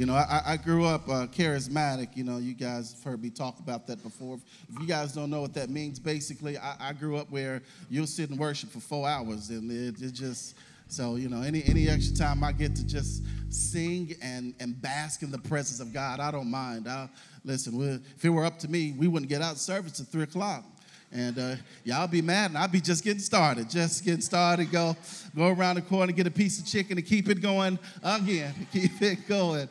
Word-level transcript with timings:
You 0.00 0.06
know, 0.06 0.14
I, 0.14 0.40
I 0.46 0.56
grew 0.56 0.86
up 0.86 1.06
uh, 1.10 1.26
charismatic. 1.26 2.16
You 2.16 2.24
know, 2.24 2.38
you 2.38 2.54
guys 2.54 2.94
have 2.94 3.04
heard 3.04 3.22
me 3.22 3.28
talk 3.28 3.58
about 3.58 3.86
that 3.88 4.02
before. 4.02 4.40
If 4.72 4.80
you 4.80 4.86
guys 4.86 5.12
don't 5.12 5.28
know 5.28 5.42
what 5.42 5.52
that 5.52 5.68
means, 5.68 5.98
basically, 5.98 6.56
I, 6.56 6.74
I 6.80 6.92
grew 6.94 7.18
up 7.18 7.30
where 7.30 7.60
you'll 7.90 8.06
sit 8.06 8.30
and 8.30 8.38
worship 8.38 8.70
for 8.70 8.80
four 8.80 9.06
hours, 9.06 9.50
and 9.50 9.70
it, 9.70 10.00
it 10.00 10.14
just 10.14 10.56
so 10.88 11.16
you 11.16 11.28
know, 11.28 11.42
any 11.42 11.62
any 11.66 11.86
extra 11.90 12.16
time 12.16 12.42
I 12.42 12.52
get 12.52 12.74
to 12.76 12.86
just 12.86 13.24
sing 13.50 14.14
and 14.22 14.54
and 14.58 14.80
bask 14.80 15.22
in 15.22 15.30
the 15.30 15.38
presence 15.38 15.80
of 15.80 15.92
God, 15.92 16.18
I 16.18 16.30
don't 16.30 16.50
mind. 16.50 16.88
I, 16.88 17.06
listen, 17.44 18.02
if 18.16 18.24
it 18.24 18.30
were 18.30 18.46
up 18.46 18.58
to 18.60 18.70
me, 18.70 18.94
we 18.96 19.06
wouldn't 19.06 19.28
get 19.28 19.42
out 19.42 19.52
of 19.52 19.58
service 19.58 20.00
at 20.00 20.06
three 20.06 20.22
o'clock. 20.22 20.64
And 21.12 21.36
uh, 21.40 21.56
y'all 21.82 22.06
be 22.06 22.22
mad, 22.22 22.52
and 22.52 22.58
I'll 22.58 22.68
be 22.68 22.80
just 22.80 23.02
getting 23.02 23.20
started, 23.20 23.68
just 23.68 24.04
getting 24.04 24.20
started. 24.20 24.70
Go, 24.70 24.96
go 25.34 25.48
around 25.48 25.74
the 25.74 25.82
corner, 25.82 26.12
get 26.12 26.28
a 26.28 26.30
piece 26.30 26.60
of 26.60 26.66
chicken, 26.66 26.98
and 26.98 27.06
keep 27.06 27.28
it 27.28 27.42
going 27.42 27.80
again. 28.04 28.54
Keep 28.72 29.02
it 29.02 29.26
going 29.26 29.68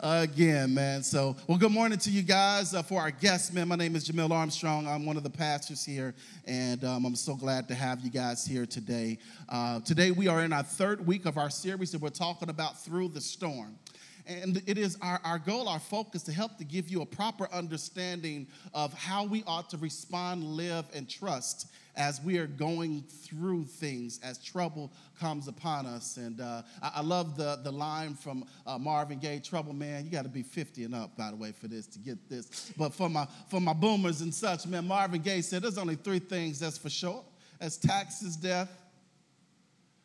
again, 0.00 0.74
man. 0.74 1.02
So, 1.02 1.36
well, 1.46 1.56
good 1.56 1.72
morning 1.72 1.98
to 1.98 2.10
you 2.10 2.20
guys. 2.20 2.74
Uh, 2.74 2.82
for 2.82 3.00
our 3.00 3.10
guests, 3.10 3.50
man, 3.50 3.68
my 3.68 3.76
name 3.76 3.96
is 3.96 4.06
Jamil 4.06 4.30
Armstrong. 4.30 4.86
I'm 4.86 5.06
one 5.06 5.16
of 5.16 5.22
the 5.22 5.30
pastors 5.30 5.84
here, 5.84 6.14
and 6.46 6.84
um, 6.84 7.06
I'm 7.06 7.16
so 7.16 7.34
glad 7.34 7.66
to 7.68 7.74
have 7.74 8.00
you 8.00 8.10
guys 8.10 8.44
here 8.44 8.66
today. 8.66 9.18
Uh, 9.48 9.80
today, 9.80 10.10
we 10.10 10.28
are 10.28 10.44
in 10.44 10.52
our 10.52 10.62
third 10.62 11.06
week 11.06 11.24
of 11.24 11.38
our 11.38 11.48
series 11.48 11.92
that 11.92 12.02
we're 12.02 12.10
talking 12.10 12.50
about 12.50 12.78
through 12.84 13.08
the 13.08 13.22
storm. 13.22 13.78
And 14.26 14.62
it 14.66 14.78
is 14.78 14.96
our, 15.02 15.20
our 15.24 15.38
goal, 15.38 15.68
our 15.68 15.78
focus 15.78 16.22
to 16.24 16.32
help 16.32 16.56
to 16.58 16.64
give 16.64 16.88
you 16.88 17.02
a 17.02 17.06
proper 17.06 17.48
understanding 17.52 18.46
of 18.72 18.94
how 18.94 19.24
we 19.24 19.44
ought 19.46 19.68
to 19.70 19.76
respond, 19.76 20.44
live, 20.44 20.86
and 20.94 21.08
trust 21.08 21.66
as 21.96 22.20
we 22.22 22.38
are 22.38 22.46
going 22.46 23.02
through 23.02 23.64
things, 23.64 24.18
as 24.22 24.38
trouble 24.38 24.90
comes 25.20 25.46
upon 25.46 25.86
us. 25.86 26.16
And 26.16 26.40
uh, 26.40 26.62
I, 26.82 26.92
I, 26.96 27.00
love 27.02 27.36
the, 27.36 27.60
the 27.62 27.70
line 27.70 28.14
from 28.14 28.44
uh, 28.66 28.78
Marvin 28.78 29.18
Gaye, 29.18 29.38
Trouble 29.38 29.72
Man. 29.72 30.04
You 30.04 30.10
got 30.10 30.24
to 30.24 30.28
be 30.28 30.42
50 30.42 30.84
and 30.84 30.94
up, 30.94 31.16
by 31.16 31.30
the 31.30 31.36
way, 31.36 31.52
for 31.52 31.68
this 31.68 31.86
to 31.88 31.98
get 31.98 32.28
this. 32.28 32.72
But 32.76 32.92
for 32.94 33.08
my, 33.08 33.28
for 33.48 33.60
my 33.60 33.74
boomers 33.74 34.22
and 34.22 34.34
such, 34.34 34.66
man, 34.66 34.86
Marvin 34.86 35.20
Gaye 35.20 35.40
said 35.42 35.62
there's 35.62 35.78
only 35.78 35.96
three 35.96 36.18
things 36.18 36.58
that's 36.58 36.78
for 36.78 36.90
sure. 36.90 37.24
That's 37.60 37.76
taxes, 37.76 38.36
death. 38.36 38.70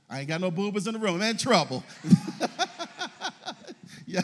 I 0.09 0.19
ain't 0.19 0.27
got 0.27 0.41
no 0.41 0.51
boomers 0.51 0.87
in 0.87 0.93
the 0.93 0.99
room, 0.99 1.19
man, 1.19 1.37
trouble. 1.37 1.83
yeah, 4.09 4.21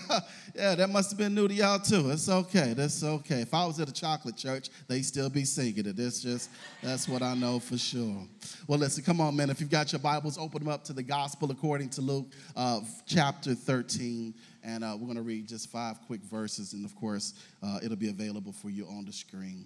yeah, 0.55 0.73
that 0.73 0.89
must 0.89 1.11
have 1.11 1.19
been 1.19 1.35
new 1.35 1.47
to 1.47 1.53
y'all 1.53 1.77
too. 1.77 2.09
It's 2.09 2.27
okay. 2.27 2.73
That's 2.73 3.03
okay. 3.03 3.41
If 3.41 3.53
I 3.53 3.65
was 3.65 3.79
at 3.79 3.87
a 3.87 3.93
chocolate 3.93 4.35
church, 4.35 4.69
they'd 4.87 5.03
still 5.03 5.29
be 5.29 5.45
singing 5.45 5.85
it. 5.85 5.99
It's 5.99 6.21
just 6.21 6.49
that's 6.81 7.07
what 7.07 7.21
I 7.21 7.35
know 7.35 7.59
for 7.59 7.77
sure. 7.77 8.27
Well, 8.67 8.79
listen, 8.79 9.03
come 9.03 9.21
on, 9.21 9.35
man. 9.35 9.51
If 9.51 9.61
you've 9.61 9.69
got 9.69 9.91
your 9.91 9.99
Bibles, 9.99 10.39
open 10.39 10.63
them 10.63 10.73
up 10.73 10.83
to 10.85 10.93
the 10.93 11.03
Gospel 11.03 11.51
according 11.51 11.89
to 11.89 12.01
Luke, 12.01 12.31
uh, 12.55 12.81
chapter 13.05 13.53
13, 13.53 14.33
and 14.63 14.83
uh, 14.83 14.97
we're 14.99 15.05
going 15.05 15.17
to 15.17 15.21
read 15.21 15.47
just 15.47 15.71
five 15.71 15.97
quick 16.07 16.21
verses, 16.21 16.73
and 16.73 16.83
of 16.83 16.95
course, 16.95 17.35
uh, 17.61 17.79
it'll 17.83 17.95
be 17.95 18.09
available 18.09 18.53
for 18.53 18.71
you 18.71 18.87
on 18.87 19.05
the 19.05 19.13
screen 19.13 19.65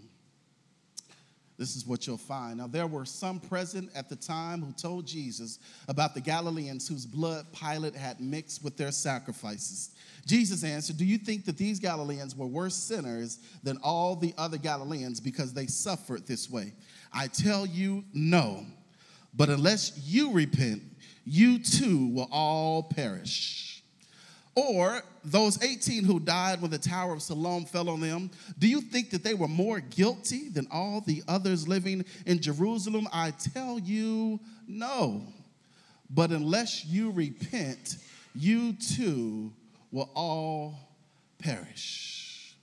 this 1.59 1.75
is 1.75 1.85
what 1.85 2.07
you'll 2.07 2.17
find. 2.17 2.57
Now, 2.57 2.67
there 2.67 2.87
were 2.87 3.03
some 3.03 3.37
present 3.37 3.91
at 3.93 4.07
the 4.07 4.15
time 4.15 4.61
who 4.61 4.71
told 4.71 5.05
Jesus 5.05 5.59
about 5.89 6.15
the 6.15 6.21
Galileans 6.21 6.87
whose 6.87 7.05
blood 7.05 7.45
Pilate 7.51 7.95
had 7.95 8.21
mixed 8.21 8.63
with 8.63 8.77
their 8.77 8.91
sacrifices. 8.91 9.91
Jesus 10.25 10.63
answered, 10.63 10.97
Do 10.97 11.05
you 11.05 11.17
think 11.17 11.43
that 11.45 11.57
these 11.57 11.77
Galileans 11.79 12.33
were 12.33 12.47
worse 12.47 12.75
sinners 12.75 13.39
than 13.61 13.77
all 13.83 14.15
the 14.15 14.33
other 14.37 14.57
Galileans 14.57 15.19
because 15.19 15.53
they 15.53 15.67
suffered 15.67 16.25
this 16.25 16.49
way? 16.49 16.71
I 17.13 17.27
tell 17.27 17.65
you, 17.65 18.05
no. 18.13 18.65
But 19.33 19.49
unless 19.49 19.99
you 20.05 20.31
repent, 20.31 20.81
you 21.25 21.59
too 21.59 22.07
will 22.07 22.29
all 22.31 22.83
perish. 22.83 23.68
Or 24.59 25.03
those 25.23 25.63
18 25.63 26.03
who 26.03 26.19
died 26.19 26.61
when 26.61 26.69
the 26.69 26.77
Tower 26.77 27.13
of 27.13 27.21
Siloam 27.21 27.63
fell 27.63 27.87
on 27.87 28.01
them, 28.01 28.29
do 28.57 28.67
you 28.67 28.81
think 28.81 29.09
that 29.11 29.23
they 29.23 29.33
were 29.33 29.47
more 29.47 29.79
guilty 29.79 30.49
than 30.49 30.67
all 30.69 30.99
the 30.99 31.23
others 31.29 31.65
living 31.65 32.03
in 32.25 32.41
Jerusalem? 32.41 33.07
I 33.13 33.31
tell 33.31 33.79
you, 33.79 34.37
no. 34.67 35.23
But 36.09 36.31
unless 36.31 36.85
you 36.85 37.11
repent, 37.11 37.95
you 38.35 38.73
too 38.73 39.53
will 39.91 40.09
all 40.13 40.77
perish. 41.37 42.53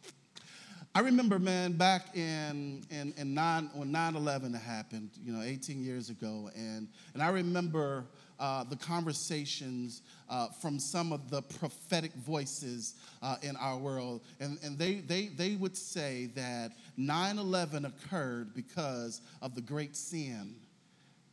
I 0.94 1.00
remember, 1.00 1.38
man, 1.38 1.72
back 1.72 2.14
in, 2.14 2.84
in, 2.90 3.14
in 3.16 3.32
nine, 3.32 3.70
when 3.72 3.90
9 3.90 4.16
11 4.16 4.52
happened, 4.52 5.12
you 5.24 5.32
know, 5.32 5.40
18 5.40 5.82
years 5.82 6.10
ago, 6.10 6.50
and, 6.54 6.88
and 7.14 7.22
I 7.22 7.28
remember 7.30 8.04
uh, 8.38 8.64
the 8.64 8.76
conversations 8.76 10.02
uh, 10.28 10.48
from 10.48 10.78
some 10.78 11.12
of 11.12 11.30
the 11.30 11.42
prophetic 11.42 12.12
voices 12.14 12.94
uh, 13.22 13.36
in 13.42 13.56
our 13.56 13.78
world. 13.78 14.22
And, 14.40 14.58
and 14.62 14.78
they, 14.78 14.96
they, 14.96 15.26
they 15.26 15.56
would 15.56 15.76
say 15.76 16.30
that 16.34 16.72
9 16.96 17.38
11 17.38 17.84
occurred 17.84 18.54
because 18.54 19.20
of 19.42 19.54
the 19.54 19.60
great 19.60 19.96
sin 19.96 20.54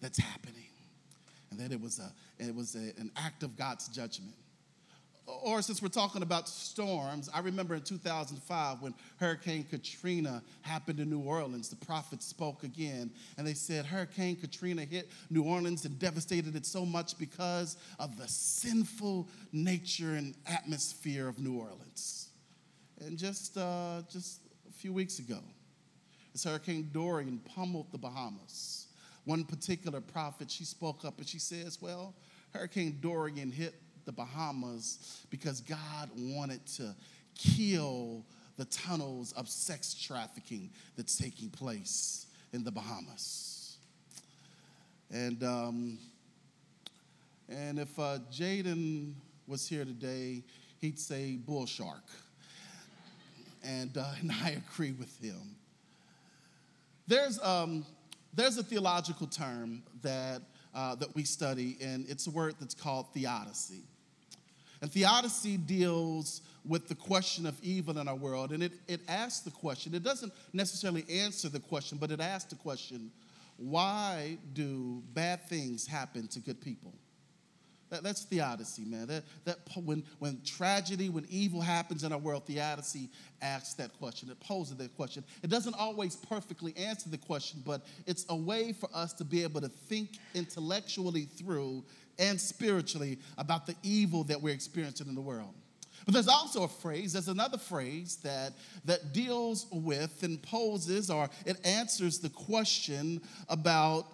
that's 0.01 0.19
happening, 0.19 0.69
and 1.49 1.59
that 1.59 1.71
it 1.71 1.79
was, 1.79 1.99
a, 1.99 2.11
it 2.43 2.53
was 2.53 2.75
a, 2.75 2.99
an 2.99 3.11
act 3.15 3.43
of 3.43 3.57
God's 3.57 3.87
judgment 3.87 4.35
or 5.25 5.61
since 5.61 5.81
we're 5.81 5.87
talking 5.87 6.21
about 6.21 6.49
storms, 6.49 7.29
I 7.33 7.39
remember 7.39 7.75
in 7.75 7.81
2005 7.81 8.81
when 8.81 8.93
Hurricane 9.17 9.65
Katrina 9.69 10.43
happened 10.61 10.99
in 10.99 11.09
New 11.09 11.21
Orleans, 11.21 11.69
the 11.69 11.77
prophets 11.77 12.25
spoke 12.25 12.63
again, 12.63 13.09
and 13.37 13.47
they 13.47 13.53
said 13.53 13.85
Hurricane 13.85 14.35
Katrina 14.35 14.83
hit 14.83 15.09
New 15.29 15.43
Orleans 15.43 15.85
and 15.85 15.97
devastated 15.97 16.55
it 16.55 16.65
so 16.65 16.85
much 16.85 17.17
because 17.17 17.77
of 17.99 18.17
the 18.17 18.27
sinful 18.27 19.27
nature 19.51 20.15
and 20.15 20.35
atmosphere 20.45 21.27
of 21.27 21.39
New 21.39 21.57
Orleans. 21.57 22.29
And 22.99 23.17
just, 23.17 23.57
uh, 23.57 24.01
just 24.11 24.41
a 24.69 24.73
few 24.73 24.91
weeks 24.91 25.19
ago, 25.19 25.39
as 26.33 26.43
Hurricane 26.43 26.89
Dorian 26.91 27.39
pummeled 27.55 27.91
the 27.91 27.97
Bahamas, 27.97 28.87
one 29.25 29.45
particular 29.45 30.01
prophet, 30.01 30.51
she 30.51 30.65
spoke 30.65 31.05
up 31.05 31.17
and 31.17 31.27
she 31.27 31.39
says, 31.39 31.81
Well, 31.81 32.13
Hurricane 32.53 32.97
Dorian 33.01 33.51
hit 33.51 33.75
the 34.05 34.11
Bahamas 34.11 35.25
because 35.29 35.61
God 35.61 36.09
wanted 36.15 36.65
to 36.77 36.95
kill 37.35 38.25
the 38.57 38.65
tunnels 38.65 39.33
of 39.33 39.49
sex 39.49 39.93
trafficking 39.93 40.69
that's 40.95 41.17
taking 41.17 41.49
place 41.49 42.27
in 42.53 42.63
the 42.63 42.71
Bahamas. 42.71 43.77
And, 45.11 45.43
um, 45.43 45.97
and 47.49 47.79
if 47.79 47.97
uh, 47.99 48.19
Jaden 48.31 49.13
was 49.47 49.67
here 49.67 49.85
today, 49.85 50.43
he'd 50.81 50.99
say 50.99 51.35
bull 51.35 51.65
shark. 51.65 52.03
And, 53.63 53.97
uh, 53.97 54.05
and 54.19 54.31
I 54.31 54.61
agree 54.71 54.91
with 54.91 55.19
him. 55.23 55.55
There's, 57.07 57.39
um, 57.41 57.85
there's 58.33 58.57
a 58.57 58.63
theological 58.63 59.27
term 59.27 59.83
that, 60.01 60.41
uh, 60.73 60.95
that 60.95 61.13
we 61.15 61.23
study, 61.23 61.77
and 61.81 62.05
it's 62.09 62.27
a 62.27 62.31
word 62.31 62.55
that's 62.59 62.73
called 62.73 63.13
theodicy. 63.13 63.83
And 64.83 64.91
theodicy 64.91 65.55
deals 65.55 66.41
with 66.65 66.89
the 66.89 66.95
question 66.95 67.45
of 67.45 67.57
evil 67.63 67.99
in 67.99 68.09
our 68.09 68.17
world. 68.17 68.51
And 68.51 68.61
it, 68.61 68.73
it 68.89 68.99
asks 69.07 69.39
the 69.39 69.49
question, 69.49 69.95
it 69.95 70.03
doesn't 70.03 70.33
necessarily 70.51 71.05
answer 71.09 71.47
the 71.47 71.61
question, 71.61 71.97
but 71.97 72.11
it 72.11 72.19
asks 72.19 72.49
the 72.49 72.57
question 72.57 73.09
why 73.55 74.37
do 74.51 75.01
bad 75.13 75.47
things 75.47 75.87
happen 75.87 76.27
to 76.27 76.41
good 76.41 76.59
people? 76.59 76.93
That, 77.91 78.03
that's 78.03 78.23
theodicy, 78.23 78.83
man. 78.83 79.07
That, 79.07 79.23
that 79.45 79.59
when, 79.75 80.03
when 80.19 80.41
tragedy, 80.43 81.07
when 81.07 81.27
evil 81.29 81.61
happens 81.61 82.03
in 82.03 82.11
our 82.11 82.17
world, 82.17 82.45
theodicy 82.45 83.07
asks 83.41 83.75
that 83.75 83.97
question. 83.99 84.29
It 84.31 84.39
poses 84.41 84.75
that 84.77 84.93
question. 84.97 85.23
It 85.43 85.49
doesn't 85.49 85.75
always 85.79 86.17
perfectly 86.17 86.75
answer 86.75 87.07
the 87.07 87.19
question, 87.19 87.61
but 87.65 87.85
it's 88.05 88.25
a 88.27 88.35
way 88.35 88.73
for 88.73 88.89
us 88.93 89.13
to 89.13 89.23
be 89.23 89.43
able 89.43 89.61
to 89.61 89.69
think 89.69 90.17
intellectually 90.33 91.21
through 91.23 91.85
and 92.19 92.39
spiritually 92.39 93.19
about 93.37 93.65
the 93.65 93.75
evil 93.83 94.23
that 94.25 94.41
we're 94.41 94.53
experiencing 94.53 95.07
in 95.07 95.15
the 95.15 95.21
world. 95.21 95.53
But 96.05 96.13
there's 96.13 96.27
also 96.27 96.63
a 96.63 96.67
phrase, 96.67 97.13
there's 97.13 97.29
another 97.29 97.57
phrase 97.57 98.17
that, 98.23 98.53
that 98.85 99.13
deals 99.13 99.67
with 99.71 100.23
and 100.23 100.41
poses 100.41 101.09
or 101.09 101.29
it 101.45 101.65
answers 101.65 102.19
the 102.19 102.29
question 102.29 103.21
about 103.47 104.07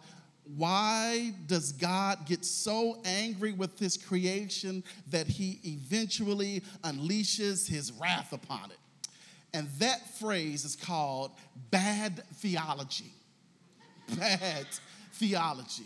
why 0.56 1.34
does 1.46 1.72
God 1.72 2.26
get 2.26 2.44
so 2.44 3.00
angry 3.06 3.54
with 3.54 3.78
his 3.78 3.98
creation 3.98 4.84
that 5.10 5.28
he 5.28 5.60
eventually 5.64 6.64
unleashes 6.84 7.68
his 7.68 7.92
wrath 7.92 8.34
upon 8.34 8.72
it? 8.72 8.78
And 9.54 9.68
that 9.80 10.08
phrase 10.20 10.66
is 10.66 10.76
called 10.76 11.32
bad 11.70 12.24
theology. 12.36 13.14
Bad 14.18 14.66
theology. 15.14 15.86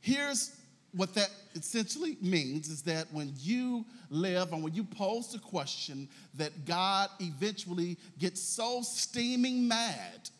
Here's 0.00 0.55
what 0.96 1.14
that 1.14 1.30
essentially 1.54 2.16
means 2.22 2.68
is 2.68 2.82
that 2.82 3.06
when 3.12 3.32
you 3.38 3.84
live 4.10 4.52
and 4.52 4.64
when 4.64 4.74
you 4.74 4.82
pose 4.82 5.32
the 5.32 5.38
question 5.38 6.08
that 6.34 6.64
God 6.64 7.10
eventually 7.20 7.98
gets 8.18 8.40
so 8.40 8.80
steaming 8.82 9.68
mad 9.68 10.30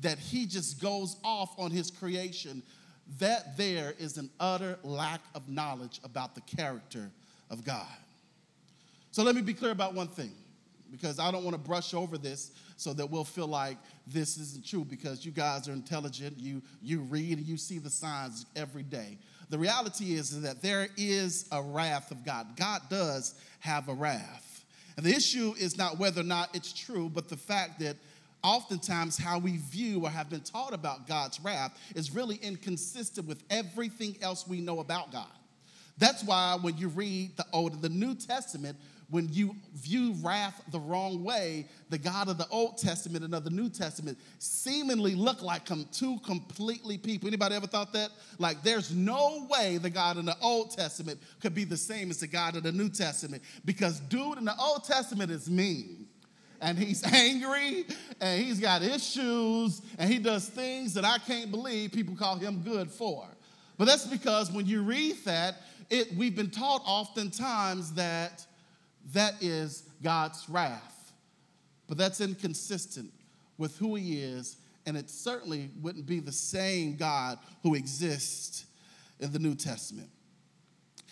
that 0.00 0.18
he 0.18 0.46
just 0.46 0.80
goes 0.80 1.16
off 1.22 1.58
on 1.58 1.70
his 1.70 1.90
creation, 1.90 2.62
that 3.18 3.56
there 3.56 3.94
is 3.98 4.16
an 4.16 4.30
utter 4.40 4.78
lack 4.82 5.20
of 5.34 5.48
knowledge 5.48 6.00
about 6.02 6.34
the 6.34 6.40
character 6.42 7.10
of 7.50 7.64
God. 7.64 7.86
So 9.10 9.22
let 9.22 9.34
me 9.34 9.42
be 9.42 9.54
clear 9.54 9.70
about 9.70 9.94
one 9.94 10.08
thing, 10.08 10.32
because 10.90 11.18
I 11.18 11.30
don't 11.30 11.44
want 11.44 11.54
to 11.54 11.62
brush 11.62 11.94
over 11.94 12.18
this 12.18 12.52
so 12.76 12.92
that 12.92 13.10
we'll 13.10 13.24
feel 13.24 13.46
like 13.46 13.78
this 14.06 14.36
isn't 14.36 14.66
true 14.66 14.84
because 14.84 15.24
you 15.24 15.32
guys 15.32 15.68
are 15.68 15.72
intelligent, 15.72 16.38
you, 16.38 16.60
you 16.82 17.00
read, 17.00 17.38
and 17.38 17.46
you 17.46 17.56
see 17.56 17.78
the 17.78 17.90
signs 17.90 18.46
every 18.54 18.82
day. 18.82 19.18
The 19.48 19.58
reality 19.58 20.14
is 20.14 20.40
that 20.42 20.60
there 20.60 20.88
is 20.96 21.46
a 21.52 21.62
wrath 21.62 22.10
of 22.10 22.24
God. 22.24 22.56
God 22.56 22.82
does 22.90 23.34
have 23.60 23.88
a 23.88 23.94
wrath. 23.94 24.64
And 24.96 25.04
the 25.04 25.14
issue 25.14 25.54
is 25.58 25.76
not 25.76 25.98
whether 25.98 26.22
or 26.22 26.24
not 26.24 26.54
it's 26.54 26.72
true, 26.72 27.08
but 27.08 27.28
the 27.28 27.36
fact 27.36 27.80
that 27.80 27.96
oftentimes 28.42 29.18
how 29.18 29.38
we 29.38 29.58
view 29.58 30.04
or 30.04 30.10
have 30.10 30.30
been 30.30 30.40
taught 30.40 30.72
about 30.72 31.06
God's 31.06 31.40
wrath 31.40 31.78
is 31.94 32.14
really 32.14 32.36
inconsistent 32.36 33.26
with 33.26 33.42
everything 33.50 34.16
else 34.22 34.46
we 34.46 34.60
know 34.60 34.80
about 34.80 35.12
God. 35.12 35.26
That's 35.98 36.22
why 36.24 36.56
when 36.60 36.76
you 36.76 36.88
read 36.88 37.36
the 37.36 37.46
Old 37.52 37.72
and 37.72 37.82
the 37.82 37.88
New 37.88 38.14
Testament, 38.14 38.76
when 39.08 39.28
you 39.32 39.54
view 39.74 40.14
wrath 40.20 40.60
the 40.72 40.80
wrong 40.80 41.22
way, 41.22 41.66
the 41.90 41.98
God 41.98 42.28
of 42.28 42.38
the 42.38 42.48
Old 42.48 42.76
Testament 42.76 43.24
and 43.24 43.34
of 43.34 43.44
the 43.44 43.50
New 43.50 43.68
Testament 43.68 44.18
seemingly 44.38 45.14
look 45.14 45.42
like 45.42 45.62
two 45.92 46.18
completely 46.24 46.98
people. 46.98 47.28
Anybody 47.28 47.54
ever 47.54 47.68
thought 47.68 47.92
that? 47.92 48.10
Like 48.38 48.62
there's 48.64 48.92
no 48.92 49.46
way 49.48 49.78
the 49.78 49.90
God 49.90 50.16
in 50.16 50.24
the 50.24 50.36
Old 50.42 50.76
Testament 50.76 51.20
could 51.40 51.54
be 51.54 51.62
the 51.64 51.76
same 51.76 52.10
as 52.10 52.18
the 52.18 52.26
God 52.26 52.56
of 52.56 52.64
the 52.64 52.72
New 52.72 52.88
Testament 52.88 53.42
because 53.64 54.00
dude 54.00 54.38
in 54.38 54.44
the 54.44 54.56
Old 54.58 54.84
Testament 54.84 55.30
is 55.30 55.48
mean. 55.48 56.06
And 56.60 56.76
he's 56.76 57.04
angry 57.12 57.86
and 58.20 58.42
he's 58.42 58.58
got 58.58 58.82
issues 58.82 59.82
and 59.98 60.10
he 60.10 60.18
does 60.18 60.48
things 60.48 60.94
that 60.94 61.04
I 61.04 61.18
can't 61.18 61.52
believe 61.52 61.92
people 61.92 62.16
call 62.16 62.36
him 62.36 62.62
good 62.62 62.90
for. 62.90 63.24
But 63.78 63.84
that's 63.84 64.06
because 64.06 64.50
when 64.50 64.66
you 64.66 64.82
read 64.82 65.16
that, 65.26 65.56
it, 65.90 66.16
we've 66.16 66.34
been 66.34 66.50
taught 66.50 66.82
oftentimes 66.84 67.92
that 67.92 68.44
that 69.12 69.42
is 69.42 69.84
God's 70.02 70.48
wrath. 70.48 71.12
But 71.88 71.98
that's 71.98 72.20
inconsistent 72.20 73.12
with 73.58 73.76
who 73.78 73.94
He 73.94 74.20
is, 74.20 74.56
and 74.86 74.96
it 74.96 75.10
certainly 75.10 75.70
wouldn't 75.80 76.06
be 76.06 76.20
the 76.20 76.32
same 76.32 76.96
God 76.96 77.38
who 77.62 77.74
exists 77.74 78.66
in 79.20 79.32
the 79.32 79.38
New 79.38 79.54
Testament. 79.54 80.10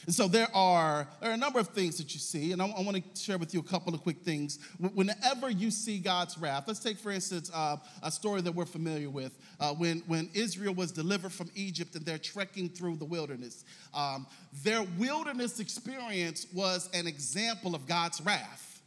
And 0.07 0.15
so 0.15 0.29
there 0.29 0.49
are, 0.55 1.09
there 1.21 1.31
are 1.31 1.35
a 1.35 1.39
number 1.39 1.59
of 1.59 1.69
things 1.69 1.97
that 1.99 2.13
you 2.13 2.21
see, 2.21 2.53
and 2.53 2.61
I, 2.61 2.67
I 2.67 2.83
want 2.83 2.97
to 2.97 3.21
share 3.21 3.39
with 3.39 3.55
you 3.55 3.61
a 3.61 3.65
couple 3.65 3.95
of 3.95 4.03
quick 4.03 4.19
things. 4.19 4.59
Whenever 4.79 5.49
you 5.49 5.71
see 5.71 5.99
God's 5.99 6.37
wrath, 6.37 6.65
let's 6.67 6.81
take, 6.81 6.99
for 6.99 7.11
instance, 7.11 7.51
uh, 7.55 7.77
a 8.03 8.11
story 8.11 8.41
that 8.43 8.53
we're 8.53 8.67
familiar 8.67 9.09
with. 9.09 9.37
Uh, 9.59 9.73
when, 9.75 10.03
when 10.07 10.29
Israel 10.35 10.75
was 10.75 10.93
delivered 10.93 11.33
from 11.33 11.51
Egypt 11.55 11.95
and 11.95 12.05
they're 12.05 12.19
trekking 12.19 12.69
through 12.69 12.97
the 12.97 13.05
wilderness, 13.05 13.65
um, 13.95 14.27
their 14.63 14.83
wilderness 14.99 15.61
experience 15.61 16.47
was 16.53 16.91
an 16.93 17.07
example 17.07 17.75
of 17.75 17.87
God's 17.87 18.21
wrath. 18.21 18.83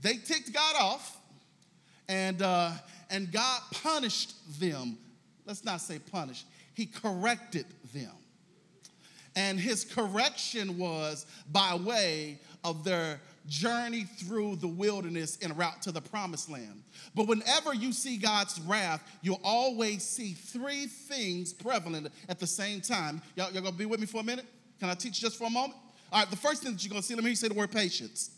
They 0.00 0.14
ticked 0.14 0.52
God 0.52 0.76
off, 0.80 1.16
and, 2.08 2.42
uh, 2.42 2.72
and 3.10 3.30
God 3.30 3.60
punished 3.70 4.34
them. 4.58 4.98
Let's 5.46 5.64
not 5.64 5.80
say 5.80 5.98
punished, 5.98 6.46
He 6.74 6.86
corrected 6.86 7.66
them. 7.94 8.12
And 9.36 9.60
his 9.60 9.84
correction 9.84 10.78
was 10.78 11.26
by 11.52 11.74
way 11.74 12.38
of 12.64 12.84
their 12.84 13.20
journey 13.46 14.04
through 14.04 14.56
the 14.56 14.68
wilderness 14.68 15.38
en 15.42 15.56
route 15.56 15.82
to 15.82 15.92
the 15.92 16.00
promised 16.00 16.50
land. 16.50 16.82
But 17.14 17.26
whenever 17.26 17.74
you 17.74 17.92
see 17.92 18.16
God's 18.16 18.60
wrath, 18.60 19.02
you'll 19.22 19.40
always 19.42 20.02
see 20.02 20.32
three 20.32 20.86
things 20.86 21.52
prevalent 21.52 22.08
at 22.28 22.38
the 22.38 22.46
same 22.46 22.80
time. 22.80 23.22
Y'all, 23.36 23.50
y'all 23.52 23.62
gonna 23.62 23.76
be 23.76 23.86
with 23.86 24.00
me 24.00 24.06
for 24.06 24.20
a 24.20 24.24
minute? 24.24 24.46
Can 24.78 24.88
I 24.88 24.94
teach 24.94 25.20
just 25.20 25.36
for 25.36 25.44
a 25.44 25.50
moment? 25.50 25.74
All 26.12 26.20
right, 26.20 26.30
the 26.30 26.36
first 26.36 26.62
thing 26.62 26.72
that 26.72 26.84
you're 26.84 26.90
gonna 26.90 27.02
see, 27.02 27.14
let 27.14 27.24
me 27.24 27.24
hear 27.24 27.30
you 27.30 27.36
say 27.36 27.48
the 27.48 27.54
word 27.54 27.70
patience. 27.70 28.30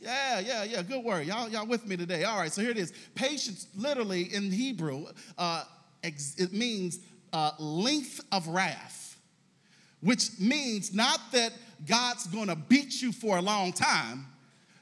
Yeah, 0.00 0.40
yeah, 0.40 0.64
yeah, 0.64 0.82
good 0.82 1.04
word. 1.04 1.26
Y'all, 1.26 1.48
y'all 1.48 1.66
with 1.66 1.86
me 1.86 1.96
today. 1.96 2.24
All 2.24 2.38
right, 2.38 2.50
so 2.50 2.62
here 2.62 2.70
it 2.70 2.78
is. 2.78 2.92
Patience, 3.14 3.66
literally 3.76 4.34
in 4.34 4.50
Hebrew, 4.50 5.06
uh, 5.36 5.64
it 6.02 6.52
means 6.52 7.00
uh, 7.34 7.50
length 7.58 8.22
of 8.32 8.48
wrath 8.48 8.99
which 10.00 10.38
means 10.38 10.94
not 10.94 11.20
that 11.32 11.52
God's 11.86 12.26
gonna 12.26 12.56
beat 12.56 13.00
you 13.02 13.12
for 13.12 13.38
a 13.38 13.42
long 13.42 13.72
time. 13.72 14.26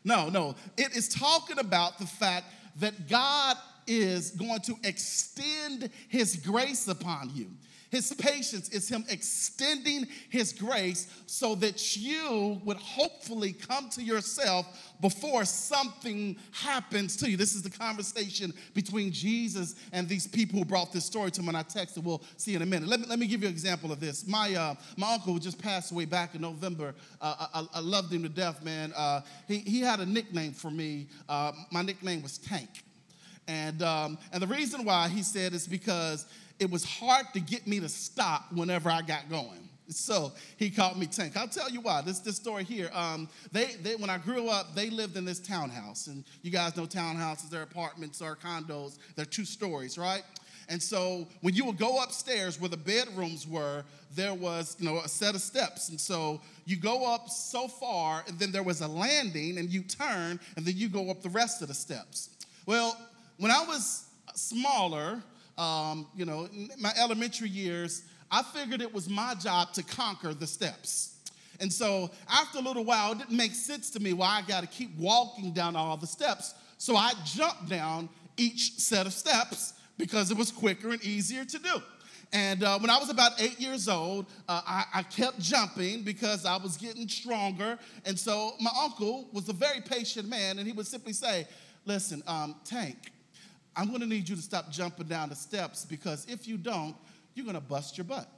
No, 0.05 0.29
no. 0.29 0.55
It 0.77 0.97
is 0.97 1.09
talking 1.09 1.59
about 1.59 1.99
the 1.99 2.07
fact 2.07 2.47
that 2.77 3.09
God 3.09 3.57
is 3.87 4.31
going 4.31 4.61
to 4.61 4.77
extend 4.85 5.91
his 6.09 6.37
grace 6.37 6.89
upon 6.89 7.31
you. 7.35 7.51
His 7.91 8.13
patience 8.15 8.69
is 8.69 8.89
Him 8.89 9.05
extending 9.09 10.07
His 10.29 10.53
grace 10.53 11.07
so 11.27 11.55
that 11.57 11.97
you 11.97 12.61
would 12.65 12.77
hopefully 12.77 13.53
come 13.53 13.89
to 13.91 14.03
yourself 14.03 14.67
before 15.01 15.45
something 15.45 16.37
happens 16.53 17.17
to 17.17 17.31
you. 17.31 17.37
This 17.37 17.55
is 17.55 17.63
the 17.63 17.71
conversation 17.71 18.53
between 18.75 19.13
Jesus 19.13 19.77
and 19.93 20.09
these 20.09 20.27
people 20.27 20.59
who 20.59 20.65
brought 20.65 20.93
this 20.93 21.05
story 21.05 21.31
to 21.31 21.41
him. 21.41 21.49
And 21.49 21.57
I 21.57 21.63
texted, 21.63 22.03
we'll 22.03 22.23
see 22.37 22.55
in 22.55 22.63
a 22.63 22.67
minute. 22.67 22.89
Let 22.89 23.01
me, 23.01 23.07
let 23.07 23.19
me 23.19 23.27
give 23.27 23.43
you 23.43 23.49
an 23.49 23.53
example 23.53 23.93
of 23.93 24.01
this. 24.01 24.27
My, 24.27 24.55
uh, 24.55 24.75
my 24.97 25.15
uncle 25.15 25.35
who 25.35 25.41
just 25.41 25.59
passed 25.59 25.93
away 25.93 26.05
back 26.05 26.35
in 26.35 26.41
November, 26.41 26.95
uh, 27.21 27.47
I, 27.55 27.79
I, 27.79 27.81
loved 27.81 28.13
him 28.13 28.23
to 28.23 28.29
death, 28.29 28.63
man. 28.65 28.93
Uh, 28.97 29.23
he, 29.47 29.59
he 29.59 29.81
had 29.81 30.01
a 30.01 30.07
nickname 30.07 30.53
for 30.53 30.71
me. 30.71 31.09
Uh, 31.29 31.53
my 31.71 31.83
nickname 31.83 32.23
was 32.23 32.39
Tank. 32.39 32.69
And, 33.49 33.83
um, 33.83 34.19
and 34.33 34.43
the 34.43 34.47
reason 34.47 34.85
why 34.85 35.09
he 35.09 35.23
said 35.23 35.55
is 35.55 35.67
because 35.67 36.27
it 36.61 36.71
was 36.71 36.85
hard 36.85 37.27
to 37.33 37.41
get 37.41 37.67
me 37.67 37.81
to 37.81 37.89
stop 37.89 38.53
whenever 38.53 38.91
I 38.91 39.03
got 39.03 39.29
going. 39.31 39.69
So 39.89 40.33
he 40.59 40.69
called 40.69 40.99
me 40.99 41.07
Tank. 41.07 41.35
I'll 41.35 41.49
tell 41.49 41.71
you 41.71 41.81
why. 41.81 42.03
This 42.03 42.19
this 42.19 42.37
story 42.37 42.63
here. 42.63 42.91
Um, 42.93 43.27
they, 43.53 43.77
they 43.83 43.97
when 43.97 44.11
I 44.11 44.19
grew 44.19 44.49
up, 44.49 44.75
they 44.75 44.91
lived 44.91 45.17
in 45.17 45.25
this 45.25 45.41
townhouse, 45.41 46.09
and 46.09 46.25
you 46.43 46.51
guys 46.51 46.77
know 46.77 46.85
townhouses. 46.85 47.49
They're 47.49 47.63
apartments 47.63 48.21
or 48.21 48.37
condos. 48.37 48.99
They're 49.17 49.25
two 49.25 49.47
stories, 49.47 49.97
right? 49.97 50.23
And 50.69 50.83
so 50.83 51.27
when 51.41 51.55
you 51.55 51.65
would 51.65 51.79
go 51.79 52.03
upstairs 52.03 52.61
where 52.61 52.69
the 52.69 52.77
bedrooms 52.77 53.49
were, 53.49 53.83
there 54.15 54.35
was 54.35 54.77
you 54.79 54.85
know 54.85 54.99
a 54.99 55.09
set 55.09 55.35
of 55.35 55.41
steps, 55.41 55.89
and 55.89 55.99
so 55.99 56.43
you 56.67 56.77
go 56.77 57.11
up 57.11 57.31
so 57.31 57.67
far, 57.67 58.25
and 58.29 58.39
then 58.39 58.53
there 58.53 58.63
was 58.63 58.83
a 58.83 58.89
landing, 58.89 59.57
and 59.57 59.71
you 59.71 59.83
turn, 59.83 60.39
and 60.57 60.67
then 60.67 60.77
you 60.77 60.91
go 60.91 61.11
up 61.11 61.23
the 61.23 61.31
rest 61.31 61.63
of 61.63 61.69
the 61.69 61.75
steps. 61.75 62.29
Well, 62.67 62.95
when 63.39 63.51
I 63.51 63.65
was 63.65 64.07
smaller, 64.35 65.23
um, 65.57 66.07
you 66.15 66.25
know, 66.25 66.49
my 66.79 66.93
elementary 66.99 67.49
years, 67.49 68.03
I 68.31 68.43
figured 68.43 68.83
it 68.83 68.93
was 68.93 69.09
my 69.09 69.35
job 69.35 69.73
to 69.75 69.83
conquer 69.83 70.35
the 70.35 70.47
steps. 70.47 71.17
And 71.61 71.73
so 71.73 72.11
after 72.29 72.59
a 72.59 72.61
little 72.61 72.85
while, 72.85 73.13
it 73.13 73.19
didn't 73.19 73.37
make 73.37 73.55
sense 73.55 73.91
to 73.91 74.01
me 74.01 74.13
why 74.13 74.43
I 74.43 74.43
got 74.43 74.61
to 74.61 74.67
keep 74.67 74.97
walking 74.97 75.53
down 75.53 75.75
all 75.75 75.97
the 75.97 76.07
steps. 76.07 76.55
So 76.77 76.95
I 76.95 77.13
jumped 77.25 77.69
down 77.69 78.09
each 78.37 78.75
set 78.75 79.07
of 79.07 79.13
steps 79.13 79.75
because 79.97 80.31
it 80.31 80.37
was 80.37 80.53
quicker 80.53 80.91
and 80.91 81.03
easier 81.05 81.45
to 81.45 81.59
do. 81.59 81.83
And 82.33 82.63
uh, 82.63 82.79
when 82.79 82.91
I 82.91 82.99
was 82.99 83.09
about 83.09 83.41
eight 83.41 83.59
years 83.59 83.89
old, 83.89 84.27
uh, 84.49 84.61
I, 84.67 84.85
I, 84.95 85.03
kept 85.03 85.41
jumping 85.41 86.03
because 86.03 86.45
I 86.45 86.59
was 86.59 86.77
getting 86.77 87.09
stronger. 87.09 87.79
And 88.05 88.19
so 88.19 88.53
my 88.61 88.71
uncle 88.83 89.29
was 89.33 89.49
a 89.49 89.55
very 89.55 89.81
patient 89.81 90.29
man, 90.29 90.59
and 90.59 90.67
he 90.67 90.73
would 90.75 90.87
simply 90.87 91.15
say, 91.15 91.49
Listen, 91.87 92.23
um, 92.27 92.55
Tank, 92.67 93.13
I'm 93.79 93.87
going 93.89 94.01
to 94.01 94.07
need 94.07 94.29
you 94.29 94.35
to 94.35 94.43
stop 94.43 94.73
jumping 94.73 95.07
down 95.07 95.29
the 95.29 95.37
steps 95.37 95.85
because 95.85 96.27
if 96.29 96.49
you 96.49 96.57
don't, 96.57 96.97
you're 97.35 97.45
going 97.45 97.55
to 97.55 97.61
bust 97.61 97.97
your 97.97 98.07
butt. 98.07 98.29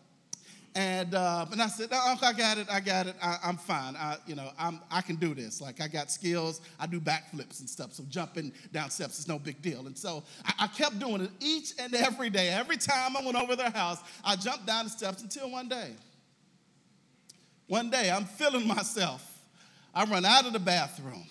And, 0.75 1.15
uh, 1.15 1.47
and 1.51 1.63
I 1.63 1.67
said, 1.67 1.89
oh, 1.91 2.19
I 2.23 2.33
got 2.35 2.59
it, 2.59 2.69
I 2.71 2.79
got 2.79 3.07
it, 3.07 3.17
I, 3.21 3.39
am 3.43 3.57
fine. 3.57 3.97
I, 3.97 4.19
you 4.27 4.35
know, 4.35 4.51
I'm, 4.59 4.81
I 4.91 5.01
can 5.01 5.17
do 5.17 5.35
this. 5.35 5.61
Like, 5.61 5.81
I 5.81 5.89
got 5.89 6.11
skills, 6.11 6.61
I 6.79 6.87
do 6.87 7.01
backflips 7.01 7.61
and 7.61 7.69
stuff, 7.69 7.95
so 7.95 8.05
jumping 8.09 8.53
down 8.71 8.91
steps 8.91 9.19
is 9.19 9.27
no 9.27 9.39
big 9.39 9.63
deal. 9.63 9.87
And 9.87 9.97
so 9.97 10.23
I, 10.45 10.53
I 10.61 10.67
kept 10.69 10.99
doing 10.99 11.23
it 11.23 11.31
each 11.41 11.73
and 11.79 11.95
every 11.95 12.29
day. 12.29 12.51
Every 12.51 12.77
time 12.77 13.17
I 13.17 13.25
went 13.25 13.37
over 13.37 13.57
their 13.57 13.71
house, 13.71 13.99
I 14.23 14.37
jumped 14.37 14.67
down 14.67 14.85
the 14.85 14.91
steps 14.91 15.23
until 15.23 15.51
one 15.51 15.69
day. 15.69 15.91
One 17.67 17.89
day, 17.89 18.11
I'm 18.11 18.27
feeling 18.27 18.69
myself. 18.69 19.27
I 19.95 20.05
run 20.05 20.27
out 20.27 20.47
of 20.47 20.53
the 20.53 20.61
bathroom. 20.61 21.25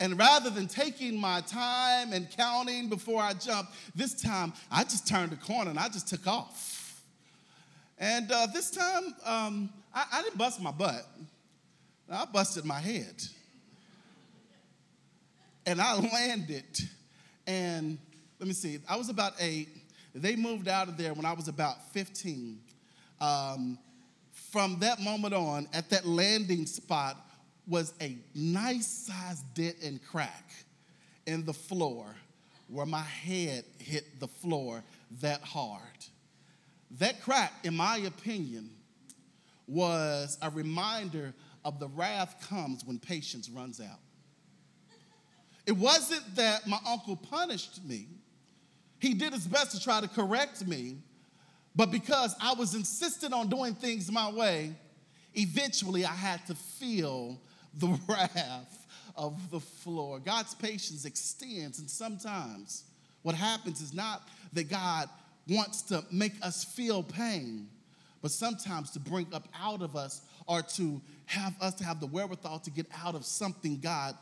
And 0.00 0.18
rather 0.18 0.48
than 0.48 0.66
taking 0.66 1.20
my 1.20 1.42
time 1.42 2.14
and 2.14 2.28
counting 2.30 2.88
before 2.88 3.20
I 3.20 3.34
jumped, 3.34 3.72
this 3.94 4.20
time 4.20 4.54
I 4.70 4.82
just 4.82 5.06
turned 5.06 5.30
the 5.30 5.36
corner 5.36 5.68
and 5.68 5.78
I 5.78 5.88
just 5.88 6.08
took 6.08 6.26
off. 6.26 7.02
And 7.98 8.32
uh, 8.32 8.46
this 8.46 8.70
time, 8.70 9.14
um, 9.26 9.70
I, 9.94 10.06
I 10.10 10.22
didn't 10.22 10.38
bust 10.38 10.60
my 10.62 10.70
butt, 10.70 11.06
I 12.10 12.24
busted 12.24 12.64
my 12.64 12.80
head. 12.80 13.22
And 15.66 15.82
I 15.82 15.94
landed. 15.96 16.64
And 17.46 17.98
let 18.38 18.48
me 18.48 18.54
see, 18.54 18.78
I 18.88 18.96
was 18.96 19.10
about 19.10 19.34
eight. 19.38 19.68
They 20.14 20.34
moved 20.34 20.66
out 20.66 20.88
of 20.88 20.96
there 20.96 21.12
when 21.12 21.26
I 21.26 21.34
was 21.34 21.46
about 21.46 21.92
15. 21.92 22.58
Um, 23.20 23.78
from 24.32 24.78
that 24.80 25.00
moment 25.00 25.34
on, 25.34 25.68
at 25.74 25.90
that 25.90 26.06
landing 26.06 26.64
spot, 26.64 27.16
was 27.70 27.94
a 28.02 28.18
nice 28.34 28.86
sized 28.86 29.54
dent 29.54 29.76
and 29.82 30.04
crack 30.04 30.52
in 31.26 31.44
the 31.44 31.52
floor 31.54 32.04
where 32.66 32.84
my 32.84 33.02
head 33.02 33.64
hit 33.78 34.18
the 34.18 34.26
floor 34.26 34.82
that 35.20 35.40
hard. 35.42 35.80
That 36.98 37.22
crack, 37.22 37.52
in 37.62 37.76
my 37.76 37.98
opinion, 37.98 38.70
was 39.68 40.36
a 40.42 40.50
reminder 40.50 41.32
of 41.64 41.78
the 41.78 41.86
wrath 41.88 42.44
comes 42.48 42.84
when 42.84 42.98
patience 42.98 43.48
runs 43.48 43.80
out. 43.80 44.00
It 45.66 45.76
wasn't 45.76 46.34
that 46.34 46.66
my 46.66 46.78
uncle 46.86 47.14
punished 47.14 47.84
me, 47.84 48.08
he 48.98 49.14
did 49.14 49.32
his 49.32 49.46
best 49.46 49.70
to 49.72 49.80
try 49.80 50.00
to 50.00 50.08
correct 50.08 50.66
me, 50.66 50.96
but 51.76 51.92
because 51.92 52.34
I 52.40 52.54
was 52.54 52.74
insistent 52.74 53.32
on 53.32 53.48
doing 53.48 53.74
things 53.74 54.10
my 54.10 54.30
way, 54.30 54.74
eventually 55.34 56.04
I 56.04 56.12
had 56.12 56.44
to 56.48 56.54
feel 56.54 57.40
the 57.74 57.98
wrath 58.08 58.86
of 59.16 59.50
the 59.50 59.60
floor. 59.60 60.18
God's 60.18 60.54
patience 60.54 61.04
extends, 61.04 61.78
and 61.78 61.90
sometimes 61.90 62.84
what 63.22 63.34
happens 63.34 63.80
is 63.80 63.92
not 63.92 64.28
that 64.52 64.68
God 64.68 65.08
wants 65.48 65.82
to 65.82 66.04
make 66.10 66.32
us 66.42 66.64
feel 66.64 67.02
pain, 67.02 67.68
but 68.22 68.30
sometimes 68.30 68.90
to 68.92 69.00
bring 69.00 69.26
up 69.32 69.48
out 69.58 69.82
of 69.82 69.96
us 69.96 70.22
or 70.46 70.62
to 70.62 71.00
have 71.26 71.54
us 71.60 71.74
to 71.74 71.84
have 71.84 72.00
the 72.00 72.06
wherewithal 72.06 72.58
to 72.60 72.70
get 72.70 72.86
out 73.04 73.14
of 73.14 73.24
something 73.24 73.78
God 73.78 74.16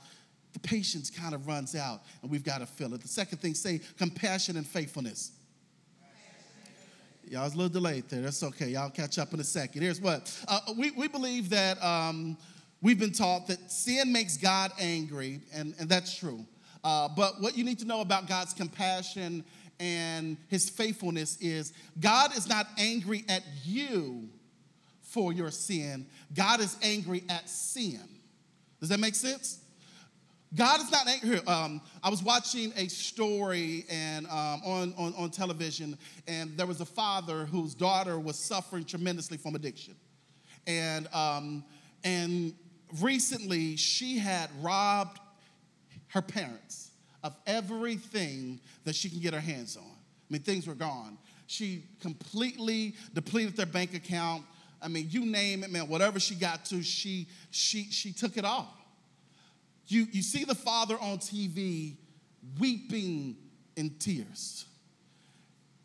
the 0.53 0.59
patience 0.61 1.11
kind 1.11 1.35
of 1.35 1.47
runs 1.47 1.75
out 1.75 2.03
and 2.23 2.31
we've 2.31 2.45
got 2.45 2.59
to 2.59 2.67
fill 2.67 2.95
it. 2.95 3.01
The 3.01 3.09
second 3.09 3.39
thing, 3.39 3.55
say 3.55 3.81
compassion 3.97 4.57
and 4.57 4.67
faithfulness. 4.67 5.33
Y'all 7.29 7.45
was 7.45 7.53
a 7.53 7.57
little 7.57 7.69
delayed 7.69 8.09
there. 8.09 8.23
That's 8.23 8.43
okay. 8.43 8.69
Y'all 8.69 8.89
catch 8.89 9.19
up 9.19 9.35
in 9.35 9.41
a 9.41 9.45
second. 9.45 9.83
Here's 9.83 10.01
what 10.01 10.35
uh, 10.49 10.61
we, 10.79 10.93
we 10.93 11.09
believe 11.09 11.51
that 11.51 11.83
um, 11.85 12.39
we've 12.81 12.99
been 12.99 13.13
taught 13.13 13.47
that 13.49 13.71
sin 13.71 14.13
makes 14.13 14.37
God 14.37 14.73
angry, 14.79 15.41
and, 15.53 15.75
and 15.79 15.89
that's 15.89 16.17
true. 16.17 16.47
Uh, 16.85 17.09
but 17.09 17.41
what 17.41 17.57
you 17.57 17.65
need 17.65 17.79
to 17.81 17.85
know 17.85 18.01
about 18.01 18.29
God's 18.29 18.53
compassion 18.53 19.45
and 19.81 20.37
his 20.49 20.69
faithfulness 20.69 21.37
is 21.41 21.73
God 22.01 22.37
is 22.37 22.49
not 22.49 22.67
angry 22.79 23.25
at 23.29 23.43
you 23.65 24.29
for 25.03 25.33
your 25.33 25.51
sin, 25.51 26.07
God 26.35 26.61
is 26.61 26.77
angry 26.83 27.25
at 27.29 27.49
sin. 27.49 28.01
Does 28.81 28.91
that 28.91 29.01
make 29.01 29.15
sense? 29.15 29.61
God 30.55 30.81
is 30.81 30.91
not 30.91 31.07
angry. 31.07 31.41
Um, 31.47 31.81
I 32.03 32.09
was 32.09 32.23
watching 32.23 32.73
a 32.77 32.89
story 32.89 33.85
and 33.91 34.27
um, 34.27 34.63
on, 34.65 34.95
on, 34.97 35.15
on 35.17 35.31
television, 35.31 35.99
and 36.27 36.57
there 36.57 36.67
was 36.67 36.81
a 36.81 36.87
father 36.87 37.45
whose 37.45 37.75
daughter 37.75 38.19
was 38.19 38.39
suffering 38.39 38.85
tremendously 38.85 39.37
from 39.37 39.55
addiction. 39.55 39.95
And, 40.67 41.07
um, 41.13 41.65
and 42.05 42.55
recently, 43.01 43.77
she 43.77 44.19
had 44.19 44.51
robbed 44.61 45.21
her 46.09 46.23
parents 46.23 46.91
of 47.23 47.37
everything 47.47 48.61
that 48.85 48.95
she 48.95 49.09
can 49.09 49.21
get 49.21 49.35
her 49.35 49.41
hands 49.41 49.77
on. 49.77 49.83
I 49.83 50.33
mean, 50.33 50.43
things 50.43 50.67
were 50.67 50.75
gone. 50.75 51.19
She 51.47 51.83
completely 52.01 52.95
depleted 53.15 53.57
their 53.57 53.67
bank 53.67 53.95
account. 53.95 54.45
I 54.81 54.89
mean, 54.89 55.09
you 55.11 55.25
name 55.25 55.65
it, 55.65 55.71
man, 55.71 55.89
whatever 55.89 56.21
she 56.21 56.35
got 56.35 56.65
to, 56.67 56.83
she, 56.83 57.27
she, 57.51 57.85
she 57.85 58.13
took 58.13 58.37
it 58.37 58.45
all. 58.45 58.75
You, 59.87 60.07
you 60.13 60.23
see 60.23 60.45
the 60.45 60.55
father 60.55 60.97
on 61.01 61.19
TV 61.19 61.97
weeping 62.61 63.37
in 63.77 63.91
tears. 63.99 64.67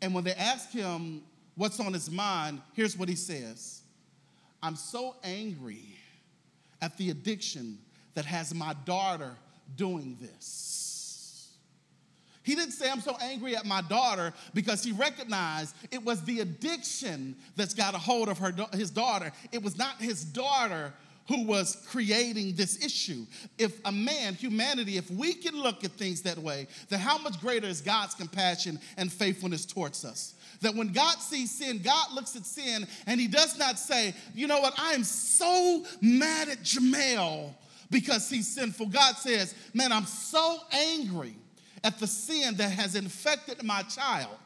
And 0.02 0.14
when 0.14 0.24
they 0.24 0.34
ask 0.34 0.70
him 0.70 1.22
what's 1.54 1.80
on 1.80 1.92
his 1.92 2.10
mind, 2.10 2.60
here's 2.74 2.96
what 2.96 3.08
he 3.08 3.16
says 3.16 3.82
I'm 4.62 4.76
so 4.76 5.16
angry 5.24 5.96
at 6.84 6.98
the 6.98 7.08
addiction 7.08 7.78
that 8.12 8.26
has 8.26 8.54
my 8.54 8.74
daughter 8.84 9.34
doing 9.74 10.18
this. 10.20 11.50
He 12.42 12.54
didn't 12.54 12.72
say, 12.72 12.90
I'm 12.90 13.00
so 13.00 13.16
angry 13.22 13.56
at 13.56 13.64
my 13.64 13.80
daughter 13.80 14.34
because 14.52 14.84
he 14.84 14.92
recognized 14.92 15.74
it 15.90 16.04
was 16.04 16.22
the 16.24 16.40
addiction 16.40 17.36
that's 17.56 17.72
got 17.72 17.94
a 17.94 17.98
hold 17.98 18.28
of 18.28 18.36
her, 18.36 18.54
his 18.74 18.90
daughter. 18.90 19.32
It 19.50 19.62
was 19.62 19.78
not 19.78 19.96
his 19.98 20.22
daughter 20.22 20.92
who 21.26 21.44
was 21.46 21.76
creating 21.88 22.54
this 22.54 22.84
issue. 22.84 23.24
If 23.58 23.80
a 23.84 23.92
man, 23.92 24.34
humanity, 24.34 24.96
if 24.96 25.10
we 25.10 25.34
can 25.34 25.56
look 25.56 25.84
at 25.84 25.92
things 25.92 26.22
that 26.22 26.38
way, 26.38 26.66
then 26.88 27.00
how 27.00 27.18
much 27.18 27.40
greater 27.40 27.66
is 27.66 27.80
God's 27.80 28.14
compassion 28.14 28.78
and 28.96 29.12
faithfulness 29.12 29.64
towards 29.64 30.04
us? 30.04 30.34
That 30.60 30.74
when 30.74 30.92
God 30.92 31.18
sees 31.18 31.50
sin, 31.50 31.80
God 31.82 32.12
looks 32.12 32.36
at 32.36 32.44
sin 32.44 32.86
and 33.06 33.20
he 33.20 33.26
does 33.26 33.58
not 33.58 33.78
say, 33.78 34.14
you 34.34 34.46
know 34.46 34.60
what, 34.60 34.74
I 34.78 34.92
am 34.92 35.04
so 35.04 35.84
mad 36.00 36.48
at 36.48 36.62
Jamel 36.62 37.54
because 37.90 38.28
he's 38.28 38.48
sinful. 38.48 38.86
God 38.86 39.16
says, 39.16 39.54
man, 39.72 39.92
I'm 39.92 40.06
so 40.06 40.58
angry 40.72 41.34
at 41.82 41.98
the 41.98 42.06
sin 42.06 42.56
that 42.56 42.70
has 42.70 42.96
infected 42.96 43.62
my 43.62 43.82
child 43.82 44.38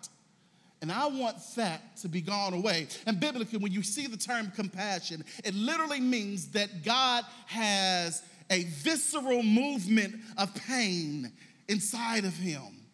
and 0.81 0.93
I 0.93 1.07
want 1.09 1.37
that 1.57 1.97
to 1.99 2.09
be 2.09 2.21
gone 2.21 2.55
away. 2.55 2.87
And 3.07 3.19
biblically, 3.19 3.59
when 3.59 3.73
you 3.73 3.83
see 3.83 4.07
the 4.07 4.17
term 4.17 4.53
compassion, 4.55 5.25
it 5.45 5.55
literally 5.55 6.01
means 6.01 6.49
that 6.53 6.85
God 6.85 7.25
has 7.47 8.23
a 8.51 8.65
visceral 8.65 9.43
movement 9.43 10.15
of 10.37 10.55
pain 10.55 11.33
inside 11.69 12.25
of 12.25 12.35
him 12.35 12.85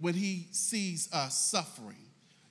when 0.00 0.14
he 0.14 0.48
sees 0.52 1.12
us 1.12 1.38
suffering. 1.38 1.96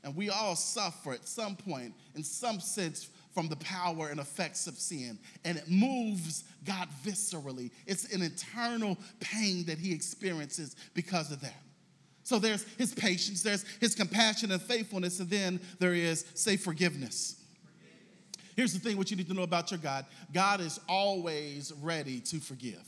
And 0.03 0.15
we 0.15 0.29
all 0.29 0.55
suffer 0.55 1.13
at 1.13 1.27
some 1.27 1.55
point, 1.55 1.93
in 2.15 2.23
some 2.23 2.59
sense, 2.59 3.09
from 3.33 3.49
the 3.49 3.55
power 3.57 4.09
and 4.09 4.19
effects 4.19 4.67
of 4.67 4.75
sin. 4.75 5.17
And 5.43 5.57
it 5.57 5.69
moves 5.69 6.43
God 6.63 6.87
viscerally. 7.03 7.71
It's 7.87 8.13
an 8.13 8.21
internal 8.21 8.97
pain 9.19 9.65
that 9.65 9.79
he 9.79 9.91
experiences 9.91 10.75
because 10.93 11.31
of 11.31 11.41
that. 11.41 11.64
So 12.25 12.39
there's 12.39 12.63
his 12.79 12.91
patience, 12.91 13.43
there's 13.43 13.63
his 13.79 13.93
compassion 13.93 14.51
and 14.51 14.59
faithfulness, 14.59 15.19
and 15.19 15.29
then 15.29 15.59
there 15.77 15.93
is, 15.93 16.25
say, 16.33 16.57
forgiveness. 16.57 17.39
Here's 18.55 18.73
the 18.73 18.79
thing 18.79 18.97
what 18.97 19.11
you 19.11 19.15
need 19.15 19.27
to 19.27 19.35
know 19.35 19.43
about 19.43 19.69
your 19.69 19.77
God 19.77 20.07
God 20.33 20.59
is 20.59 20.79
always 20.89 21.71
ready 21.81 22.19
to 22.21 22.39
forgive, 22.39 22.83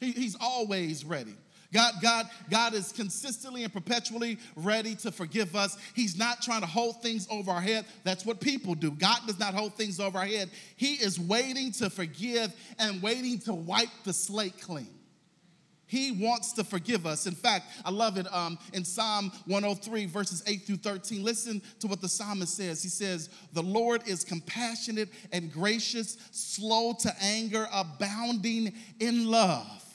he, 0.00 0.12
He's 0.12 0.34
always 0.40 1.04
ready. 1.04 1.34
God, 1.70 1.92
God, 2.00 2.26
God 2.48 2.72
is 2.72 2.92
consistently 2.92 3.62
and 3.62 3.70
perpetually 3.70 4.38
ready 4.56 4.94
to 4.94 5.12
forgive 5.12 5.54
us. 5.54 5.76
He's 5.94 6.16
not 6.16 6.40
trying 6.40 6.62
to 6.62 6.66
hold 6.66 7.02
things 7.02 7.28
over 7.30 7.50
our 7.50 7.60
head. 7.60 7.84
That's 8.04 8.24
what 8.24 8.40
people 8.40 8.74
do. 8.74 8.90
God 8.92 9.18
does 9.26 9.38
not 9.38 9.52
hold 9.52 9.74
things 9.74 10.00
over 10.00 10.16
our 10.16 10.24
head. 10.24 10.48
He 10.76 10.94
is 10.94 11.20
waiting 11.20 11.72
to 11.72 11.90
forgive 11.90 12.54
and 12.78 13.02
waiting 13.02 13.38
to 13.40 13.52
wipe 13.52 13.90
the 14.04 14.14
slate 14.14 14.58
clean. 14.62 14.88
He 15.88 16.12
wants 16.12 16.52
to 16.52 16.64
forgive 16.64 17.06
us. 17.06 17.26
In 17.26 17.34
fact, 17.34 17.66
I 17.84 17.90
love 17.90 18.18
it 18.18 18.32
um, 18.32 18.58
in 18.74 18.84
Psalm 18.84 19.32
103, 19.46 20.06
verses 20.06 20.42
8 20.46 20.66
through 20.66 20.76
13. 20.76 21.24
Listen 21.24 21.62
to 21.80 21.86
what 21.86 22.00
the 22.00 22.08
psalmist 22.08 22.56
says. 22.56 22.82
He 22.82 22.90
says, 22.90 23.30
The 23.54 23.62
Lord 23.62 24.06
is 24.06 24.22
compassionate 24.22 25.08
and 25.32 25.50
gracious, 25.50 26.18
slow 26.30 26.94
to 27.00 27.12
anger, 27.22 27.66
abounding 27.72 28.74
in 29.00 29.30
love. 29.30 29.87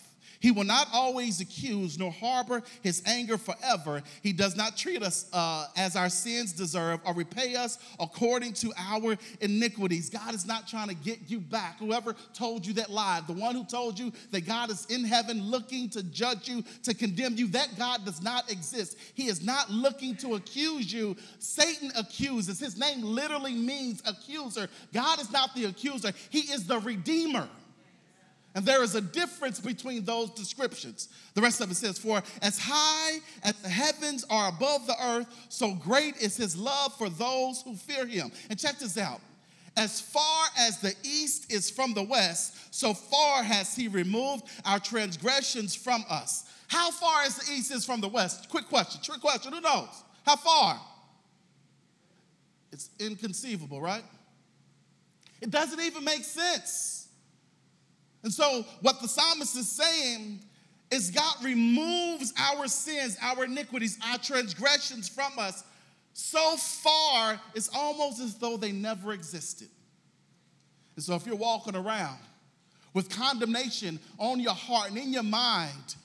He 0.43 0.51
will 0.51 0.65
not 0.65 0.89
always 0.91 1.39
accuse 1.39 1.97
nor 1.97 2.12
harbor 2.12 2.63
his 2.81 3.01
anger 3.05 3.38
forever. 3.38 4.03
He 4.21 4.33
does 4.33 4.57
not 4.57 4.75
treat 4.75 5.01
us 5.01 5.25
uh, 5.31 5.67
as 5.77 5.95
our 5.95 6.09
sins 6.09 6.51
deserve 6.51 7.00
or 7.05 7.13
repay 7.13 7.55
us 7.55 7.77
according 7.97 8.51
to 8.55 8.73
our 8.77 9.15
iniquities. 9.39 10.09
God 10.09 10.35
is 10.35 10.45
not 10.45 10.67
trying 10.67 10.89
to 10.89 10.95
get 10.95 11.19
you 11.29 11.39
back. 11.39 11.79
Whoever 11.79 12.13
told 12.33 12.65
you 12.65 12.73
that 12.73 12.91
lie, 12.91 13.21
the 13.25 13.31
one 13.31 13.55
who 13.55 13.63
told 13.63 13.97
you 13.97 14.12
that 14.31 14.45
God 14.45 14.69
is 14.69 14.85
in 14.88 15.05
heaven 15.05 15.41
looking 15.41 15.88
to 15.91 16.03
judge 16.03 16.50
you, 16.50 16.62
to 16.83 16.93
condemn 16.93 17.38
you, 17.38 17.47
that 17.47 17.77
God 17.77 18.03
does 18.03 18.21
not 18.21 18.51
exist. 18.51 18.97
He 19.13 19.27
is 19.27 19.45
not 19.45 19.71
looking 19.71 20.13
to 20.17 20.35
accuse 20.35 20.91
you. 20.91 21.15
Satan 21.39 21.89
accuses. 21.95 22.59
His 22.59 22.77
name 22.77 23.01
literally 23.01 23.53
means 23.53 24.03
accuser. 24.05 24.67
God 24.93 25.21
is 25.21 25.31
not 25.31 25.55
the 25.55 25.63
accuser, 25.63 26.12
He 26.29 26.39
is 26.51 26.67
the 26.67 26.79
redeemer. 26.79 27.47
And 28.55 28.65
there 28.65 28.83
is 28.83 28.93
a 28.93 29.01
difference 29.01 29.60
between 29.60 30.05
those 30.05 30.29
descriptions. 30.31 31.10
The 31.33 31.41
rest 31.41 31.60
of 31.60 31.72
it 31.72 31.75
says, 31.75 31.98
For 31.98 32.22
as 32.41 32.60
high 32.60 33.19
as 33.43 33.53
the 33.55 33.69
heavens 33.69 34.25
are 34.29 34.50
above 34.50 34.86
the 34.86 34.95
earth, 35.03 35.27
so 35.50 35.74
great 35.74 36.17
is 36.17 36.38
his 36.38 36.55
love 36.55 36.95
for 36.98 37.10
those 37.10 37.63
who 37.63 37.75
fear 37.75 38.05
him. 38.05 38.31
And 38.50 38.60
check 38.60 38.77
this 38.77 38.98
out. 38.98 39.22
As 39.75 40.00
far 40.00 40.45
as 40.60 40.79
the 40.79 40.93
east 41.03 41.51
is 41.51 41.72
from 41.72 41.95
the 41.95 42.03
west, 42.03 42.74
so 42.74 42.93
far 42.93 43.41
has 43.41 43.75
he 43.75 43.88
removed 43.88 44.43
our 44.65 44.79
transgressions 44.79 45.74
from 45.75 46.05
us. 46.07 46.45
How 46.67 46.91
far 46.91 47.25
is 47.25 47.38
the 47.38 47.53
east 47.53 47.72
is 47.72 47.83
from 47.83 48.01
the 48.01 48.07
west? 48.07 48.50
Quick 48.50 48.67
question, 48.67 49.01
trick 49.01 49.19
question. 49.19 49.51
Who 49.51 49.62
knows? 49.62 50.03
How 50.25 50.36
far? 50.36 50.79
It's 52.72 52.89
inconceivable, 53.00 53.81
right? 53.81 54.03
It 55.41 55.50
doesn't 55.50 55.79
even 55.79 56.03
make 56.03 56.24
sense. 56.24 57.02
And 58.24 58.32
so, 58.32 58.65
what 58.82 59.01
the 59.01 59.08
psalmist 59.08 59.56
is 59.58 59.70
saying 59.70 60.39
is 60.89 61.12
God 61.12 61.36
removes 61.44 62.34
our 62.39 62.68
sins, 62.68 63.18
our 63.22 63.46
iniquities, 63.46 63.98
our 64.08 64.18
transgressions 64.18 65.10
from 65.10 65.32
us 65.38 65.63
so 66.13 66.56
far, 66.56 67.39
it's 67.56 67.70
almost 67.75 68.22
as 68.22 68.36
though 68.36 68.56
they 68.56 68.72
never 68.72 69.13
existed. 69.13 69.68
And 70.96 71.03
so, 71.03 71.15
if 71.15 71.25
you're 71.25 71.36
walking 71.36 71.75
around 71.75 72.20
with 72.94 73.10
condemnation 73.10 74.00
on 74.20 74.39
your 74.39 74.53
heart 74.53 74.89
and 74.89 74.98
in 74.98 75.12
your 75.12 75.24
mind, 75.24 75.96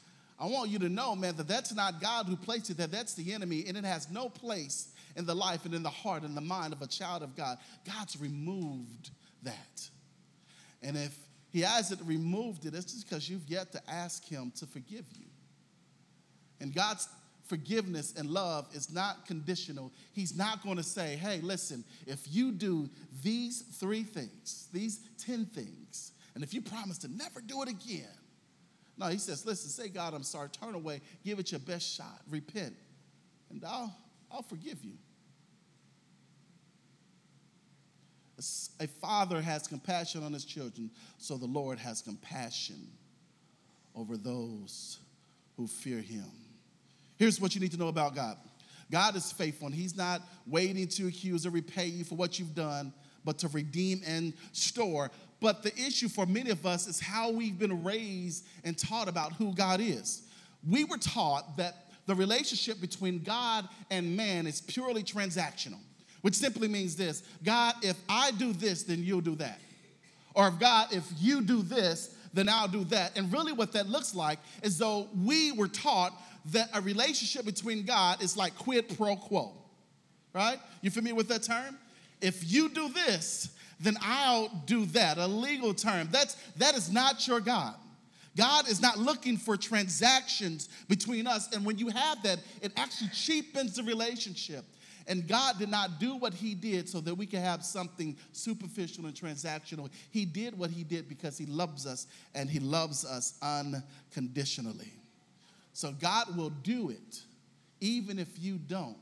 I 0.41 0.47
want 0.47 0.71
you 0.71 0.79
to 0.81 0.89
know, 0.89 1.15
man, 1.15 1.37
that 1.37 1.47
that's 1.47 1.75
not 1.75 2.01
God 2.01 2.27
who 2.27 2.37
placed 2.37 2.71
it, 2.71 2.79
that 2.79 2.91
that's 2.91 3.15
the 3.15 3.35
enemy, 3.35 3.65
and 3.69 3.77
it 3.77 3.85
has 3.85 4.11
no 4.11 4.29
place 4.29 4.89
in 5.17 5.27
the 5.27 5.35
life 5.35 5.65
and 5.67 5.75
in 5.75 5.83
the 5.83 5.91
heart 5.91 6.23
and 6.23 6.37
the 6.37 6.41
mind 6.41 6.73
of 6.73 6.81
a 6.81 6.87
child 6.87 7.23
of 7.23 7.37
God. 7.37 7.59
God's 7.85 8.19
removed 8.19 9.11
that. 9.43 9.89
And 10.81 10.97
if 10.97 11.15
He 11.51 11.61
hasn't 11.61 12.01
removed 12.03 12.67
it. 12.67 12.75
It's 12.75 12.93
just 12.93 13.09
because 13.09 13.29
you've 13.29 13.49
yet 13.49 13.73
to 13.73 13.81
ask 13.89 14.25
Him 14.25 14.53
to 14.57 14.67
forgive 14.67 15.05
you. 15.19 15.27
And 16.61 16.75
God's 16.75 17.09
forgiveness 17.47 18.15
and 18.17 18.31
love 18.31 18.69
is 18.75 18.93
not 18.93 19.27
conditional. 19.27 19.91
He's 20.13 20.37
not 20.37 20.63
going 20.63 20.77
to 20.77 20.83
say, 20.83 21.17
hey, 21.17 21.41
listen, 21.43 21.85
if 22.07 22.21
you 22.31 22.53
do 22.53 22.91
these 23.23 23.63
three 23.81 24.03
things, 24.03 24.69
these 24.73 25.01
10 25.25 25.47
things, 25.47 26.13
and 26.35 26.45
if 26.45 26.53
you 26.53 26.61
promise 26.61 26.99
to 26.99 27.09
never 27.09 27.41
do 27.41 27.63
it 27.63 27.69
again, 27.69 28.07
no, 28.99 29.07
he 29.07 29.19
says, 29.19 29.47
listen, 29.47 29.71
say, 29.71 29.89
God, 29.89 30.13
I'm 30.13 30.25
sorry, 30.25 30.49
turn 30.51 30.75
away, 30.75 31.01
give 31.25 31.39
it 31.39 31.53
your 31.53 31.61
best 31.61 31.97
shot, 31.97 32.21
repent, 32.29 32.75
and 33.51 33.65
I'll, 33.65 33.97
I'll 34.31 34.43
forgive 34.43 34.85
you. 34.85 34.93
A 38.81 38.87
father 38.87 39.43
has 39.43 39.67
compassion 39.67 40.23
on 40.23 40.33
his 40.33 40.45
children, 40.45 40.91
so 41.19 41.37
the 41.37 41.47
Lord 41.47 41.79
has 41.79 42.03
compassion 42.03 42.87
over 43.97 44.17
those 44.17 44.99
who 45.57 45.67
fear 45.67 46.01
him. 46.01 46.31
Here's 47.17 47.41
what 47.41 47.55
you 47.55 47.61
need 47.61 47.73
to 47.73 47.77
know 47.79 47.89
about 47.89 48.15
God 48.15 48.37
God 48.91 49.17
is 49.17 49.33
faithful, 49.33 49.67
and 49.67 49.75
he's 49.75 49.97
not 49.97 50.23
waiting 50.47 50.87
to 50.87 51.09
accuse 51.09 51.47
or 51.47 51.51
repay 51.51 51.87
you 51.87 52.05
for 52.05 52.15
what 52.15 52.39
you've 52.39 52.55
done, 52.55 52.93
but 53.25 53.39
to 53.39 53.49
redeem 53.49 54.03
and 54.07 54.33
store. 54.53 55.11
But 55.41 55.63
the 55.63 55.75
issue 55.77 56.09
for 56.09 56.27
many 56.27 56.51
of 56.51 56.65
us 56.65 56.87
is 56.87 56.99
how 56.99 57.31
we've 57.31 57.59
been 57.59 57.85
raised 57.85 58.45
and 58.65 58.77
taught 58.79 59.09
about 59.09 59.33
who 59.35 59.55
God 59.55 59.81
is. 59.81 60.23
We 60.69 60.85
were 60.85 60.97
taught 60.97 61.57
that 61.59 61.87
the 62.07 62.15
relationship 62.15 62.81
between 62.81 63.23
God 63.23 63.69
and 63.91 64.17
man 64.17 64.47
is 64.47 64.61
purely 64.61 65.03
transactional 65.03 65.79
which 66.23 66.35
simply 66.35 66.69
means 66.69 66.97
this 66.97 67.23
God, 67.43 67.75
if 67.83 67.97
I 68.09 68.31
do 68.33 68.53
this, 68.53 68.83
then 68.83 69.03
you'll 69.03 69.21
do 69.21 69.35
that. 69.37 69.61
Or 70.35 70.49
if 70.49 70.59
God, 70.59 70.89
if 70.93 71.05
you 71.19 71.41
do 71.41 71.63
this, 71.63 72.15
then 72.33 72.49
I'll 72.49 72.69
do 72.69 72.85
that. 72.85 73.17
And 73.17 73.33
really, 73.33 73.53
what 73.53 73.73
that 73.73 73.89
looks 73.89 74.15
like 74.15 74.39
is 74.63 74.79
though 74.79 75.09
we 75.25 75.53
were 75.53 75.69
taught 75.69 76.13
that 76.53 76.69
a 76.75 76.81
relationship 76.81 77.45
between 77.45 77.85
God 77.85 78.23
is 78.23 78.37
like 78.37 78.57
quid 78.57 78.97
pro 78.97 79.17
quo, 79.17 79.53
right? 80.33 80.59
You 80.83 80.91
familiar 80.91 81.17
with 81.17 81.29
that 81.29 81.43
term? 81.43 81.77
If 82.21 82.51
you 82.51 82.69
do 82.69 82.89
this, 82.89 83.51
then 83.81 83.97
I'll 84.01 84.49
do 84.67 84.87
that. 84.87 85.19
A 85.19 85.27
legal 85.27 85.75
term. 85.75 86.09
That's 86.11 86.35
that 86.57 86.77
is 86.77 86.91
not 86.91 87.27
your 87.27 87.41
God. 87.41 87.75
God 88.37 88.69
is 88.69 88.81
not 88.81 88.99
looking 88.99 89.37
for 89.37 89.57
transactions 89.57 90.69
between 90.89 91.27
us. 91.27 91.53
And 91.53 91.65
when 91.65 91.79
you 91.79 91.89
have 91.89 92.23
that, 92.23 92.39
it 92.63 92.73
actually 92.77 93.11
cheapens 93.13 93.75
the 93.75 93.83
relationship. 93.83 94.65
And 95.09 95.27
God 95.27 95.59
did 95.59 95.71
not 95.71 95.99
do 95.99 96.17
what 96.17 96.35
He 96.35 96.55
did 96.55 96.87
so 96.87 97.01
that 97.01 97.15
we 97.15 97.25
could 97.27 97.41
have 97.41 97.65
something 97.65 98.15
superficial 98.33 99.07
and 99.07 99.15
transactional. 99.15 99.91
He 100.11 100.27
did 100.27 100.57
what 100.57 100.71
He 100.71 100.85
did 100.85 101.09
because 101.09 101.39
He 101.39 101.47
loves 101.47 101.87
us 101.87 102.07
and 102.35 102.49
He 102.49 102.61
loves 102.61 103.07
us 103.07 103.39
unconditionally. 103.43 104.93
So 105.73 105.93
God 105.93 106.37
will 106.37 106.51
do 106.51 106.91
it 106.91 107.23
even 107.81 108.19
if 108.19 108.29
you 108.39 108.59
don't. 108.59 108.99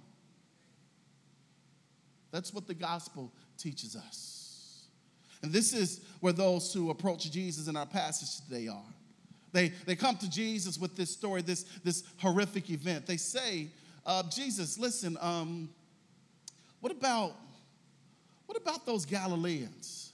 That's 2.30 2.54
what 2.54 2.68
the 2.68 2.74
gospel 2.74 3.32
teaches 3.58 3.96
us. 3.96 4.84
And 5.42 5.52
this 5.52 5.72
is 5.72 6.02
where 6.20 6.32
those 6.32 6.72
who 6.72 6.90
approach 6.90 7.30
Jesus 7.30 7.66
in 7.66 7.76
our 7.76 7.86
passage 7.86 8.44
today 8.44 8.68
are. 8.68 8.94
They, 9.52 9.70
they 9.86 9.96
come 9.96 10.16
to 10.18 10.30
Jesus 10.30 10.78
with 10.78 10.96
this 10.96 11.10
story, 11.10 11.42
this, 11.42 11.64
this 11.82 12.04
horrific 12.18 12.70
event. 12.70 13.06
They 13.06 13.16
say, 13.16 13.68
uh, 14.04 14.22
Jesus, 14.30 14.78
listen, 14.78 15.16
um, 15.20 15.70
what 16.86 16.96
about, 16.96 17.34
what 18.46 18.56
about 18.56 18.86
those 18.86 19.04
Galileans 19.04 20.12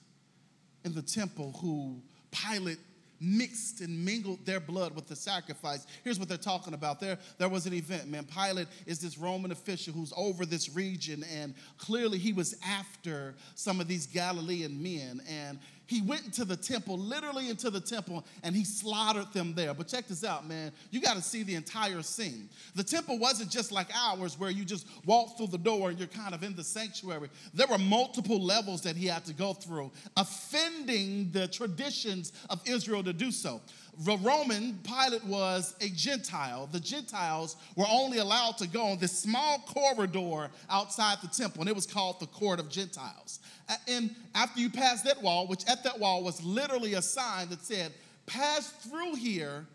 in 0.87 0.95
the 0.95 1.03
temple 1.03 1.55
who 1.61 2.01
Pilate 2.31 2.79
mixed 3.21 3.83
and 3.83 4.03
mingled 4.03 4.47
their 4.47 4.59
blood 4.59 4.97
with 4.97 5.07
the 5.07 5.15
sacrifice. 5.15 5.87
Here's 6.03 6.19
what 6.19 6.31
they're 6.31 6.39
talking 6.39 6.73
about. 6.73 6.99
There, 6.99 7.19
there 7.37 7.51
was 7.51 7.67
an 7.67 7.75
event, 7.75 8.09
man. 8.09 8.25
Pilate 8.25 8.69
is 8.87 9.01
this 9.01 9.19
Roman 9.19 9.53
official 9.53 9.93
who's 9.93 10.15
over 10.17 10.47
this 10.47 10.75
region, 10.75 11.27
and 11.31 11.53
clearly 11.77 12.17
he 12.17 12.33
was 12.33 12.57
after 12.67 13.35
some 13.55 13.79
of 13.79 13.87
these 13.87 14.07
Galilean 14.07 14.83
men. 14.83 15.21
And 15.29 15.59
he 15.93 16.01
went 16.01 16.25
into 16.25 16.47
the 16.47 16.57
temple, 16.57 16.97
literally 16.97 17.51
into 17.51 17.69
the 17.69 17.81
temple, 17.81 18.25
and 18.43 18.57
he 18.57 18.65
slaughtered 18.65 19.31
them 19.35 19.53
there. 19.55 19.75
But 19.75 19.89
check 19.89 20.09
this 20.09 20.25
out, 20.25 20.49
man. 20.49 20.73
You 20.91 21.03
got 21.03 21.17
to 21.17 21.23
see 21.23 21.43
the 21.43 21.55
entire 21.55 22.01
scene. 22.01 22.49
The 22.75 22.83
temple 22.83 23.19
wasn't 23.19 23.51
just 23.51 23.71
like 23.73 23.89
ours 23.95 24.39
where 24.41 24.51
you 24.51 24.65
just 24.65 24.87
walk 25.05 25.37
through 25.37 25.49
the 25.49 25.59
door 25.59 25.91
and 25.91 25.99
you're 25.99 26.09
kind 26.09 26.35
of 26.35 26.43
in 26.43 26.57
the 26.57 26.65
sanctuary. 26.65 27.29
There 27.53 27.67
were 27.67 27.77
multiple 27.77 28.41
levels 28.41 28.81
that 28.83 28.97
he 28.97 29.07
had 29.07 29.27
to 29.27 29.35
go 29.35 29.53
through, 29.53 29.93
offending 30.17 31.31
the 31.31 31.47
traditions 31.49 32.33
of 32.49 32.67
Israel 32.67 33.05
to 33.05 33.13
do 33.13 33.31
so. 33.31 33.61
The 33.99 34.17
Roman 34.19 34.79
Pilate 34.85 35.25
was 35.25 35.75
a 35.83 35.89
Gentile. 35.91 36.67
The 36.73 36.81
Gentiles 36.81 37.57
were 37.77 37.85
only 37.91 38.19
allowed 38.19 38.57
to 38.59 38.67
go 38.67 38.87
on 38.87 38.99
this 38.99 39.19
small 39.19 39.59
corridor 39.59 40.51
outside 40.71 41.19
the 41.23 41.29
temple, 41.29 41.61
and 41.61 41.69
it 41.69 41.75
was 41.75 41.87
called 41.87 42.19
the 42.19 42.27
Court 42.27 42.59
of 42.59 42.71
Gentiles. 42.71 43.41
And 43.87 44.15
after 44.35 44.61
you 44.61 44.71
pass 44.71 45.03
that 45.03 45.21
wall, 45.23 45.47
which 45.47 45.69
at 45.69 45.85
that 45.85 45.99
wall 45.99 46.25
was 46.25 46.43
literally 46.43 46.95
a 46.95 47.03
sign 47.03 47.51
that 47.51 47.63
said, 47.63 47.93
Pass 48.25 48.71
through 48.71 49.17
here 49.17 49.67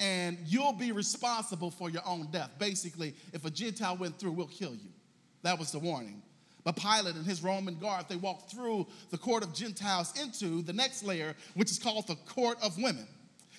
and 0.00 0.38
you'll 0.46 0.72
be 0.72 0.92
responsible 0.92 1.70
for 1.70 1.90
your 1.90 2.02
own 2.06 2.28
death. 2.30 2.50
Basically, 2.58 3.14
if 3.32 3.44
a 3.44 3.50
Gentile 3.50 3.96
went 3.96 4.18
through, 4.18 4.32
we'll 4.32 4.46
kill 4.46 4.72
you. 4.72 4.90
That 5.42 5.58
was 5.58 5.72
the 5.72 5.78
warning. 5.78 6.22
But 6.64 6.76
Pilate 6.76 7.16
and 7.16 7.26
his 7.26 7.42
Roman 7.42 7.76
guard, 7.78 8.06
they 8.08 8.16
walked 8.16 8.50
through 8.50 8.86
the 9.10 9.18
court 9.18 9.42
of 9.42 9.54
Gentiles 9.54 10.20
into 10.20 10.62
the 10.62 10.72
next 10.72 11.02
layer, 11.02 11.34
which 11.54 11.70
is 11.70 11.78
called 11.78 12.06
the 12.06 12.16
court 12.16 12.58
of 12.62 12.76
women. 12.78 13.06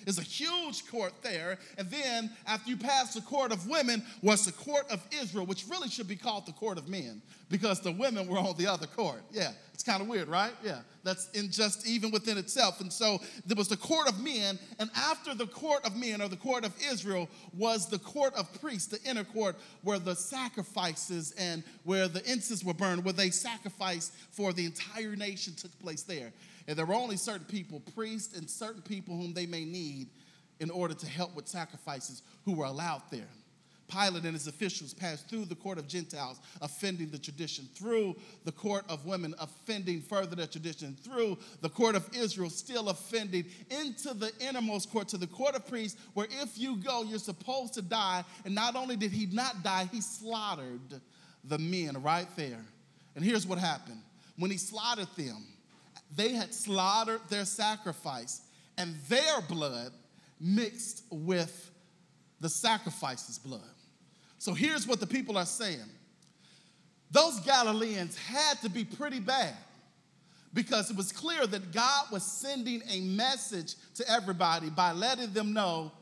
It's 0.06 0.18
a 0.18 0.22
huge 0.22 0.86
court 0.88 1.12
there. 1.22 1.58
And 1.78 1.90
then 1.90 2.30
after 2.46 2.70
you 2.70 2.76
pass 2.76 3.14
the 3.14 3.20
court 3.20 3.52
of 3.52 3.66
women 3.68 4.02
was 4.22 4.44
the 4.44 4.52
court 4.52 4.90
of 4.90 5.02
Israel, 5.22 5.46
which 5.46 5.64
really 5.68 5.88
should 5.88 6.08
be 6.08 6.16
called 6.16 6.46
the 6.46 6.52
court 6.52 6.78
of 6.78 6.88
men 6.88 7.22
because 7.50 7.80
the 7.80 7.92
women 7.92 8.26
were 8.26 8.38
on 8.38 8.56
the 8.56 8.66
other 8.66 8.86
court. 8.86 9.22
Yeah, 9.32 9.50
it's 9.74 9.82
kind 9.82 10.00
of 10.00 10.08
weird, 10.08 10.28
right? 10.28 10.52
Yeah, 10.62 10.80
that's 11.02 11.30
in 11.30 11.50
just 11.50 11.86
even 11.86 12.10
within 12.10 12.38
itself. 12.38 12.80
And 12.80 12.92
so 12.92 13.20
there 13.46 13.56
was 13.56 13.68
the 13.68 13.76
court 13.76 14.08
of 14.08 14.22
men, 14.22 14.58
and 14.78 14.90
after 14.96 15.34
the 15.34 15.46
court 15.46 15.84
of 15.84 15.96
men 15.96 16.22
or 16.22 16.28
the 16.28 16.36
court 16.36 16.64
of 16.64 16.74
Israel 16.90 17.28
was 17.56 17.88
the 17.88 17.98
court 17.98 18.34
of 18.34 18.60
priests, 18.60 18.86
the 18.86 19.02
inner 19.08 19.24
court 19.24 19.56
where 19.82 19.98
the 19.98 20.14
sacrifices 20.14 21.32
and 21.38 21.64
where 21.84 22.08
the 22.08 22.24
incense 22.30 22.62
were 22.62 22.74
burned, 22.74 23.04
where 23.04 23.12
they 23.12 23.30
sacrificed 23.30 24.12
for 24.30 24.52
the 24.52 24.64
entire 24.64 25.16
nation 25.16 25.54
took 25.54 25.76
place 25.80 26.02
there. 26.02 26.32
And 26.70 26.78
there 26.78 26.86
were 26.86 26.94
only 26.94 27.16
certain 27.16 27.46
people, 27.46 27.82
priests 27.96 28.38
and 28.38 28.48
certain 28.48 28.80
people 28.80 29.16
whom 29.16 29.34
they 29.34 29.44
may 29.44 29.64
need 29.64 30.06
in 30.60 30.70
order 30.70 30.94
to 30.94 31.06
help 31.08 31.34
with 31.34 31.48
sacrifices 31.48 32.22
who 32.44 32.52
were 32.52 32.66
allowed 32.66 33.02
there. 33.10 33.26
Pilate 33.88 34.22
and 34.22 34.34
his 34.34 34.46
officials 34.46 34.94
passed 34.94 35.28
through 35.28 35.46
the 35.46 35.56
court 35.56 35.78
of 35.78 35.88
Gentiles, 35.88 36.38
offending 36.62 37.10
the 37.10 37.18
tradition, 37.18 37.68
through 37.74 38.14
the 38.44 38.52
court 38.52 38.84
of 38.88 39.04
women, 39.04 39.34
offending 39.40 40.00
further 40.00 40.36
the 40.36 40.46
tradition, 40.46 40.96
through 41.02 41.36
the 41.60 41.68
court 41.68 41.96
of 41.96 42.08
Israel, 42.16 42.50
still 42.50 42.90
offending, 42.90 43.46
into 43.80 44.14
the 44.14 44.30
innermost 44.38 44.92
court, 44.92 45.08
to 45.08 45.16
the 45.16 45.26
court 45.26 45.56
of 45.56 45.66
priests, 45.66 46.00
where 46.14 46.28
if 46.40 46.56
you 46.56 46.76
go, 46.76 47.02
you're 47.02 47.18
supposed 47.18 47.74
to 47.74 47.82
die. 47.82 48.22
And 48.44 48.54
not 48.54 48.76
only 48.76 48.94
did 48.94 49.10
he 49.10 49.26
not 49.26 49.64
die, 49.64 49.88
he 49.90 50.00
slaughtered 50.00 51.00
the 51.42 51.58
men 51.58 52.00
right 52.00 52.28
there. 52.36 52.64
And 53.16 53.24
here's 53.24 53.44
what 53.44 53.58
happened 53.58 54.02
when 54.36 54.52
he 54.52 54.56
slaughtered 54.56 55.08
them, 55.16 55.44
they 56.14 56.32
had 56.32 56.54
slaughtered 56.54 57.20
their 57.28 57.44
sacrifice, 57.44 58.42
and 58.76 58.96
their 59.08 59.40
blood 59.48 59.92
mixed 60.40 61.04
with 61.10 61.70
the 62.40 62.48
sacrifice's 62.48 63.38
blood. 63.38 63.60
So 64.38 64.54
here's 64.54 64.86
what 64.86 65.00
the 65.00 65.06
people 65.06 65.36
are 65.36 65.46
saying. 65.46 65.90
Those 67.10 67.40
Galileans 67.40 68.16
had 68.16 68.60
to 68.62 68.70
be 68.70 68.84
pretty 68.84 69.20
bad 69.20 69.54
because 70.54 70.90
it 70.90 70.96
was 70.96 71.12
clear 71.12 71.46
that 71.46 71.72
God 71.72 72.06
was 72.10 72.22
sending 72.22 72.82
a 72.90 73.00
message 73.00 73.74
to 73.96 74.10
everybody 74.10 74.70
by 74.70 74.92
letting 74.92 75.32
them 75.32 75.52
know 75.52 75.92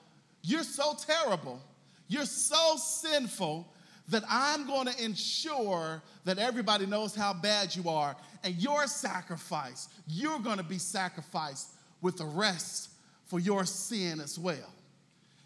you're 0.43 0.63
so 0.63 0.95
terrible, 0.95 1.61
you're 2.07 2.25
so 2.25 2.77
sinful 2.77 3.67
that 4.09 4.25
I'm 4.29 4.67
going 4.67 4.87
to 4.87 5.05
ensure 5.05 6.03
that 6.25 6.39
everybody 6.39 6.87
knows 6.87 7.15
how 7.15 7.33
bad 7.33 7.75
you 7.75 7.89
are, 7.89 8.17
and 8.45 8.55
your 8.57 8.87
sacrifice, 8.87 9.89
you're 10.07 10.39
going 10.39 10.59
to 10.59 10.65
be 10.65 10.79
sacrificed 10.79 11.69
with 12.01 12.17
the 12.17 12.25
rest 12.25 12.91
for 13.27 13.39
your 13.39 13.65
sin 13.65 14.21
as 14.21 14.39
well. 14.39 14.73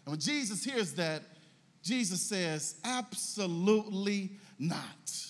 And 0.05 0.13
when 0.13 0.19
Jesus 0.19 0.63
hears 0.63 0.93
that, 0.93 1.23
Jesus 1.83 2.21
says, 2.21 2.75
Absolutely 2.83 4.31
not. 4.57 5.27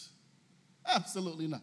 Absolutely 0.88 1.48
not. 1.48 1.62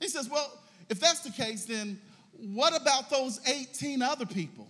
He 0.00 0.08
says, 0.08 0.28
Well, 0.28 0.58
if 0.88 1.00
that's 1.00 1.20
the 1.20 1.30
case, 1.30 1.64
then 1.64 2.00
what 2.38 2.80
about 2.80 3.10
those 3.10 3.40
18 3.46 4.02
other 4.02 4.26
people 4.26 4.66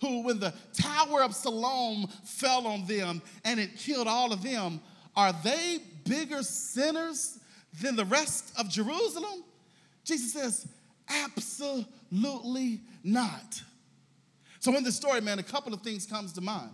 who, 0.00 0.22
when 0.22 0.38
the 0.38 0.52
Tower 0.74 1.22
of 1.22 1.34
Siloam 1.34 2.06
fell 2.24 2.66
on 2.66 2.86
them 2.86 3.22
and 3.44 3.58
it 3.58 3.76
killed 3.76 4.06
all 4.06 4.32
of 4.32 4.42
them, 4.42 4.80
are 5.16 5.32
they 5.44 5.78
bigger 6.04 6.42
sinners 6.42 7.38
than 7.80 7.96
the 7.96 8.04
rest 8.04 8.52
of 8.58 8.68
Jerusalem? 8.68 9.44
Jesus 10.04 10.32
says, 10.32 10.66
Absolutely 11.08 12.80
not. 13.02 13.62
So 14.60 14.74
in 14.76 14.82
this 14.82 14.96
story, 14.96 15.20
man, 15.20 15.38
a 15.38 15.42
couple 15.42 15.74
of 15.74 15.82
things 15.82 16.06
comes 16.06 16.32
to 16.32 16.40
mind. 16.40 16.70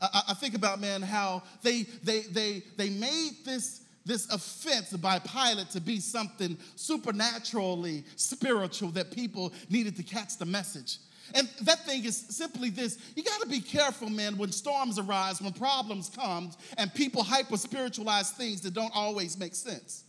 I, 0.00 0.22
I 0.28 0.34
think 0.34 0.54
about, 0.54 0.80
man, 0.80 1.00
how 1.00 1.42
they, 1.62 1.82
they, 2.02 2.20
they, 2.22 2.62
they 2.76 2.90
made 2.90 3.38
this, 3.44 3.82
this 4.04 4.30
offense 4.30 4.92
by 4.92 5.18
Pilate 5.20 5.70
to 5.70 5.80
be 5.80 5.98
something 5.98 6.58
supernaturally 6.74 8.04
spiritual 8.16 8.90
that 8.90 9.10
people 9.10 9.54
needed 9.70 9.96
to 9.96 10.02
catch 10.02 10.36
the 10.36 10.44
message. 10.44 10.98
And 11.34 11.48
that 11.62 11.84
thing 11.84 12.04
is 12.04 12.16
simply 12.16 12.70
this 12.70 12.98
you 13.14 13.22
got 13.22 13.40
to 13.40 13.48
be 13.48 13.60
careful, 13.60 14.08
man, 14.08 14.38
when 14.38 14.52
storms 14.52 14.98
arise, 14.98 15.40
when 15.40 15.52
problems 15.52 16.08
come, 16.08 16.50
and 16.78 16.92
people 16.94 17.22
hyper 17.22 17.56
spiritualize 17.56 18.30
things 18.30 18.60
that 18.62 18.74
don't 18.74 18.94
always 18.94 19.38
make 19.38 19.54
sense. 19.54 20.04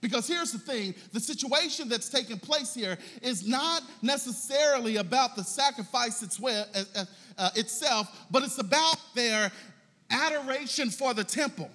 Because 0.00 0.28
here's 0.28 0.52
the 0.52 0.58
thing 0.58 0.94
the 1.12 1.20
situation 1.20 1.88
that's 1.88 2.08
taking 2.08 2.38
place 2.38 2.74
here 2.74 2.98
is 3.22 3.46
not 3.46 3.82
necessarily 4.02 4.96
about 4.96 5.36
the 5.36 5.44
sacrifice 5.44 6.22
uh, 6.42 6.64
uh, 6.74 7.04
uh, 7.36 7.50
itself, 7.56 8.26
but 8.30 8.42
it's 8.42 8.58
about 8.58 8.98
their 9.14 9.50
adoration 10.10 10.90
for 10.90 11.14
the 11.14 11.24
temple. 11.24 11.70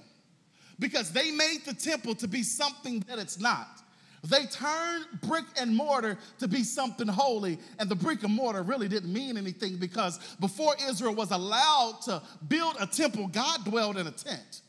Because 0.80 1.12
they 1.12 1.32
made 1.32 1.60
the 1.66 1.74
temple 1.74 2.16
to 2.16 2.28
be 2.28 2.44
something 2.44 3.02
that 3.08 3.20
it's 3.20 3.40
not. 3.40 3.83
They 4.24 4.46
turned 4.46 5.06
brick 5.22 5.46
and 5.60 5.76
mortar 5.76 6.18
to 6.40 6.48
be 6.48 6.64
something 6.64 7.08
holy, 7.08 7.60
and 7.78 7.90
the 7.90 7.96
brick 7.96 8.24
and 8.24 8.34
mortar 8.34 8.64
really 8.64 8.88
didn't 8.88 9.12
mean 9.12 9.38
anything 9.38 9.76
because 9.76 10.20
before 10.40 10.76
Israel 10.88 11.14
was 11.14 11.32
allowed 11.32 12.00
to 12.06 12.22
build 12.48 12.78
a 12.80 12.88
temple, 12.88 13.28
God 13.28 13.66
dwelled 13.66 13.98
in 13.98 14.08
a 14.08 14.12
tent. 14.12 14.62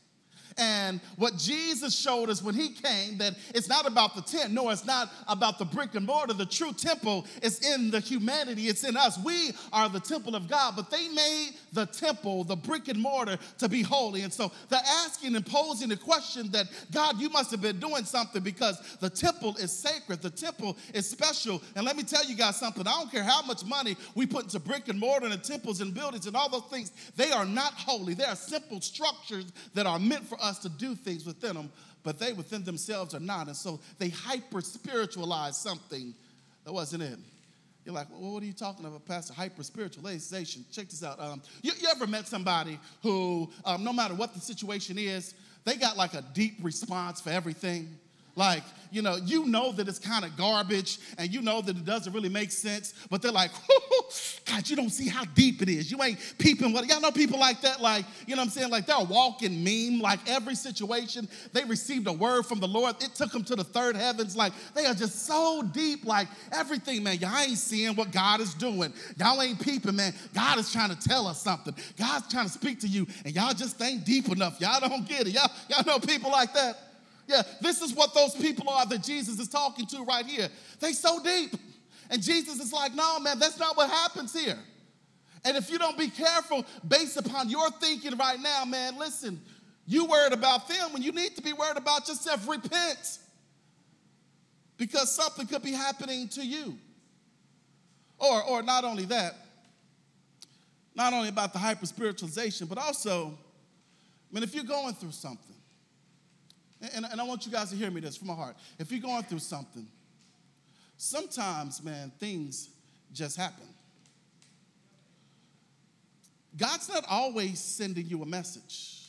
And 0.57 1.01
what 1.17 1.37
Jesus 1.37 1.93
showed 1.93 2.29
us 2.29 2.41
when 2.41 2.55
he 2.55 2.69
came, 2.69 3.17
that 3.17 3.35
it's 3.53 3.67
not 3.67 3.85
about 3.85 4.15
the 4.15 4.21
tent, 4.21 4.53
no, 4.53 4.69
it's 4.69 4.85
not 4.85 5.11
about 5.27 5.59
the 5.59 5.65
brick 5.65 5.95
and 5.95 6.05
mortar. 6.05 6.33
The 6.33 6.45
true 6.45 6.71
temple 6.71 7.25
is 7.41 7.59
in 7.73 7.91
the 7.91 7.99
humanity, 7.99 8.67
it's 8.67 8.85
in 8.85 8.95
us. 8.95 9.19
We 9.23 9.51
are 9.73 9.89
the 9.89 9.99
temple 9.99 10.33
of 10.33 10.47
God, 10.47 10.75
but 10.77 10.89
they 10.89 11.09
made 11.09 11.55
the 11.73 11.85
temple, 11.85 12.45
the 12.45 12.55
brick 12.55 12.87
and 12.87 13.01
mortar, 13.01 13.37
to 13.57 13.67
be 13.67 13.81
holy. 13.81 14.21
And 14.21 14.31
so 14.31 14.49
they're 14.69 14.79
asking 15.05 15.35
and 15.35 15.45
posing 15.45 15.89
the 15.89 15.97
question 15.97 16.49
that 16.51 16.67
God, 16.93 17.19
you 17.19 17.29
must 17.29 17.51
have 17.51 17.61
been 17.61 17.79
doing 17.79 18.05
something 18.05 18.41
because 18.41 18.79
the 19.01 19.09
temple 19.09 19.57
is 19.57 19.73
sacred, 19.73 20.21
the 20.21 20.29
temple 20.29 20.77
is 20.93 21.09
special. 21.09 21.61
And 21.75 21.85
let 21.85 21.97
me 21.97 22.03
tell 22.03 22.23
you 22.23 22.35
guys 22.35 22.55
something 22.55 22.87
I 22.87 22.91
don't 22.91 23.11
care 23.11 23.23
how 23.23 23.41
much 23.41 23.65
money 23.65 23.97
we 24.15 24.25
put 24.25 24.45
into 24.45 24.59
brick 24.59 24.87
and 24.87 24.99
mortar 24.99 25.27
and 25.27 25.43
temples 25.43 25.81
and 25.81 25.93
buildings 25.93 26.27
and 26.27 26.35
all 26.35 26.47
those 26.49 26.69
things, 26.69 26.93
they 27.17 27.31
are 27.31 27.45
not 27.45 27.73
holy. 27.73 28.13
They 28.13 28.23
are 28.23 28.35
simple 28.35 28.79
structures 28.79 29.51
that 29.73 29.85
are 29.85 29.99
meant 29.99 30.25
for 30.25 30.37
us 30.45 30.59
to 30.59 30.69
do 30.69 30.95
things 30.95 31.25
within 31.25 31.55
them, 31.55 31.71
but 32.03 32.19
they 32.19 32.33
within 32.33 32.63
themselves 32.63 33.13
are 33.13 33.19
not. 33.19 33.47
And 33.47 33.55
so 33.55 33.79
they 33.97 34.09
hyper 34.09 34.61
spiritualize 34.61 35.57
something 35.57 36.13
that 36.63 36.73
wasn't 36.73 37.03
it. 37.03 37.19
You're 37.85 37.93
like, 37.93 38.09
well, 38.09 38.33
what 38.33 38.43
are 38.43 38.45
you 38.47 38.53
talking 38.53 38.85
about, 38.85 39.05
Pastor? 39.05 39.33
Hyper 39.33 39.61
spiritualization. 39.61 40.65
Check 40.71 40.89
this 40.89 41.03
out. 41.03 41.19
Um, 41.19 41.41
you, 41.61 41.71
you, 41.79 41.87
ever 41.89 42.07
met 42.07 42.27
somebody 42.27 42.79
who, 43.03 43.51
um, 43.63 43.83
no 43.83 43.93
matter 43.93 44.15
what 44.15 44.33
the 44.33 44.39
situation 44.39 44.97
is, 44.97 45.35
they 45.65 45.75
got 45.75 45.95
like 45.95 46.15
a 46.15 46.23
deep 46.33 46.55
response 46.63 47.21
for 47.21 47.29
everything? 47.29 47.95
Like, 48.35 48.63
you 48.91 49.01
know, 49.01 49.17
you 49.17 49.45
know 49.45 49.71
that 49.73 49.87
it's 49.87 49.99
kind 49.99 50.23
of 50.23 50.37
garbage 50.37 50.99
and 51.17 51.33
you 51.33 51.41
know 51.41 51.61
that 51.61 51.75
it 51.75 51.85
doesn't 51.85 52.13
really 52.13 52.29
make 52.29 52.51
sense, 52.51 52.93
but 53.09 53.21
they're 53.21 53.31
like, 53.31 53.51
God, 54.45 54.69
you 54.69 54.75
don't 54.75 54.89
see 54.89 55.09
how 55.09 55.25
deep 55.25 55.61
it 55.61 55.69
is. 55.69 55.91
You 55.91 56.01
ain't 56.01 56.19
peeping 56.37 56.71
what 56.71 56.87
y'all 56.87 57.01
know 57.01 57.11
people 57.11 57.39
like 57.39 57.61
that, 57.61 57.81
like, 57.81 58.05
you 58.25 58.35
know 58.35 58.41
what 58.41 58.47
I'm 58.47 58.51
saying? 58.51 58.69
Like 58.69 58.85
they're 58.85 58.95
a 58.97 59.03
walking 59.03 59.63
meme, 59.63 59.99
like 59.99 60.19
every 60.29 60.55
situation, 60.55 61.27
they 61.51 61.63
received 61.65 62.07
a 62.07 62.13
word 62.13 62.45
from 62.45 62.59
the 62.59 62.67
Lord. 62.67 62.95
It 63.03 63.15
took 63.15 63.31
them 63.31 63.43
to 63.45 63.55
the 63.55 63.63
third 63.63 63.95
heavens. 63.95 64.35
Like 64.35 64.53
they 64.73 64.85
are 64.85 64.93
just 64.93 65.25
so 65.25 65.63
deep, 65.73 66.05
like 66.05 66.27
everything, 66.51 67.03
man. 67.03 67.17
Y'all 67.17 67.37
ain't 67.37 67.57
seeing 67.57 67.95
what 67.95 68.11
God 68.11 68.39
is 68.39 68.53
doing. 68.53 68.93
Y'all 69.17 69.41
ain't 69.41 69.59
peeping, 69.59 69.95
man. 69.95 70.13
God 70.33 70.57
is 70.57 70.71
trying 70.71 70.95
to 70.95 71.07
tell 71.07 71.27
us 71.27 71.41
something. 71.41 71.75
God's 71.97 72.31
trying 72.31 72.45
to 72.45 72.51
speak 72.51 72.79
to 72.81 72.87
you, 72.87 73.07
and 73.23 73.35
y'all 73.35 73.53
just 73.53 73.81
ain't 73.81 74.05
deep 74.05 74.29
enough. 74.29 74.59
Y'all 74.59 74.79
don't 74.79 75.07
get 75.07 75.27
it. 75.27 75.33
Y'all, 75.33 75.49
y'all 75.69 75.85
know 75.85 75.99
people 75.99 76.31
like 76.31 76.53
that. 76.53 76.77
Yeah, 77.27 77.41
this 77.61 77.81
is 77.81 77.93
what 77.93 78.13
those 78.13 78.35
people 78.35 78.69
are 78.69 78.85
that 78.85 79.03
Jesus 79.03 79.39
is 79.39 79.47
talking 79.47 79.85
to 79.87 80.03
right 80.03 80.25
here. 80.25 80.49
They 80.79 80.93
so 80.93 81.21
deep. 81.23 81.55
And 82.09 82.21
Jesus 82.21 82.59
is 82.59 82.71
like, 82.71 82.93
no, 82.93 83.19
man, 83.19 83.39
that's 83.39 83.59
not 83.59 83.75
what 83.75 83.89
happens 83.89 84.31
here. 84.33 84.59
And 85.43 85.57
if 85.57 85.71
you 85.71 85.77
don't 85.77 85.97
be 85.97 86.09
careful 86.09 86.65
based 86.87 87.17
upon 87.17 87.49
your 87.49 87.69
thinking 87.71 88.15
right 88.17 88.39
now, 88.39 88.65
man, 88.65 88.97
listen, 88.97 89.41
you 89.87 90.05
worried 90.05 90.33
about 90.33 90.67
them 90.67 90.93
when 90.93 91.01
you 91.01 91.11
need 91.11 91.35
to 91.35 91.41
be 91.41 91.53
worried 91.53 91.77
about 91.77 92.07
yourself. 92.07 92.47
Repent. 92.47 93.19
Because 94.77 95.13
something 95.13 95.47
could 95.47 95.63
be 95.63 95.71
happening 95.71 96.27
to 96.29 96.45
you. 96.45 96.77
Or, 98.17 98.43
or 98.43 98.63
not 98.63 98.83
only 98.83 99.05
that, 99.05 99.35
not 100.95 101.13
only 101.13 101.29
about 101.29 101.53
the 101.53 101.59
hyper 101.59 101.85
spiritualization, 101.85 102.67
but 102.67 102.77
also, 102.77 103.37
I 104.31 104.33
mean, 104.33 104.43
if 104.43 104.55
you're 104.55 104.63
going 104.63 104.93
through 104.93 105.11
something, 105.11 105.55
and, 106.93 107.05
and 107.09 107.21
I 107.21 107.23
want 107.23 107.45
you 107.45 107.51
guys 107.51 107.69
to 107.69 107.75
hear 107.75 107.89
me 107.89 108.01
this 108.01 108.17
from 108.17 108.27
my 108.27 108.33
heart. 108.33 108.55
If 108.79 108.91
you're 108.91 109.01
going 109.01 109.23
through 109.23 109.39
something, 109.39 109.87
sometimes, 110.97 111.83
man, 111.83 112.11
things 112.19 112.69
just 113.13 113.37
happen. 113.37 113.65
God's 116.57 116.87
not 116.89 117.05
always 117.09 117.59
sending 117.59 118.07
you 118.07 118.21
a 118.21 118.25
message. 118.25 119.01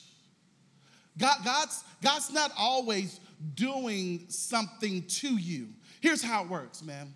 God, 1.18 1.38
God's, 1.44 1.85
God's 2.02 2.33
not 2.33 2.52
always 2.59 3.20
doing 3.55 4.24
something 4.29 5.02
to 5.02 5.37
you. 5.37 5.68
Here's 6.00 6.22
how 6.22 6.42
it 6.42 6.50
works, 6.50 6.83
man. 6.83 7.14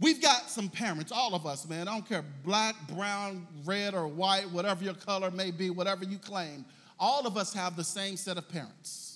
We've 0.00 0.20
got 0.20 0.50
some 0.50 0.68
parents, 0.68 1.12
all 1.12 1.34
of 1.34 1.46
us, 1.46 1.68
man. 1.68 1.86
I 1.86 1.92
don't 1.92 2.08
care 2.08 2.24
black, 2.44 2.74
brown, 2.88 3.46
red, 3.64 3.94
or 3.94 4.08
white, 4.08 4.50
whatever 4.50 4.82
your 4.82 4.94
color 4.94 5.30
may 5.30 5.50
be, 5.50 5.70
whatever 5.70 6.04
you 6.04 6.18
claim. 6.18 6.64
All 6.98 7.26
of 7.26 7.36
us 7.36 7.54
have 7.54 7.76
the 7.76 7.84
same 7.84 8.16
set 8.16 8.36
of 8.36 8.48
parents. 8.48 9.13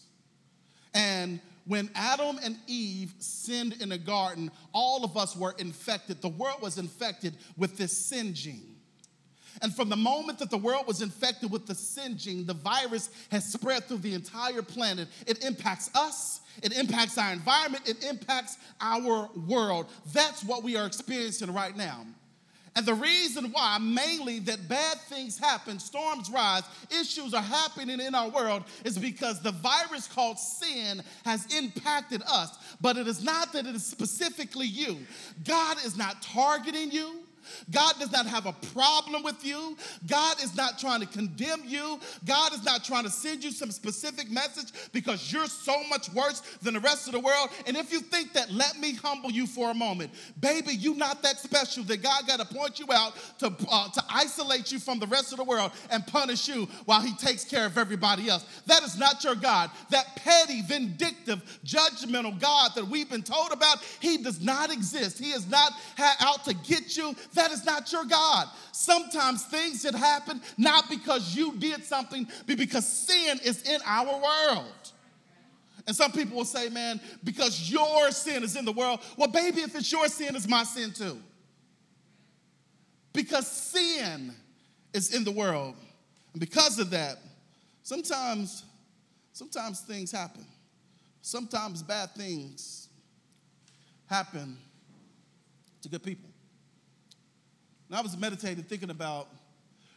And 0.98 1.38
when 1.64 1.90
Adam 1.94 2.40
and 2.42 2.58
Eve 2.66 3.14
sinned 3.20 3.80
in 3.80 3.90
the 3.90 3.98
garden, 3.98 4.50
all 4.72 5.04
of 5.04 5.16
us 5.16 5.36
were 5.36 5.54
infected. 5.58 6.20
The 6.20 6.28
world 6.28 6.60
was 6.60 6.76
infected 6.76 7.34
with 7.56 7.76
this 7.76 7.96
sin 7.96 8.34
gene. 8.34 8.74
And 9.62 9.74
from 9.74 9.88
the 9.88 9.96
moment 9.96 10.40
that 10.40 10.50
the 10.50 10.58
world 10.58 10.88
was 10.88 11.00
infected 11.00 11.52
with 11.52 11.66
the 11.66 11.74
sin 11.74 12.18
gene, 12.18 12.46
the 12.46 12.54
virus 12.54 13.10
has 13.30 13.44
spread 13.44 13.84
through 13.84 13.98
the 13.98 14.14
entire 14.14 14.62
planet. 14.62 15.06
It 15.26 15.44
impacts 15.44 15.88
us, 15.94 16.40
it 16.64 16.76
impacts 16.76 17.16
our 17.16 17.32
environment, 17.32 17.88
it 17.88 18.04
impacts 18.04 18.58
our 18.80 19.30
world. 19.46 19.86
That's 20.12 20.42
what 20.42 20.64
we 20.64 20.76
are 20.76 20.86
experiencing 20.86 21.54
right 21.54 21.76
now. 21.76 22.06
And 22.78 22.86
the 22.86 22.94
reason 22.94 23.50
why, 23.50 23.76
mainly, 23.78 24.38
that 24.38 24.68
bad 24.68 25.00
things 25.08 25.36
happen, 25.36 25.80
storms 25.80 26.30
rise, 26.30 26.62
issues 26.92 27.34
are 27.34 27.42
happening 27.42 27.98
in 27.98 28.14
our 28.14 28.28
world, 28.28 28.62
is 28.84 28.96
because 28.96 29.42
the 29.42 29.50
virus 29.50 30.06
called 30.06 30.38
sin 30.38 31.02
has 31.24 31.52
impacted 31.52 32.22
us. 32.22 32.56
But 32.80 32.96
it 32.96 33.08
is 33.08 33.20
not 33.20 33.52
that 33.54 33.66
it 33.66 33.74
is 33.74 33.84
specifically 33.84 34.68
you. 34.68 34.98
God 35.44 35.78
is 35.84 35.96
not 35.96 36.22
targeting 36.22 36.92
you. 36.92 37.16
God 37.70 37.94
does 37.98 38.12
not 38.12 38.26
have 38.26 38.46
a 38.46 38.52
problem 38.72 39.22
with 39.22 39.44
you. 39.44 39.76
God 40.06 40.42
is 40.42 40.56
not 40.56 40.78
trying 40.78 41.00
to 41.00 41.06
condemn 41.06 41.62
you. 41.64 41.98
God 42.24 42.52
is 42.52 42.64
not 42.64 42.84
trying 42.84 43.04
to 43.04 43.10
send 43.10 43.44
you 43.44 43.50
some 43.50 43.70
specific 43.70 44.30
message 44.30 44.72
because 44.92 45.32
you're 45.32 45.46
so 45.46 45.82
much 45.84 46.10
worse 46.12 46.40
than 46.62 46.74
the 46.74 46.80
rest 46.80 47.06
of 47.06 47.12
the 47.12 47.20
world. 47.20 47.50
And 47.66 47.76
if 47.76 47.92
you 47.92 48.00
think 48.00 48.32
that, 48.34 48.50
let 48.52 48.78
me 48.78 48.94
humble 48.94 49.30
you 49.30 49.46
for 49.46 49.70
a 49.70 49.74
moment. 49.74 50.10
Baby, 50.40 50.74
you 50.74 50.94
not 50.94 51.22
that 51.22 51.38
special 51.38 51.84
that 51.84 52.02
God 52.02 52.26
got 52.26 52.40
to 52.40 52.46
point 52.46 52.78
you 52.78 52.86
out 52.92 53.14
to, 53.38 53.54
uh, 53.70 53.88
to 53.90 54.02
isolate 54.10 54.72
you 54.72 54.78
from 54.78 54.98
the 54.98 55.06
rest 55.06 55.32
of 55.32 55.38
the 55.38 55.44
world 55.44 55.72
and 55.90 56.06
punish 56.06 56.48
you 56.48 56.68
while 56.84 57.00
he 57.00 57.14
takes 57.16 57.44
care 57.44 57.66
of 57.66 57.78
everybody 57.78 58.28
else. 58.28 58.44
That 58.66 58.82
is 58.82 58.98
not 58.98 59.22
your 59.24 59.34
God. 59.34 59.70
That 59.90 60.16
petty, 60.16 60.62
vindictive, 60.62 61.42
judgmental 61.64 62.38
God 62.38 62.72
that 62.74 62.86
we've 62.86 63.08
been 63.08 63.22
told 63.22 63.52
about, 63.52 63.78
he 64.00 64.18
does 64.18 64.40
not 64.40 64.72
exist. 64.72 65.18
He 65.18 65.30
is 65.30 65.48
not 65.48 65.72
out 66.20 66.44
to 66.44 66.54
get 66.54 66.96
you. 66.96 67.14
That 67.38 67.52
is 67.52 67.64
not 67.64 67.92
your 67.92 68.04
God. 68.04 68.48
Sometimes 68.72 69.44
things 69.44 69.82
that 69.82 69.94
happen 69.94 70.42
not 70.56 70.90
because 70.90 71.36
you 71.36 71.54
did 71.56 71.84
something, 71.84 72.26
but 72.48 72.58
because 72.58 72.84
sin 72.84 73.38
is 73.44 73.62
in 73.62 73.80
our 73.86 74.20
world. 74.20 74.92
And 75.86 75.94
some 75.94 76.10
people 76.10 76.36
will 76.36 76.44
say, 76.44 76.68
man, 76.68 77.00
because 77.22 77.70
your 77.70 78.10
sin 78.10 78.42
is 78.42 78.56
in 78.56 78.64
the 78.64 78.72
world. 78.72 78.98
Well, 79.16 79.28
baby, 79.28 79.60
if 79.60 79.76
it's 79.76 79.92
your 79.92 80.08
sin, 80.08 80.34
it's 80.34 80.48
my 80.48 80.64
sin 80.64 80.90
too. 80.90 81.16
Because 83.12 83.46
sin 83.46 84.34
is 84.92 85.14
in 85.14 85.22
the 85.22 85.30
world. 85.30 85.76
And 86.32 86.40
because 86.40 86.80
of 86.80 86.90
that, 86.90 87.18
sometimes, 87.84 88.64
sometimes 89.32 89.80
things 89.82 90.10
happen. 90.10 90.44
Sometimes 91.22 91.84
bad 91.84 92.10
things 92.16 92.88
happen 94.06 94.58
to 95.82 95.88
good 95.88 96.02
people. 96.02 96.27
And 97.88 97.96
I 97.96 98.00
was 98.00 98.16
meditating, 98.16 98.64
thinking 98.64 98.90
about 98.90 99.28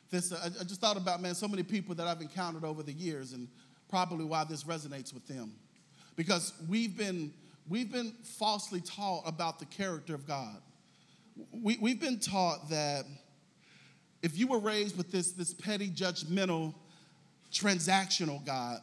this. 0.10 0.32
I, 0.32 0.50
just 0.64 0.80
thought 0.80 0.98
about, 0.98 1.22
man, 1.22 1.36
so 1.36 1.48
many 1.48 1.64
people 1.64 1.94
that 1.96 2.08
I've 2.08 2.22
encountered 2.22 2.64
over 2.64 2.84
the 2.84 2.94
years 2.94 3.34
and 3.34 3.48
probably 3.90 4.26
why 4.26 4.46
this 4.46 4.64
resonates 4.64 5.14
with 5.14 5.28
them. 5.28 5.54
Because 6.16 6.54
we've 6.70 6.96
been, 6.96 7.34
we've 7.68 7.92
been 7.92 8.14
falsely 8.24 8.82
taught 8.82 9.24
about 9.26 9.60
the 9.60 9.66
character 9.66 10.16
of 10.16 10.26
God. 10.26 10.58
We, 11.52 11.78
we've 11.82 12.00
been 12.00 12.20
taught 12.20 12.70
that 12.70 13.06
if 14.22 14.38
you 14.38 14.48
were 14.48 14.60
raised 14.60 14.98
with 14.98 15.12
this, 15.12 15.32
this 15.32 15.54
petty, 15.54 15.90
judgmental, 15.90 16.74
transactional 17.52 18.46
God, 18.46 18.80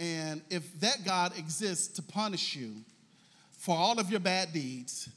and 0.00 0.42
if 0.50 0.78
that 0.80 1.04
God 1.04 1.36
exists 1.38 1.88
to 1.96 2.02
punish 2.02 2.54
you 2.54 2.72
for 3.52 3.76
all 3.76 3.98
of 3.98 4.10
your 4.10 4.20
bad 4.20 4.52
deeds, 4.52 5.08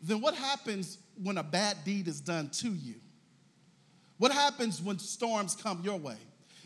then 0.00 0.20
what 0.20 0.34
happens 0.34 0.98
when 1.20 1.38
a 1.38 1.42
bad 1.42 1.78
deed 1.84 2.08
is 2.08 2.20
done 2.20 2.50
to 2.50 2.68
you? 2.68 2.94
What 4.18 4.32
happens 4.32 4.80
when 4.80 4.98
storms 4.98 5.56
come 5.56 5.82
your 5.82 5.98
way? 5.98 6.16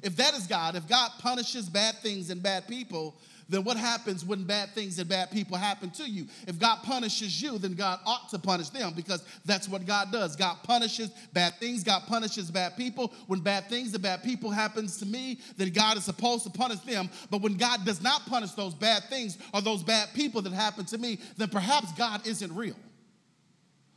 If 0.03 0.17
that 0.17 0.35
is 0.35 0.47
God, 0.47 0.77
if 0.77 0.87
God 0.87 1.11
punishes 1.19 1.69
bad 1.69 1.97
things 1.97 2.31
and 2.31 2.43
bad 2.43 2.69
people, 2.69 3.17
then 3.49 3.63
what 3.63 3.77
happens 3.77 4.25
when 4.25 4.45
bad 4.45 4.71
things 4.75 4.99
and 4.99 5.09
bad 5.09 5.31
people 5.31 5.57
happen 5.57 5.91
to 5.91 6.09
you? 6.09 6.27
If 6.49 6.59
God 6.59 6.83
punishes 6.83 7.41
you, 7.41 7.59
then 7.59 7.75
God 7.75 8.01
ought 8.05 8.29
to 8.31 8.39
punish 8.39 8.71
them 8.71 8.93
because 8.95 9.25
that's 9.45 9.69
what 9.69 9.87
God 9.87 10.11
does. 10.11 10.35
God 10.35 10.57
punishes 10.65 11.11
bad 11.33 11.55
things, 11.61 11.85
God 11.85 12.03
punishes 12.07 12.51
bad 12.51 12.77
people. 12.77 13.13
When 13.27 13.41
bad 13.41 13.69
things 13.69 13.95
and 13.95 14.03
bad 14.03 14.25
people 14.25 14.51
happens 14.51 14.99
to 14.99 15.07
me, 15.07 15.39
then 15.57 15.71
God 15.71 15.97
is 15.97 16.05
supposed 16.05 16.45
to 16.45 16.51
punish 16.51 16.81
them. 16.81 17.09
But 17.31 17.41
when 17.41 17.57
God 17.57 17.85
does 17.85 18.03
not 18.03 18.27
punish 18.27 18.51
those 18.53 18.75
bad 18.75 19.05
things 19.05 19.39
or 19.55 19.61
those 19.63 19.83
bad 19.83 20.09
people 20.15 20.43
that 20.43 20.53
happen 20.53 20.85
to 20.87 20.99
me, 20.99 21.19
then 21.37 21.49
perhaps 21.49 21.93
God 21.93 22.27
isn't 22.27 22.55
real. 22.55 22.77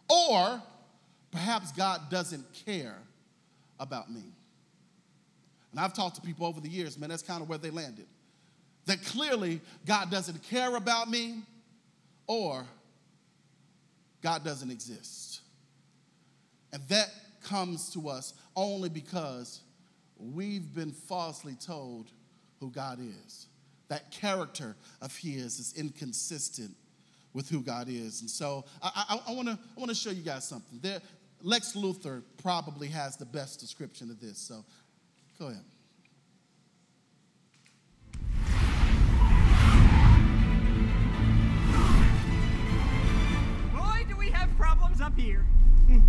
Or 0.09 0.61
perhaps 1.31 1.71
God 1.71 2.09
doesn't 2.09 2.45
care 2.65 2.97
about 3.79 4.11
me. 4.11 4.23
And 5.71 5.79
I've 5.79 5.93
talked 5.93 6.15
to 6.15 6.21
people 6.21 6.45
over 6.45 6.59
the 6.59 6.69
years, 6.69 6.97
man, 6.97 7.09
that's 7.09 7.21
kind 7.21 7.41
of 7.41 7.49
where 7.49 7.59
they 7.59 7.69
landed 7.69 8.07
that 8.89 9.05
clearly 9.05 9.61
God 9.85 10.09
doesn't 10.09 10.41
care 10.43 10.75
about 10.75 11.09
me 11.11 11.43
or 12.25 12.65
God 14.23 14.43
doesn't 14.43 14.71
exist. 14.71 15.41
And 16.73 16.81
that 16.89 17.11
comes 17.43 17.93
to 17.93 18.09
us 18.09 18.33
only 18.55 18.89
because 18.89 19.61
we've 20.17 20.73
been 20.73 20.91
falsely 20.91 21.53
told 21.53 22.07
who 22.59 22.71
God 22.71 22.99
is. 22.99 23.45
That 23.89 24.11
character 24.11 24.75
of 25.03 25.15
His 25.15 25.59
is 25.59 25.73
inconsistent 25.77 26.75
with 27.33 27.49
who 27.49 27.61
God 27.61 27.87
is. 27.89 28.21
And 28.21 28.29
so 28.29 28.65
I, 28.81 29.19
I, 29.27 29.31
I 29.31 29.35
want 29.35 29.47
to 29.47 29.53
I 29.53 29.79
wanna 29.79 29.95
show 29.95 30.09
you 30.09 30.23
guys 30.23 30.47
something. 30.47 30.79
There, 30.81 30.99
Lex 31.41 31.73
Luthor 31.73 32.21
probably 32.41 32.87
has 32.87 33.17
the 33.17 33.25
best 33.25 33.59
description 33.59 34.09
of 34.09 34.19
this. 34.19 34.37
So 34.37 34.65
go 35.37 35.47
ahead. 35.47 35.63
Boy, 43.73 44.05
do 44.07 44.17
we 44.17 44.29
have 44.31 44.49
problems 44.57 45.01
up 45.01 45.17
here. 45.17 45.45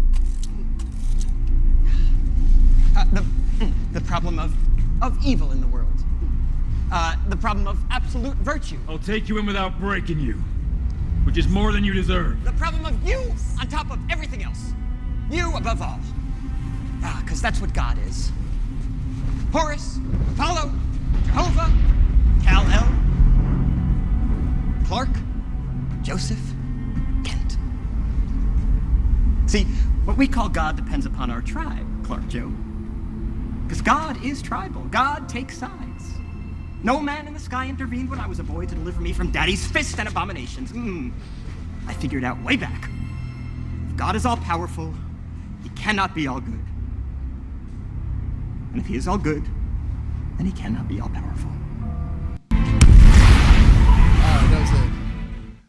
Uh, 2.96 3.04
the, 3.12 3.24
the 3.92 4.00
problem 4.00 4.40
of, 4.40 4.52
of 5.00 5.16
evil 5.24 5.52
in 5.52 5.60
the 5.60 5.66
world. 5.68 5.86
Uh, 6.90 7.14
the 7.28 7.36
problem 7.36 7.68
of 7.68 7.78
absolute 7.90 8.34
virtue. 8.38 8.78
I'll 8.88 8.98
take 8.98 9.28
you 9.28 9.38
in 9.38 9.46
without 9.46 9.78
breaking 9.78 10.18
you, 10.18 10.42
which 11.30 11.38
is 11.38 11.46
more 11.46 11.70
than 11.70 11.84
you 11.84 11.92
deserve. 11.92 12.42
The 12.42 12.50
problem 12.54 12.84
of 12.84 13.08
you 13.08 13.32
on 13.60 13.68
top 13.68 13.88
of 13.92 14.00
everything 14.10 14.42
else. 14.42 14.74
You 15.30 15.54
above 15.54 15.80
all. 15.80 16.00
Ah, 17.04 17.22
because 17.24 17.40
that's 17.40 17.60
what 17.60 17.72
God 17.72 17.96
is. 18.08 18.32
Horus, 19.52 20.00
Apollo, 20.34 20.72
Jehovah, 21.26 21.72
Kal-El, 22.42 22.84
Clark, 24.88 25.08
Joseph, 26.02 26.42
Kent. 27.22 27.58
See, 29.46 29.62
what 30.06 30.16
we 30.16 30.26
call 30.26 30.48
God 30.48 30.74
depends 30.74 31.06
upon 31.06 31.30
our 31.30 31.42
tribe, 31.42 31.86
Clark 32.04 32.26
Joe. 32.26 32.52
Because 33.62 33.82
God 33.82 34.24
is 34.24 34.42
tribal. 34.42 34.82
God 34.90 35.28
takes 35.28 35.58
sides. 35.58 35.89
No 36.82 36.98
man 36.98 37.26
in 37.26 37.34
the 37.34 37.40
sky 37.40 37.68
intervened 37.68 38.08
when 38.08 38.18
I 38.18 38.26
was 38.26 38.38
a 38.38 38.42
boy 38.42 38.64
to 38.64 38.74
deliver 38.74 39.02
me 39.02 39.12
from 39.12 39.30
daddy's 39.30 39.66
fist 39.66 39.98
and 39.98 40.08
abominations. 40.08 40.72
Mm. 40.72 41.12
I 41.86 41.92
figured 41.92 42.24
out 42.24 42.42
way 42.42 42.56
back. 42.56 42.88
If 43.90 43.96
God 43.96 44.16
is 44.16 44.24
all 44.24 44.38
powerful, 44.38 44.94
he 45.62 45.68
cannot 45.70 46.14
be 46.14 46.26
all 46.26 46.40
good. 46.40 46.64
And 48.72 48.80
if 48.80 48.86
he 48.86 48.96
is 48.96 49.06
all 49.06 49.18
good, 49.18 49.44
then 50.38 50.46
he 50.46 50.52
cannot 50.52 50.88
be 50.88 51.00
all 51.00 51.10
powerful. 51.10 51.50
All 52.52 52.58
right, 52.58 54.48
that 54.50 54.60
was 54.60 54.80
it. 54.80 54.90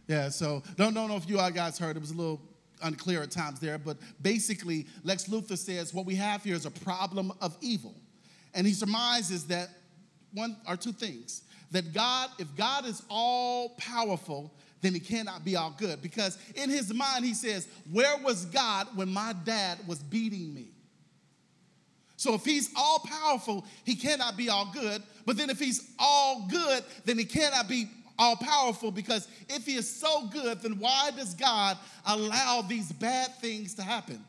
Yeah, 0.08 0.30
so 0.30 0.64
don't, 0.78 0.94
don't 0.94 1.10
know 1.10 1.18
if 1.18 1.28
you 1.28 1.40
all 1.40 1.52
guys 1.52 1.78
heard. 1.78 1.98
It 1.98 2.00
was 2.00 2.12
a 2.12 2.16
little 2.16 2.40
unclear 2.84 3.22
at 3.22 3.32
times 3.32 3.60
there, 3.60 3.78
but 3.78 3.98
basically, 4.22 4.88
Lex 5.04 5.26
Luthor 5.26 5.58
says 5.58 5.94
what 5.94 6.06
we 6.06 6.16
have 6.16 6.42
here 6.42 6.56
is 6.56 6.66
a 6.66 6.72
problem 6.72 7.34
of 7.42 7.58
evil. 7.60 7.96
And 8.54 8.66
he 8.66 8.74
surmises 8.74 9.48
that 9.48 9.70
one 10.34 10.56
or 10.68 10.78
two 10.78 10.92
things 10.92 11.44
that 11.72 11.94
God, 11.94 12.30
if 12.38 12.54
God 12.56 12.86
is 12.86 13.02
all 13.10 13.70
powerful, 13.78 14.54
then 14.82 14.94
he 14.94 15.00
cannot 15.00 15.46
be 15.46 15.56
all 15.56 15.74
good. 15.78 16.02
Because 16.02 16.38
in 16.56 16.70
his 16.70 16.94
mind, 16.94 17.24
he 17.24 17.34
says, 17.34 17.68
Where 17.92 18.18
was 18.18 18.46
God 18.46 18.88
when 18.96 19.10
my 19.10 19.34
dad 19.46 19.80
was 19.88 20.00
beating 20.00 20.54
me? 20.54 20.70
So 22.18 22.36
if 22.36 22.46
he's 22.46 22.70
all 22.76 23.00
powerful, 23.00 23.66
he 23.84 23.96
cannot 23.96 24.38
be 24.38 24.50
all 24.50 24.72
good. 24.72 25.02
But 25.26 25.38
then 25.38 25.50
if 25.50 25.60
he's 25.60 25.92
all 25.98 26.48
good, 26.50 26.84
then 27.06 27.18
he 27.18 27.26
cannot 27.26 27.68
be 27.68 27.90
all 28.20 28.36
powerful 28.36 28.92
because 28.92 29.28
if 29.50 29.66
he 29.66 29.76
is 29.76 29.90
so 29.90 30.28
good, 30.28 30.62
then 30.62 30.74
why 30.78 31.10
does 31.18 31.34
God 31.34 31.80
allow 32.06 32.62
these 32.62 32.92
bad 32.92 33.36
things 33.38 33.74
to 33.76 33.82
happen? 33.82 34.24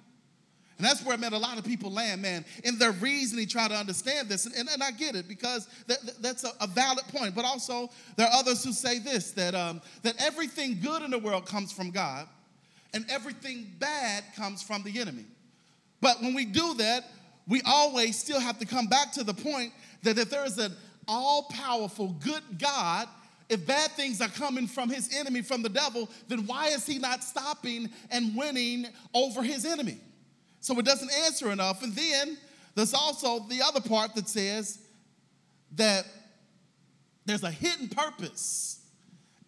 And 0.79 0.87
that's 0.87 1.05
where, 1.05 1.15
I 1.15 1.17
met 1.17 1.33
a 1.33 1.39
lot 1.39 1.59
of 1.59 1.65
people 1.65 1.91
land, 1.91 2.23
man, 2.23 2.45
in 2.65 2.79
their 2.79 2.93
reasoning, 2.93 3.47
try 3.47 3.69
to 3.69 3.75
understand 3.75 4.29
this. 4.29 4.47
And, 4.47 4.55
and, 4.55 4.69
and 4.69 4.83
I 4.83 4.91
get 4.91 5.15
it 5.15 5.29
because 5.29 5.69
that, 5.87 5.99
that's 6.21 6.45
a, 6.45 6.51
a, 6.61 6.67
valid 6.67 7.05
point. 7.09 7.35
But 7.35 7.45
also, 7.45 7.91
there 8.17 8.27
are 8.27 8.33
others 8.33 8.65
who 8.65 8.73
say 8.73 8.99
this 8.99 9.33
that, 9.33 9.55
um, 9.55 9.81
that 10.03 10.21
everything 10.21 10.79
good 10.83 11.03
in 11.03 11.11
the 11.11 11.19
world 11.19 11.47
comes 11.47 11.73
from 11.73 11.91
God 11.91 12.27
and 12.95 13.05
everything 13.11 13.71
bad 13.79 14.25
comes 14.37 14.63
from 14.63 14.83
the 14.83 15.01
enemy. 15.01 15.25
But 16.01 16.21
when 16.21 16.35
we 16.35 16.45
do 16.45 16.75
that, 16.75 17.05
we 17.47 17.63
always 17.65 18.19
still 18.19 18.41
have 18.41 18.59
to 18.59 18.67
come 18.67 18.87
back 18.87 19.13
to 19.13 19.25
the 19.25 19.35
point 19.35 19.73
that 20.03 20.19
if 20.19 20.31
there 20.31 20.45
is 20.45 20.59
an 20.59 20.75
all 21.09 21.45
powerful, 21.45 22.17
good 22.25 22.43
God, 22.59 23.09
if 23.49 23.67
bad 23.67 23.91
things 23.93 24.21
are 24.21 24.29
coming 24.29 24.67
from 24.67 24.89
his 24.89 25.15
enemy, 25.15 25.43
from 25.43 25.63
the 25.63 25.69
devil, 25.69 26.09
then 26.29 26.47
why 26.47 26.69
is 26.69 26.87
he 26.87 26.99
not 26.99 27.23
stopping 27.23 27.91
and 28.11 28.37
winning 28.37 28.87
over 29.15 29.43
his 29.43 29.65
enemy? 29.65 30.01
So 30.63 30.79
it 30.79 30.85
doesn't 30.85 31.11
answer 31.25 31.51
enough. 31.51 31.83
And 31.83 31.93
then 31.93 32.39
there's 32.75 32.95
also 32.95 33.41
the 33.41 33.61
other 33.63 33.81
part 33.81 34.15
that 34.15 34.29
says 34.29 34.79
that 35.73 36.07
there's 37.27 37.43
a 37.43 37.51
hidden 37.51 37.89
purpose 37.89 38.81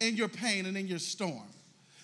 in 0.00 0.16
your 0.16 0.28
pain 0.28 0.66
and 0.66 0.76
in 0.76 0.86
your 0.86 0.98
storm. 0.98 1.46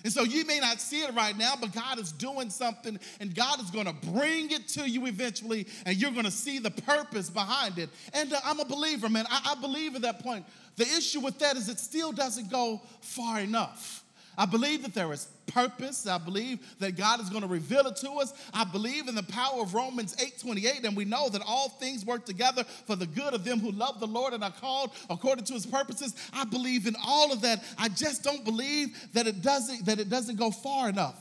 And 0.05 0.13
so 0.13 0.23
you 0.23 0.47
may 0.47 0.61
not 0.61 0.81
see 0.81 1.03
it 1.03 1.13
right 1.13 1.37
now, 1.37 1.55
but 1.61 1.73
God 1.73 1.99
is 1.99 2.13
doing 2.13 2.49
something 2.51 2.99
and 3.19 3.35
God 3.35 3.61
is 3.61 3.71
going 3.71 3.87
to 3.87 3.93
bring 3.93 4.51
it 4.51 4.67
to 4.69 4.89
you 4.89 5.07
eventually, 5.07 5.67
and 5.85 5.97
you're 5.97 6.13
going 6.13 6.25
to 6.25 6.31
see 6.31 6.59
the 6.59 6.71
purpose 6.71 7.29
behind 7.29 7.79
it. 7.79 7.91
And 8.15 8.33
uh, 8.33 8.41
I'm 8.45 8.61
a 8.61 8.65
believer, 8.65 9.09
man. 9.09 9.27
I, 9.29 9.55
I 9.57 9.61
believe 9.61 9.97
at 9.97 10.03
that 10.03 10.21
point 10.21 10.47
the 10.77 10.85
issue 10.85 11.21
with 11.21 11.39
that 11.41 11.57
is 11.57 11.69
it 11.69 11.79
still 11.79 12.13
doesn't 12.13 12.51
go 12.51 12.81
far 13.03 13.41
enough. 13.41 14.05
I 14.39 14.47
believe 14.47 14.83
that 14.83 14.95
there 14.95 15.13
is 15.13 15.29
purpose. 15.47 16.07
I 16.07 16.19
believe 16.19 16.61
that 16.79 16.97
God 16.97 17.21
is 17.21 17.29
going 17.29 17.43
to 17.43 17.49
reveal 17.49 17.87
it 17.87 17.97
to 17.97 18.11
us. 18.13 18.33
I 18.55 18.65
believe 18.65 19.09
in 19.09 19.15
the 19.15 19.23
power 19.23 19.63
of 19.63 19.75
Romans 19.75 20.15
8:28 20.17 20.85
and 20.85 20.97
we 20.97 21.05
know 21.05 21.29
that 21.29 21.43
all 21.47 21.69
things 21.69 22.05
work 22.05 22.25
together 22.25 22.65
for 22.65 22.97
the 22.97 23.07
good 23.07 23.35
of 23.35 23.45
them 23.45 23.59
who 23.59 23.73
love 23.73 24.01
the 24.01 24.07
Lord 24.07 24.33
and 24.33 24.45
are 24.45 24.53
called 24.53 24.93
according 25.09 25.45
to 25.47 25.55
his 25.55 25.67
purposes. 25.67 26.15
I 26.33 26.45
believe 26.45 26.87
in 26.87 26.97
all 27.05 27.33
of 27.33 27.43
that. 27.43 27.63
I 27.77 27.89
just 27.89 28.23
don't 28.23 28.45
believe 28.45 29.13
that 29.13 29.27
it 29.27 29.43
doesn't 29.43 29.85
that 29.87 29.99
it 29.99 30.09
doesn't 30.09 30.37
go 30.37 30.51
far 30.51 30.89
enough. 30.89 31.17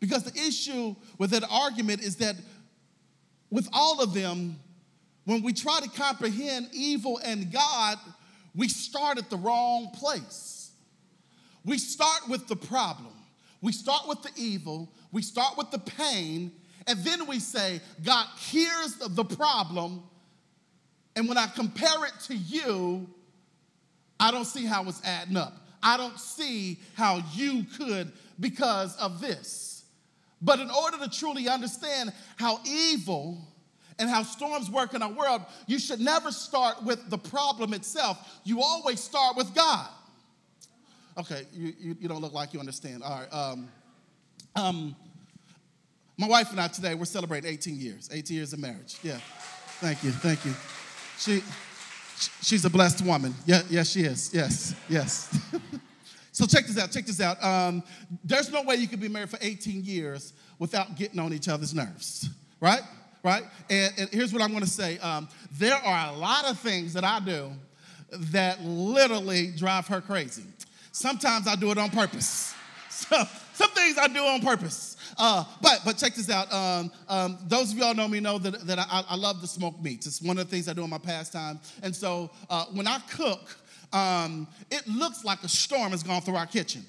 Because 0.00 0.24
the 0.24 0.38
issue 0.38 0.94
with 1.18 1.30
that 1.30 1.44
argument 1.50 2.02
is 2.02 2.16
that 2.16 2.36
with 3.50 3.68
all 3.72 4.00
of 4.02 4.14
them 4.14 4.58
when 5.24 5.42
we 5.42 5.52
try 5.52 5.78
to 5.80 5.90
comprehend 5.90 6.68
evil 6.72 7.20
and 7.22 7.52
God, 7.52 7.98
we 8.54 8.66
start 8.66 9.18
at 9.18 9.28
the 9.28 9.36
wrong 9.36 9.90
place. 9.92 10.57
We 11.64 11.78
start 11.78 12.28
with 12.28 12.46
the 12.48 12.56
problem, 12.56 13.12
we 13.60 13.72
start 13.72 14.08
with 14.08 14.22
the 14.22 14.30
evil, 14.36 14.92
we 15.12 15.22
start 15.22 15.56
with 15.56 15.70
the 15.70 15.78
pain, 15.78 16.52
and 16.86 16.98
then 17.04 17.26
we 17.26 17.38
say, 17.38 17.80
God, 18.04 18.26
here's 18.50 18.94
the 18.94 19.24
problem. 19.24 20.02
And 21.16 21.28
when 21.28 21.36
I 21.36 21.46
compare 21.46 22.06
it 22.06 22.14
to 22.26 22.36
you, 22.36 23.08
I 24.20 24.30
don't 24.30 24.44
see 24.44 24.64
how 24.64 24.88
it's 24.88 25.04
adding 25.04 25.36
up. 25.36 25.52
I 25.82 25.96
don't 25.96 26.18
see 26.18 26.78
how 26.94 27.22
you 27.34 27.64
could 27.76 28.12
because 28.40 28.96
of 28.96 29.20
this. 29.20 29.84
But 30.40 30.60
in 30.60 30.70
order 30.70 30.98
to 30.98 31.10
truly 31.10 31.48
understand 31.48 32.12
how 32.36 32.60
evil 32.66 33.38
and 33.98 34.08
how 34.08 34.22
storms 34.22 34.70
work 34.70 34.94
in 34.94 35.02
our 35.02 35.12
world, 35.12 35.42
you 35.66 35.78
should 35.78 36.00
never 36.00 36.30
start 36.30 36.82
with 36.84 37.10
the 37.10 37.18
problem 37.18 37.74
itself. 37.74 38.40
You 38.44 38.62
always 38.62 39.00
start 39.00 39.36
with 39.36 39.54
God. 39.54 39.88
Okay, 41.18 41.42
you, 41.52 41.74
you, 41.80 41.96
you 42.00 42.08
don't 42.08 42.20
look 42.20 42.32
like 42.32 42.54
you 42.54 42.60
understand. 42.60 43.02
All 43.02 43.18
right. 43.18 43.32
Um, 43.32 43.68
um, 44.54 44.96
My 46.16 46.28
wife 46.28 46.52
and 46.52 46.60
I 46.60 46.68
today, 46.68 46.94
we're 46.94 47.06
celebrating 47.06 47.50
18 47.50 47.80
years, 47.80 48.08
18 48.12 48.36
years 48.36 48.52
of 48.52 48.60
marriage. 48.60 48.98
Yeah. 49.02 49.18
Thank 49.80 50.04
you, 50.04 50.12
thank 50.12 50.44
you. 50.44 50.54
She, 51.18 51.42
she's 52.40 52.64
a 52.64 52.70
blessed 52.70 53.04
woman. 53.04 53.34
Yeah, 53.46 53.62
yes, 53.68 53.90
she 53.90 54.02
is. 54.02 54.32
Yes, 54.32 54.76
yes. 54.88 55.36
so 56.32 56.46
check 56.46 56.66
this 56.66 56.78
out, 56.78 56.92
check 56.92 57.04
this 57.04 57.20
out. 57.20 57.42
Um, 57.42 57.82
there's 58.22 58.52
no 58.52 58.62
way 58.62 58.76
you 58.76 58.86
could 58.86 59.00
be 59.00 59.08
married 59.08 59.30
for 59.30 59.38
18 59.40 59.84
years 59.84 60.34
without 60.60 60.96
getting 60.96 61.18
on 61.18 61.32
each 61.32 61.48
other's 61.48 61.74
nerves, 61.74 62.30
right? 62.60 62.82
Right? 63.24 63.42
And, 63.68 63.92
and 63.98 64.08
here's 64.10 64.32
what 64.32 64.40
I'm 64.40 64.52
gonna 64.52 64.66
say. 64.66 64.98
Um, 64.98 65.28
there 65.50 65.74
are 65.74 66.12
a 66.12 66.16
lot 66.16 66.48
of 66.48 66.60
things 66.60 66.92
that 66.92 67.02
I 67.02 67.18
do 67.18 67.50
that 68.12 68.62
literally 68.62 69.48
drive 69.48 69.88
her 69.88 70.00
crazy. 70.00 70.44
Sometimes 70.98 71.46
I 71.46 71.54
do 71.54 71.70
it 71.70 71.78
on 71.78 71.90
purpose. 71.90 72.54
So, 72.90 73.16
some 73.52 73.70
things 73.70 73.96
I 73.96 74.08
do 74.08 74.18
on 74.24 74.40
purpose. 74.40 74.96
Uh, 75.16 75.44
but 75.62 75.82
but 75.84 75.96
check 75.98 76.14
this 76.14 76.28
out. 76.28 76.52
Um, 76.52 76.90
um, 77.08 77.38
those 77.46 77.72
of 77.72 77.78
y'all 77.78 77.94
know 77.94 78.08
me 78.08 78.18
know 78.18 78.38
that, 78.38 78.66
that 78.66 78.80
I, 78.80 79.04
I, 79.10 79.14
love 79.14 79.40
to 79.40 79.46
smoke 79.46 79.80
meats. 79.80 80.08
It's 80.08 80.20
one 80.20 80.36
of 80.36 80.44
the 80.46 80.50
things 80.50 80.68
I 80.68 80.72
do 80.72 80.82
in 80.82 80.90
my 80.90 80.98
pastime. 80.98 81.60
And 81.84 81.94
so 81.94 82.28
uh, 82.50 82.64
when 82.72 82.88
I 82.88 82.98
cook, 83.10 83.56
um, 83.92 84.48
it 84.72 84.84
looks 84.88 85.24
like 85.24 85.44
a 85.44 85.48
storm 85.48 85.92
has 85.92 86.02
gone 86.02 86.22
through 86.22 86.34
our 86.34 86.46
kitchen. 86.46 86.84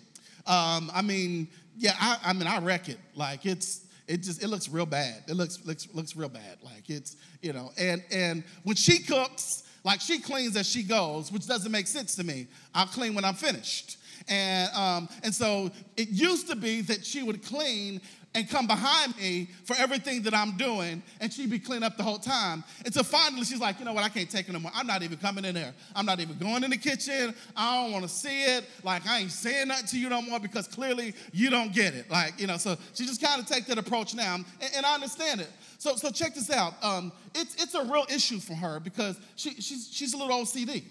Um, 0.48 0.90
I 0.96 1.04
mean, 1.04 1.48
yeah, 1.78 1.94
I, 2.00 2.18
I 2.26 2.34
mean, 2.34 2.48
I 2.48 2.58
wreck 2.58 2.90
it. 2.90 2.98
Like 3.14 3.46
it's 3.46 3.82
it 4.08 4.24
just 4.24 4.42
it 4.42 4.48
looks 4.48 4.68
real 4.68 4.88
bad. 4.88 5.26
It 5.28 5.36
looks 5.36 5.64
looks 5.64 5.88
looks 5.94 6.16
real 6.16 6.30
bad. 6.30 6.58
Like 6.64 6.90
it's 6.90 7.18
you 7.44 7.54
know, 7.54 7.72
and 7.78 8.04
and 8.12 8.44
when 8.64 8.76
she 8.76 8.98
cooks, 9.04 9.64
like 9.84 10.02
she 10.02 10.20
cleans 10.20 10.56
as 10.56 10.68
she 10.68 10.82
goes, 10.82 11.32
which 11.32 11.46
doesn't 11.46 11.72
make 11.72 11.86
sense 11.86 12.16
to 12.16 12.24
me. 12.24 12.48
I'll 12.74 12.88
clean 12.88 13.14
when 13.14 13.26
I'm 13.26 13.36
finished. 13.36 13.98
And, 14.30 14.74
um, 14.76 15.10
and 15.24 15.34
so 15.34 15.72
it 15.98 16.10
used 16.10 16.48
to 16.50 16.56
be 16.56 16.82
that 16.82 17.06
she 17.06 17.24
would 17.24 17.44
clean 17.44 18.00
and 18.36 18.48
come 18.48 18.68
behind 18.68 19.18
me 19.18 19.50
for 19.66 19.76
everything 19.78 20.22
that 20.22 20.36
I'm 20.36 20.56
doing, 20.56 21.02
and 21.20 21.34
she'd 21.34 21.50
be 21.50 21.58
cleaning 21.58 21.84
up 21.84 21.98
the 21.98 22.04
whole 22.04 22.20
time. 22.20 22.64
Until 22.86 23.04
finally 23.04 23.44
she's 23.44 23.60
like, 23.60 23.80
you 23.80 23.86
know 23.86 23.94
what, 23.94 24.04
I 24.04 24.10
can't 24.10 24.30
take 24.30 24.48
it 24.48 24.52
no 24.52 24.60
more. 24.60 24.72
I'm 24.76 24.86
not 24.86 25.02
even 25.02 25.18
coming 25.18 25.46
in 25.46 25.56
there. 25.56 25.74
I'm 25.96 26.06
not 26.06 26.20
even 26.20 26.38
going 26.38 26.64
in 26.64 26.70
the 26.70 26.78
kitchen. 26.78 27.34
I 27.56 27.82
don't 27.82 27.92
want 27.92 28.04
to 28.04 28.10
see 28.10 28.44
it. 28.44 28.66
Like, 28.84 29.08
I 29.08 29.20
ain't 29.20 29.32
saying 29.32 29.70
nothing 29.70 29.88
to 29.88 30.00
you 30.00 30.10
no 30.10 30.22
more 30.22 30.40
because 30.40 30.68
clearly 30.68 31.16
you 31.34 31.50
don't 31.50 31.74
get 31.74 31.96
it. 31.96 32.10
Like, 32.12 32.40
you 32.40 32.46
know, 32.46 32.58
so 32.58 32.78
she 32.94 33.06
just 33.06 33.22
kind 33.22 33.42
of 33.42 33.48
take 33.48 33.66
that 33.66 33.80
approach 33.80 34.14
now, 34.14 34.36
and, 34.36 34.46
and, 34.76 34.86
I 34.86 34.94
understand 34.94 35.42
it. 35.42 35.50
So, 35.78 35.96
so 35.96 36.12
check 36.12 36.36
this 36.36 36.52
out. 36.52 36.74
Um, 36.84 37.12
it's, 37.34 37.62
it's 37.62 37.74
a 37.74 37.84
real 37.84 38.06
issue 38.14 38.40
for 38.40 38.54
her 38.54 38.80
because 38.80 39.20
she, 39.36 39.56
she's, 39.56 39.90
she's 39.92 40.14
a 40.14 40.18
little 40.18 40.36
OCD. 40.36 40.84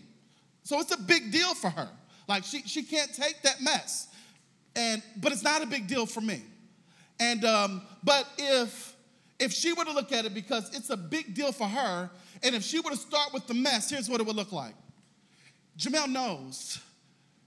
So 0.64 0.80
it's 0.80 0.92
a 0.92 1.00
big 1.00 1.30
deal 1.30 1.54
for 1.54 1.70
her. 1.70 1.88
Like 2.28 2.44
she, 2.44 2.62
she 2.62 2.82
can't 2.82 3.12
take 3.12 3.42
that 3.42 3.60
mess. 3.60 4.08
And 4.76 5.02
but 5.16 5.32
it's 5.32 5.42
not 5.42 5.62
a 5.62 5.66
big 5.66 5.86
deal 5.88 6.06
for 6.06 6.20
me. 6.20 6.42
And 7.18 7.44
um, 7.44 7.82
but 8.04 8.28
if 8.38 8.94
if 9.40 9.52
she 9.52 9.72
were 9.72 9.84
to 9.84 9.92
look 9.92 10.12
at 10.12 10.24
it 10.24 10.34
because 10.34 10.74
it's 10.76 10.90
a 10.90 10.96
big 10.96 11.34
deal 11.34 11.52
for 11.52 11.66
her, 11.66 12.10
and 12.42 12.54
if 12.54 12.62
she 12.62 12.80
were 12.80 12.90
to 12.90 12.96
start 12.96 13.32
with 13.32 13.46
the 13.46 13.54
mess, 13.54 13.90
here's 13.90 14.08
what 14.08 14.20
it 14.20 14.26
would 14.26 14.36
look 14.36 14.52
like. 14.52 14.74
Jamel 15.78 16.08
knows 16.08 16.78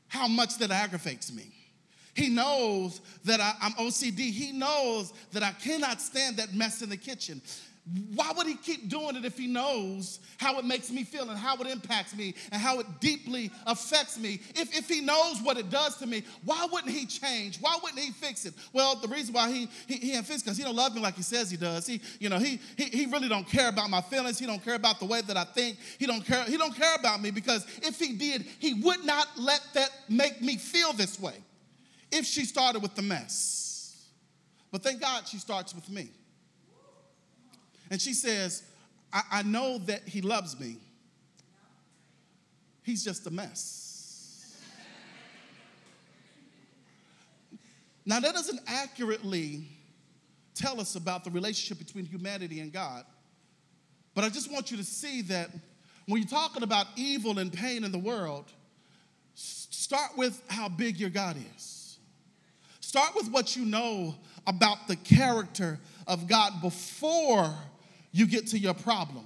how 0.07 0.27
much 0.27 0.57
that 0.57 0.71
aggravates 0.71 1.31
me. 1.31 1.53
He 2.13 2.27
knows 2.29 2.99
that 3.23 3.39
I, 3.39 3.53
am 3.61 3.71
OCD. 3.73 4.31
He 4.31 4.51
knows 4.51 5.13
that 5.31 5.43
I 5.43 5.51
cannot 5.51 6.01
stand 6.01 6.37
that 6.37 6.53
mess 6.53 6.81
in 6.81 6.89
the 6.89 6.97
kitchen. 6.97 7.41
Why 8.13 8.31
would 8.37 8.45
he 8.45 8.55
keep 8.55 8.89
doing 8.89 9.15
it 9.15 9.25
if 9.25 9.37
he 9.37 9.47
knows 9.47 10.19
how 10.37 10.59
it 10.59 10.65
makes 10.65 10.91
me 10.91 11.03
feel 11.03 11.27
and 11.29 11.37
how 11.37 11.55
it 11.55 11.65
impacts 11.65 12.15
me 12.15 12.35
and 12.51 12.61
how 12.61 12.79
it 12.79 12.85
deeply 12.99 13.51
affects 13.65 14.19
me? 14.19 14.39
If, 14.55 14.77
if 14.77 14.87
he 14.87 15.01
knows 15.01 15.41
what 15.41 15.57
it 15.57 15.71
does 15.71 15.97
to 15.97 16.05
me, 16.05 16.23
why 16.45 16.67
wouldn't 16.71 16.93
he 16.93 17.07
change? 17.07 17.57
Why 17.59 17.77
wouldn't 17.81 17.99
he 17.99 18.11
fix 18.11 18.45
it? 18.45 18.53
Well, 18.71 18.95
the 18.95 19.07
reason 19.07 19.33
why 19.33 19.51
he 19.51 19.67
he, 19.87 19.95
he 19.95 20.13
ain't 20.13 20.27
fix 20.27 20.43
because 20.43 20.57
he 20.57 20.63
don't 20.63 20.75
love 20.75 20.93
me 20.93 21.01
like 21.01 21.15
he 21.15 21.23
says 21.23 21.49
he 21.49 21.57
does. 21.57 21.87
He, 21.87 22.01
you 22.19 22.29
know, 22.29 22.37
he, 22.37 22.61
he 22.77 22.83
he 22.83 23.05
really 23.07 23.27
don't 23.27 23.47
care 23.47 23.69
about 23.69 23.89
my 23.89 24.01
feelings. 24.01 24.37
He 24.37 24.45
don't 24.45 24.63
care 24.63 24.75
about 24.75 24.99
the 24.99 25.05
way 25.05 25.21
that 25.21 25.35
I 25.35 25.43
think. 25.43 25.77
He 25.97 26.05
don't 26.05 26.25
care, 26.25 26.43
he 26.45 26.57
don't 26.57 26.75
care 26.75 26.95
about 26.95 27.19
me 27.19 27.31
because 27.31 27.65
if 27.81 27.97
he 27.97 28.13
did, 28.13 28.45
he 28.59 28.75
would 28.75 29.03
not 29.03 29.27
let 29.37 29.61
that 29.73 29.89
make 30.07 30.39
me 30.39 30.57
feel 30.57 30.93
this 30.93 31.19
way. 31.19 31.35
If 32.11 32.25
she 32.25 32.45
started 32.45 32.83
with 32.83 32.93
the 32.93 33.01
mess. 33.01 34.07
But 34.71 34.83
thank 34.83 35.01
God 35.01 35.27
she 35.27 35.37
starts 35.37 35.73
with 35.73 35.89
me. 35.89 36.11
And 37.91 38.01
she 38.01 38.13
says, 38.13 38.63
I, 39.11 39.21
I 39.31 39.43
know 39.43 39.77
that 39.79 40.07
he 40.07 40.21
loves 40.21 40.57
me. 40.57 40.77
He's 42.83 43.03
just 43.03 43.27
a 43.27 43.29
mess. 43.29 44.57
now, 48.05 48.21
that 48.21 48.33
doesn't 48.33 48.61
accurately 48.65 49.67
tell 50.55 50.79
us 50.79 50.95
about 50.95 51.25
the 51.25 51.29
relationship 51.29 51.85
between 51.85 52.05
humanity 52.05 52.61
and 52.61 52.71
God. 52.71 53.03
But 54.15 54.23
I 54.23 54.29
just 54.29 54.51
want 54.51 54.71
you 54.71 54.77
to 54.77 54.83
see 54.83 55.21
that 55.23 55.49
when 56.07 56.21
you're 56.21 56.29
talking 56.29 56.63
about 56.63 56.87
evil 56.95 57.39
and 57.39 57.51
pain 57.51 57.83
in 57.83 57.91
the 57.91 57.99
world, 57.99 58.45
start 59.35 60.17
with 60.17 60.41
how 60.47 60.69
big 60.69 60.97
your 60.97 61.09
God 61.09 61.35
is. 61.55 61.97
Start 62.79 63.15
with 63.15 63.29
what 63.29 63.55
you 63.55 63.65
know 63.65 64.15
about 64.47 64.87
the 64.87 64.95
character 64.95 65.79
of 66.07 66.27
God 66.27 66.61
before 66.61 67.53
you 68.11 68.25
get 68.25 68.47
to 68.47 68.59
your 68.59 68.73
problem. 68.73 69.25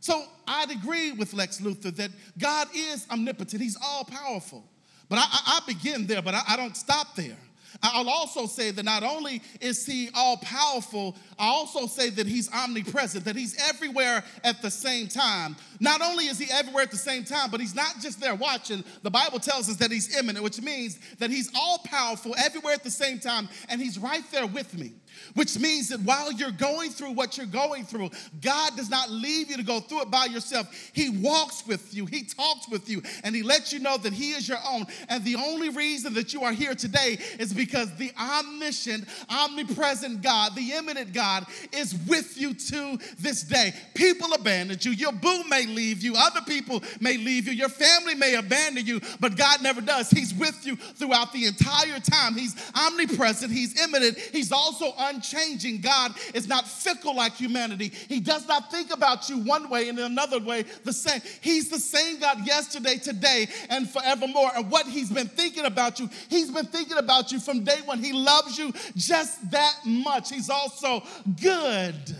So 0.00 0.22
I'd 0.46 0.70
agree 0.70 1.12
with 1.12 1.32
Lex 1.32 1.60
Luthor 1.60 1.94
that 1.96 2.10
God 2.38 2.68
is 2.74 3.06
omnipotent, 3.10 3.62
He's 3.62 3.78
all 3.82 4.04
powerful. 4.04 4.64
But 5.08 5.18
I, 5.18 5.22
I, 5.22 5.40
I 5.56 5.60
begin 5.66 6.06
there, 6.06 6.22
but 6.22 6.34
I, 6.34 6.42
I 6.48 6.56
don't 6.56 6.76
stop 6.76 7.14
there. 7.14 7.36
I'll 7.82 8.08
also 8.08 8.46
say 8.46 8.70
that 8.70 8.84
not 8.84 9.02
only 9.02 9.42
is 9.60 9.84
he 9.84 10.08
all 10.14 10.36
powerful, 10.38 11.16
I 11.38 11.46
also 11.46 11.86
say 11.86 12.10
that 12.10 12.26
he's 12.26 12.52
omnipresent, 12.52 13.24
that 13.24 13.36
he's 13.36 13.56
everywhere 13.68 14.22
at 14.42 14.62
the 14.62 14.70
same 14.70 15.08
time. 15.08 15.56
Not 15.80 16.00
only 16.00 16.26
is 16.26 16.38
he 16.38 16.50
everywhere 16.50 16.84
at 16.84 16.90
the 16.90 16.96
same 16.96 17.24
time, 17.24 17.50
but 17.50 17.60
he's 17.60 17.74
not 17.74 17.96
just 18.00 18.20
there 18.20 18.34
watching. 18.34 18.84
The 19.02 19.10
Bible 19.10 19.40
tells 19.40 19.68
us 19.68 19.76
that 19.76 19.90
he's 19.90 20.16
immanent, 20.16 20.44
which 20.44 20.60
means 20.60 20.98
that 21.18 21.30
he's 21.30 21.50
all 21.54 21.78
powerful 21.78 22.34
everywhere 22.38 22.74
at 22.74 22.84
the 22.84 22.90
same 22.90 23.18
time, 23.18 23.48
and 23.68 23.80
he's 23.80 23.98
right 23.98 24.24
there 24.30 24.46
with 24.46 24.78
me 24.78 24.92
which 25.34 25.58
means 25.58 25.88
that 25.88 26.00
while 26.00 26.32
you're 26.32 26.50
going 26.50 26.90
through 26.90 27.12
what 27.12 27.36
you're 27.36 27.46
going 27.46 27.84
through, 27.84 28.10
God 28.40 28.76
does 28.76 28.90
not 28.90 29.10
leave 29.10 29.50
you 29.50 29.56
to 29.56 29.62
go 29.62 29.80
through 29.80 30.02
it 30.02 30.10
by 30.10 30.26
yourself. 30.26 30.68
He 30.92 31.10
walks 31.10 31.66
with 31.66 31.94
you, 31.94 32.06
He 32.06 32.24
talks 32.24 32.68
with 32.68 32.88
you, 32.88 33.02
and 33.22 33.34
He 33.34 33.42
lets 33.42 33.72
you 33.72 33.78
know 33.78 33.96
that 33.98 34.12
He 34.12 34.32
is 34.32 34.48
your 34.48 34.58
own. 34.66 34.86
And 35.08 35.24
the 35.24 35.36
only 35.36 35.70
reason 35.70 36.14
that 36.14 36.32
you 36.32 36.42
are 36.42 36.52
here 36.52 36.74
today 36.74 37.18
is 37.38 37.52
because 37.52 37.94
the 37.96 38.12
omniscient, 38.18 39.06
omnipresent 39.28 40.22
God, 40.22 40.54
the 40.54 40.72
immanent 40.72 41.12
God, 41.12 41.46
is 41.72 41.94
with 42.06 42.38
you 42.38 42.54
to 42.54 42.98
this 43.18 43.42
day. 43.42 43.72
People 43.94 44.32
abandoned 44.32 44.84
you, 44.84 44.92
your 44.92 45.12
boo 45.12 45.44
may 45.48 45.66
leave 45.66 46.02
you, 46.02 46.14
other 46.16 46.40
people 46.42 46.82
may 47.00 47.16
leave 47.16 47.46
you, 47.46 47.52
your 47.52 47.68
family 47.68 48.14
may 48.14 48.34
abandon 48.34 48.86
you, 48.86 49.00
but 49.20 49.36
God 49.36 49.62
never 49.62 49.80
does. 49.80 50.10
He's 50.10 50.34
with 50.34 50.66
you 50.66 50.76
throughout 50.76 51.32
the 51.32 51.46
entire 51.46 52.00
time. 52.00 52.34
He's 52.34 52.54
omnipresent, 52.74 53.52
He's 53.52 53.80
immanent, 53.80 54.18
He's 54.18 54.52
also 54.52 54.92
unchanging. 55.04 55.80
God 55.80 56.12
is 56.32 56.48
not 56.48 56.66
fickle 56.66 57.14
like 57.14 57.34
humanity. 57.34 57.92
He 58.08 58.20
does 58.20 58.46
not 58.48 58.70
think 58.70 58.92
about 58.92 59.28
you 59.28 59.38
one 59.38 59.68
way 59.68 59.88
and 59.88 59.98
another 59.98 60.40
way 60.40 60.64
the 60.84 60.92
same. 60.92 61.20
He's 61.40 61.68
the 61.70 61.78
same 61.78 62.18
God 62.18 62.46
yesterday, 62.46 62.96
today, 62.96 63.48
and 63.70 63.88
forevermore. 63.88 64.50
And 64.56 64.70
what 64.70 64.86
He's 64.86 65.10
been 65.10 65.28
thinking 65.28 65.64
about 65.64 66.00
you, 66.00 66.08
He's 66.28 66.50
been 66.50 66.66
thinking 66.66 66.98
about 66.98 67.32
you 67.32 67.40
from 67.40 67.64
day 67.64 67.78
one. 67.84 68.02
He 68.02 68.12
loves 68.12 68.58
you 68.58 68.72
just 68.96 69.50
that 69.50 69.74
much. 69.84 70.30
He's 70.30 70.50
also 70.50 71.02
good. 71.40 72.16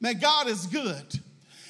Man, 0.00 0.18
God 0.18 0.48
is 0.48 0.66
good. 0.66 1.20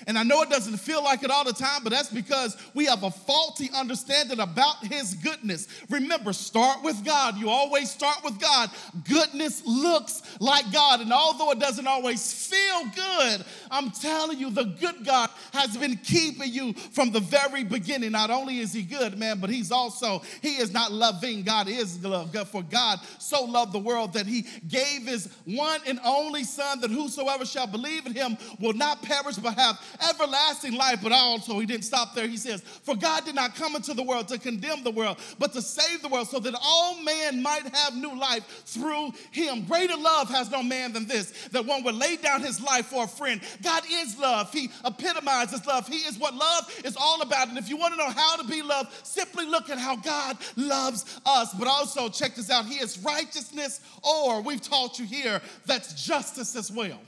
And 0.07 0.19
I 0.19 0.23
know 0.23 0.43
it 0.43 0.51
doesn't 0.51 0.79
feel 0.79 1.03
like 1.03 1.23
it 1.23 1.31
all 1.31 1.45
the 1.45 1.53
time, 1.53 1.83
but 1.83 1.91
that's 1.91 2.11
because 2.11 2.57
we 2.75 2.87
have 2.87 3.03
a 3.03 3.11
faulty 3.11 3.71
understanding 3.75 4.41
about 4.41 4.85
His 4.87 5.15
goodness. 5.15 5.69
Remember, 5.89 6.33
start 6.33 6.83
with 6.83 7.05
God. 7.05 7.37
You 7.37 7.49
always 7.49 7.91
start 7.91 8.23
with 8.25 8.41
God. 8.41 8.71
Goodness 9.09 9.63
looks 9.67 10.23
like 10.41 10.73
God. 10.73 11.01
And 11.01 11.13
although 11.13 11.51
it 11.51 11.59
doesn't 11.59 11.87
always 11.87 12.33
feel 12.33 12.85
good, 12.95 13.45
I'm 13.71 13.91
telling 13.91 14.39
you, 14.39 14.51
the 14.51 14.65
good 14.65 15.05
God 15.05 15.31
has 15.53 15.77
been 15.77 15.97
keeping 15.97 16.53
you 16.53 16.73
from 16.73 17.11
the 17.11 17.21
very 17.21 17.65
beginning. 17.65 18.13
Not 18.13 18.31
only 18.31 18.59
is 18.59 18.73
He 18.73 18.83
good, 18.83 19.19
man, 19.19 19.39
but 19.39 19.51
He's 19.51 19.71
also, 19.71 20.23
He 20.43 20.57
is 20.57 20.73
not 20.73 20.93
loving. 20.93 21.43
God 21.43 21.69
is 21.69 22.03
love. 22.05 22.31
For 22.51 22.63
God 22.63 23.01
so 23.19 23.45
loved 23.45 23.73
the 23.73 23.79
world 23.79 24.15
that 24.15 24.27
He 24.27 24.47
gave 24.69 25.07
His 25.07 25.29
one 25.45 25.81
and 25.87 26.01
only 26.05 26.45
Son 26.45 26.81
that 26.81 26.91
whosoever 26.91 27.45
shall 27.45 27.67
believe 27.67 28.07
in 28.07 28.15
Him 28.15 28.37
will 28.59 28.73
not 28.73 29.03
perish 29.03 29.37
but 29.37 29.55
have 29.55 29.79
everlasting 30.09 30.75
life, 30.75 31.01
but 31.03 31.13
also 31.13 31.59
he 31.59 31.67
didn't 31.67 31.85
stop 31.85 32.15
there. 32.15 32.27
He 32.27 32.37
says, 32.37 32.61
For 32.61 32.95
God 32.95 33.25
did 33.25 33.35
not 33.35 33.55
come 33.55 33.77
into 33.77 33.95
the 33.95 34.03
world 34.03 34.29
to 34.29 34.39
condemn 34.39 34.85
the 34.85 34.91
world, 34.91 35.19
but 35.39 35.53
to 35.53 35.63
save 35.63 36.03
the 36.03 36.09
world 36.09 36.29
so 36.29 36.39
that 36.41 36.55
all 36.63 37.03
man 37.03 37.43
might 37.43 37.67
have 37.75 37.95
new 37.95 38.19
life 38.19 38.47
through 38.67 39.13
him. 39.31 39.65
Greater 39.67 39.97
love 39.97 40.29
has 40.31 40.51
no 40.51 40.63
man 40.63 40.93
than 40.93 41.07
this, 41.07 41.49
that 41.53 41.65
one 41.65 41.83
would 41.85 41.95
lay 41.95 42.17
down 42.17 42.41
his 42.43 42.61
life 42.61 42.87
for 42.87 43.05
a 43.05 43.09
friend. 43.09 43.41
God 43.63 43.83
is 43.91 44.19
love. 44.19 44.53
He 44.53 44.71
epitomizes 44.85 45.67
love. 45.67 45.87
He 45.87 45.99
is 45.99 46.19
what 46.19 46.35
love 46.35 46.73
is 46.85 46.97
all 46.97 47.23
about. 47.23 47.49
And 47.49 47.59
if 47.59 47.69
you 47.69 47.77
want 47.77 47.95
to 47.95 47.99
know 47.99 48.11
how 48.11 48.37
to 48.37 48.45
be 48.45 48.63
loved, 48.63 49.07
simply 49.07 49.47
look 49.47 49.71
at 49.71 49.79
how 49.79 49.97
God 49.97 50.37
loves 50.57 51.21
us. 51.27 51.55
But 51.55 51.69
also, 51.69 52.09
check 52.09 52.35
this 52.35 52.51
out 52.51 52.67
He 52.67 52.77
is 52.77 52.99
righteousness, 52.99 53.81
or 54.03 54.41
we've 54.43 54.61
taught 54.61 54.99
you 54.99 55.05
here, 55.05 55.41
that's 55.67 56.05
justice 56.05 56.57
as 56.57 56.71
well. 56.71 57.01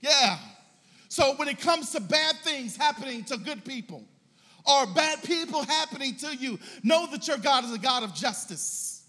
Yeah. 0.00 0.38
So 1.08 1.34
when 1.36 1.48
it 1.48 1.58
comes 1.60 1.90
to 1.92 2.00
bad 2.00 2.36
things 2.44 2.76
happening 2.76 3.24
to 3.24 3.36
good 3.38 3.64
people, 3.64 4.04
or 4.66 4.86
bad 4.86 5.22
people 5.22 5.62
happening 5.62 6.14
to 6.16 6.36
you, 6.36 6.58
know 6.82 7.06
that 7.10 7.26
your 7.26 7.38
God 7.38 7.64
is 7.64 7.72
a 7.72 7.78
God 7.78 8.02
of 8.02 8.14
justice. 8.14 9.02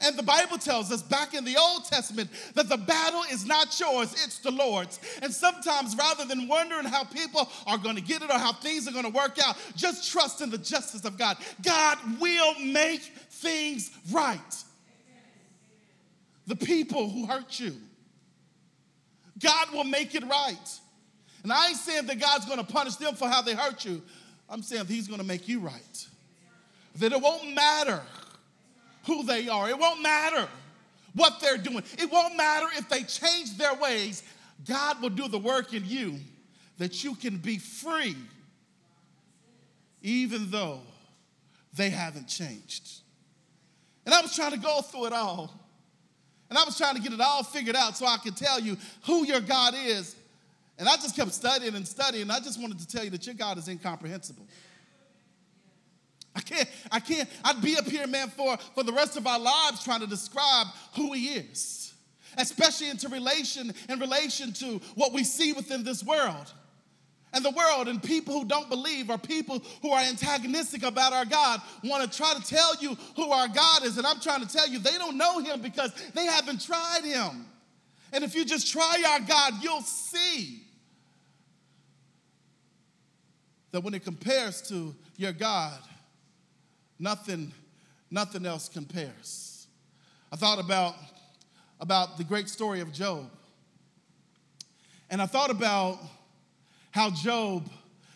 And 0.00 0.16
the 0.16 0.22
Bible 0.22 0.58
tells 0.58 0.90
us 0.90 1.02
back 1.02 1.34
in 1.34 1.44
the 1.44 1.56
Old 1.56 1.84
Testament 1.84 2.28
that 2.54 2.68
the 2.68 2.76
battle 2.76 3.22
is 3.30 3.46
not 3.46 3.78
yours, 3.78 4.12
it's 4.24 4.38
the 4.38 4.50
Lord's. 4.50 4.98
And 5.22 5.32
sometimes, 5.32 5.96
rather 5.96 6.24
than 6.24 6.48
wondering 6.48 6.84
how 6.84 7.04
people 7.04 7.48
are 7.66 7.78
going 7.78 7.96
to 7.96 8.02
get 8.02 8.22
it 8.22 8.30
or 8.30 8.38
how 8.38 8.52
things 8.52 8.88
are 8.88 8.92
going 8.92 9.04
to 9.04 9.10
work 9.10 9.38
out, 9.44 9.56
just 9.76 10.10
trust 10.10 10.40
in 10.40 10.50
the 10.50 10.58
justice 10.58 11.04
of 11.04 11.16
God. 11.16 11.36
God 11.62 11.98
will 12.20 12.58
make 12.60 13.02
things 13.02 13.90
right. 14.10 14.64
The 16.46 16.56
people 16.56 17.08
who 17.08 17.26
hurt 17.26 17.58
you, 17.58 17.74
God 19.38 19.72
will 19.72 19.84
make 19.84 20.14
it 20.14 20.24
right. 20.24 20.80
And 21.44 21.52
I 21.52 21.68
ain't 21.68 21.76
saying 21.76 22.06
that 22.06 22.18
God's 22.18 22.46
going 22.46 22.58
to 22.58 22.64
punish 22.64 22.96
them 22.96 23.14
for 23.14 23.28
how 23.28 23.42
they 23.42 23.54
hurt 23.54 23.84
you. 23.84 24.02
I'm 24.48 24.62
saying 24.62 24.86
He's 24.86 25.06
going 25.06 25.20
to 25.20 25.26
make 25.26 25.46
you 25.46 25.60
right. 25.60 26.06
That 26.96 27.12
it 27.12 27.20
won't 27.20 27.54
matter 27.54 28.00
who 29.06 29.22
they 29.24 29.48
are. 29.48 29.68
It 29.68 29.78
won't 29.78 30.02
matter 30.02 30.48
what 31.14 31.40
they're 31.40 31.58
doing. 31.58 31.84
It 31.98 32.10
won't 32.10 32.36
matter 32.36 32.66
if 32.76 32.88
they 32.88 33.02
change 33.02 33.56
their 33.58 33.74
ways. 33.74 34.22
God 34.66 35.02
will 35.02 35.10
do 35.10 35.28
the 35.28 35.38
work 35.38 35.74
in 35.74 35.84
you 35.84 36.18
that 36.78 37.04
you 37.04 37.14
can 37.14 37.36
be 37.36 37.58
free, 37.58 38.16
even 40.02 40.50
though 40.50 40.80
they 41.74 41.90
haven't 41.90 42.26
changed. 42.26 43.00
And 44.06 44.14
I 44.14 44.22
was 44.22 44.34
trying 44.34 44.52
to 44.52 44.58
go 44.58 44.80
through 44.80 45.06
it 45.06 45.12
all. 45.12 45.52
And 46.48 46.58
I 46.58 46.64
was 46.64 46.78
trying 46.78 46.94
to 46.94 47.02
get 47.02 47.12
it 47.12 47.20
all 47.20 47.42
figured 47.42 47.76
out 47.76 47.96
so 47.96 48.06
I 48.06 48.16
could 48.16 48.36
tell 48.36 48.60
you 48.60 48.76
who 49.04 49.26
your 49.26 49.40
God 49.40 49.74
is. 49.76 50.16
And 50.78 50.88
I 50.88 50.96
just 50.96 51.14
kept 51.14 51.32
studying 51.32 51.74
and 51.74 51.86
studying. 51.86 52.30
I 52.30 52.40
just 52.40 52.60
wanted 52.60 52.78
to 52.80 52.88
tell 52.88 53.04
you 53.04 53.10
that 53.10 53.26
your 53.26 53.34
God 53.34 53.58
is 53.58 53.68
incomprehensible. 53.68 54.46
I 56.36 56.40
can't, 56.40 56.68
I 56.90 57.00
can't, 57.00 57.28
I'd 57.44 57.62
be 57.62 57.76
up 57.76 57.86
here, 57.86 58.06
man, 58.08 58.28
for, 58.28 58.56
for 58.74 58.82
the 58.82 58.92
rest 58.92 59.16
of 59.16 59.26
our 59.26 59.38
lives 59.38 59.84
trying 59.84 60.00
to 60.00 60.06
describe 60.06 60.66
who 60.96 61.12
he 61.12 61.28
is, 61.28 61.94
especially 62.36 62.90
into 62.90 63.08
relation, 63.08 63.72
in 63.88 64.00
relation 64.00 64.52
to 64.54 64.80
what 64.96 65.12
we 65.12 65.22
see 65.22 65.52
within 65.52 65.84
this 65.84 66.02
world. 66.02 66.52
And 67.32 67.44
the 67.44 67.50
world 67.50 67.88
and 67.88 68.02
people 68.02 68.34
who 68.34 68.44
don't 68.44 68.68
believe 68.68 69.10
or 69.10 69.18
people 69.18 69.60
who 69.82 69.90
are 69.90 70.00
antagonistic 70.00 70.84
about 70.84 71.12
our 71.12 71.24
God 71.24 71.60
want 71.82 72.10
to 72.10 72.16
try 72.16 72.32
to 72.32 72.42
tell 72.42 72.76
you 72.80 72.96
who 73.16 73.30
our 73.30 73.48
God 73.48 73.84
is. 73.84 73.98
And 73.98 74.06
I'm 74.06 74.20
trying 74.20 74.40
to 74.40 74.48
tell 74.48 74.68
you, 74.68 74.78
they 74.78 74.96
don't 74.98 75.16
know 75.16 75.40
him 75.40 75.60
because 75.60 75.92
they 76.14 76.26
haven't 76.26 76.64
tried 76.64 77.02
him. 77.04 77.46
And 78.12 78.22
if 78.22 78.36
you 78.36 78.44
just 78.44 78.70
try 78.70 79.02
our 79.08 79.20
God, 79.20 79.54
you'll 79.62 79.82
see 79.82 80.63
that 83.74 83.82
when 83.82 83.92
it 83.92 84.04
compares 84.04 84.62
to 84.62 84.94
your 85.16 85.32
God, 85.32 85.78
Nothing, 86.98 87.52
nothing 88.10 88.46
else 88.46 88.68
compares. 88.68 89.66
I 90.32 90.36
thought 90.36 90.58
about, 90.58 90.94
about 91.80 92.16
the 92.18 92.24
great 92.24 92.48
story 92.48 92.80
of 92.80 92.92
Job. 92.92 93.30
And 95.10 95.20
I 95.20 95.26
thought 95.26 95.50
about 95.50 95.98
how 96.90 97.10
Job 97.10 97.68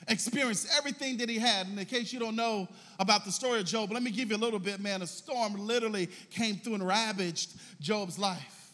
experienced 0.07 0.69
everything 0.77 1.19
that 1.19 1.29
he 1.29 1.39
had. 1.39 1.67
And 1.67 1.79
in 1.79 1.85
case 1.85 2.13
you 2.13 2.19
don't 2.19 2.37
know 2.37 2.69
about 2.99 3.25
the 3.25 3.33
story 3.33 3.61
of 3.61 3.67
Job, 3.67 3.93
let 3.93 4.03
me 4.03 4.11
give 4.11 4.31
you 4.31 4.37
a 4.37 4.39
little 4.39 4.59
bit, 4.59 4.81
man. 4.81 5.03
A 5.03 5.07
storm 5.07 5.55
literally 5.67 6.09
came 6.31 6.57
through 6.57 6.75
and 6.75 6.87
ravaged 6.87 7.53
Job's 7.81 8.19
life. 8.19 8.71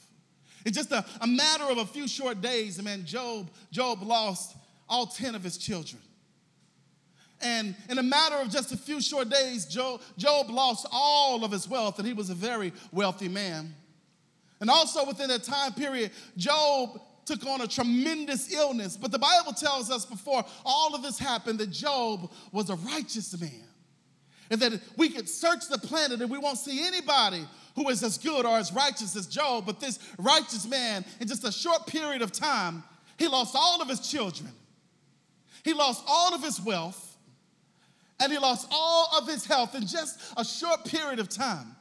In 0.64 0.72
just 0.72 0.92
a, 0.92 1.04
a 1.20 1.26
matter 1.26 1.64
of 1.64 1.78
a 1.78 1.86
few 1.86 2.06
short 2.06 2.40
days, 2.40 2.78
and 2.78 2.84
man, 2.84 3.04
Job, 3.04 3.50
Job 3.70 4.02
lost 4.02 4.56
all 4.88 5.06
10 5.06 5.34
of 5.34 5.42
his 5.42 5.58
children. 5.58 6.00
And 7.40 7.74
in 7.90 7.98
a 7.98 8.02
matter 8.02 8.36
of 8.36 8.50
just 8.50 8.72
a 8.72 8.76
few 8.76 9.00
short 9.00 9.28
days, 9.28 9.66
Job, 9.66 10.00
Job 10.16 10.48
lost 10.50 10.86
all 10.90 11.44
of 11.44 11.52
his 11.52 11.68
wealth, 11.68 11.98
and 11.98 12.06
he 12.06 12.14
was 12.14 12.30
a 12.30 12.34
very 12.34 12.72
wealthy 12.92 13.28
man. 13.28 13.74
And 14.60 14.70
also 14.70 15.04
within 15.04 15.28
that 15.28 15.42
time 15.42 15.72
period, 15.74 16.10
Job 16.36 17.00
took 17.26 17.44
on 17.46 17.60
a 17.60 17.66
tremendous 17.66 18.52
illness. 18.52 18.96
But 18.96 19.12
the 19.12 19.18
Bible 19.18 19.52
tells 19.52 19.90
us 19.90 20.04
before 20.04 20.44
all 20.64 20.94
of 20.94 21.02
this 21.02 21.18
happened 21.18 21.58
that 21.58 21.70
Job 21.70 22.30
was 22.52 22.70
a 22.70 22.76
righteous 22.76 23.38
man. 23.40 23.64
And 24.50 24.60
that 24.60 24.80
we 24.96 25.08
could 25.08 25.28
search 25.28 25.68
the 25.68 25.78
planet 25.78 26.20
and 26.20 26.30
we 26.30 26.38
won't 26.38 26.58
see 26.58 26.86
anybody 26.86 27.46
who 27.76 27.88
is 27.88 28.02
as 28.02 28.18
good 28.18 28.44
or 28.44 28.56
as 28.58 28.72
righteous 28.72 29.16
as 29.16 29.26
Job. 29.26 29.66
But 29.66 29.80
this 29.80 29.98
righteous 30.18 30.66
man, 30.66 31.04
in 31.18 31.28
just 31.28 31.44
a 31.44 31.52
short 31.52 31.86
period 31.86 32.22
of 32.22 32.30
time, 32.30 32.84
he 33.18 33.26
lost 33.26 33.54
all 33.56 33.80
of 33.80 33.88
his 33.88 34.00
children, 34.00 34.50
he 35.62 35.72
lost 35.72 36.04
all 36.06 36.34
of 36.34 36.42
his 36.42 36.60
wealth, 36.60 37.13
and 38.20 38.32
he 38.32 38.38
lost 38.38 38.68
all 38.70 39.08
of 39.18 39.28
his 39.28 39.44
health 39.44 39.74
in 39.74 39.86
just 39.86 40.20
a 40.36 40.44
short 40.44 40.84
period 40.84 41.18
of 41.18 41.28
time. 41.28 41.74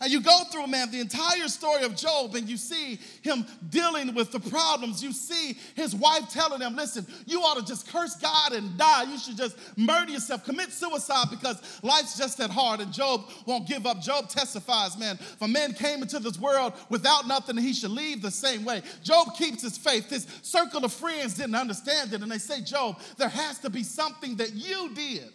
And 0.00 0.12
you 0.12 0.20
go 0.20 0.44
through, 0.44 0.68
man, 0.68 0.90
the 0.90 1.00
entire 1.00 1.48
story 1.48 1.82
of 1.82 1.96
Job, 1.96 2.34
and 2.36 2.48
you 2.48 2.56
see 2.56 3.00
him 3.22 3.44
dealing 3.68 4.14
with 4.14 4.30
the 4.30 4.38
problems. 4.38 5.02
You 5.02 5.12
see 5.12 5.58
his 5.74 5.94
wife 5.94 6.28
telling 6.30 6.60
him, 6.60 6.76
listen, 6.76 7.06
you 7.26 7.40
ought 7.40 7.58
to 7.58 7.64
just 7.64 7.88
curse 7.88 8.14
God 8.14 8.52
and 8.52 8.78
die. 8.78 9.04
You 9.04 9.18
should 9.18 9.36
just 9.36 9.56
murder 9.76 10.12
yourself, 10.12 10.44
commit 10.44 10.72
suicide 10.72 11.26
because 11.30 11.80
life's 11.82 12.16
just 12.16 12.38
that 12.38 12.50
hard. 12.50 12.80
And 12.80 12.92
Job 12.92 13.28
won't 13.44 13.66
give 13.66 13.86
up. 13.86 14.00
Job 14.00 14.28
testifies, 14.28 14.96
man, 14.96 15.16
for 15.16 15.48
man 15.48 15.72
came 15.72 16.02
into 16.02 16.20
this 16.20 16.38
world 16.38 16.74
without 16.90 17.26
nothing, 17.26 17.56
he 17.56 17.72
should 17.72 17.90
leave 17.90 18.22
the 18.22 18.30
same 18.30 18.64
way. 18.64 18.82
Job 19.02 19.34
keeps 19.36 19.62
his 19.62 19.76
faith. 19.76 20.10
His 20.10 20.28
circle 20.42 20.84
of 20.84 20.92
friends 20.92 21.34
didn't 21.34 21.56
understand 21.56 22.12
it, 22.12 22.22
and 22.22 22.30
they 22.30 22.38
say, 22.38 22.60
Job, 22.60 23.00
there 23.16 23.28
has 23.28 23.58
to 23.60 23.70
be 23.70 23.82
something 23.82 24.36
that 24.36 24.52
you 24.52 24.94
did 24.94 25.32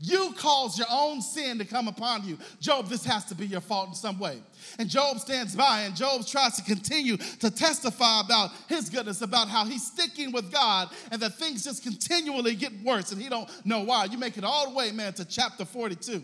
you 0.00 0.32
caused 0.38 0.78
your 0.78 0.86
own 0.90 1.20
sin 1.20 1.58
to 1.58 1.64
come 1.64 1.86
upon 1.86 2.26
you. 2.26 2.38
Job, 2.58 2.88
this 2.88 3.04
has 3.04 3.26
to 3.26 3.34
be 3.34 3.46
your 3.46 3.60
fault 3.60 3.88
in 3.88 3.94
some 3.94 4.18
way. 4.18 4.38
And 4.78 4.88
Job 4.88 5.18
stands 5.18 5.54
by 5.54 5.82
and 5.82 5.94
Job 5.94 6.26
tries 6.26 6.56
to 6.56 6.62
continue 6.62 7.18
to 7.18 7.50
testify 7.50 8.20
about 8.20 8.50
his 8.66 8.88
goodness, 8.88 9.20
about 9.20 9.48
how 9.48 9.66
he's 9.66 9.86
sticking 9.86 10.32
with 10.32 10.50
God 10.50 10.88
and 11.10 11.20
that 11.20 11.34
things 11.34 11.64
just 11.64 11.82
continually 11.82 12.54
get 12.54 12.72
worse 12.82 13.12
and 13.12 13.20
he 13.20 13.28
don't 13.28 13.48
know 13.66 13.80
why. 13.80 14.06
You 14.06 14.16
make 14.16 14.38
it 14.38 14.44
all 14.44 14.70
the 14.70 14.74
way, 14.74 14.90
man, 14.90 15.12
to 15.14 15.24
chapter 15.24 15.66
42. 15.66 16.22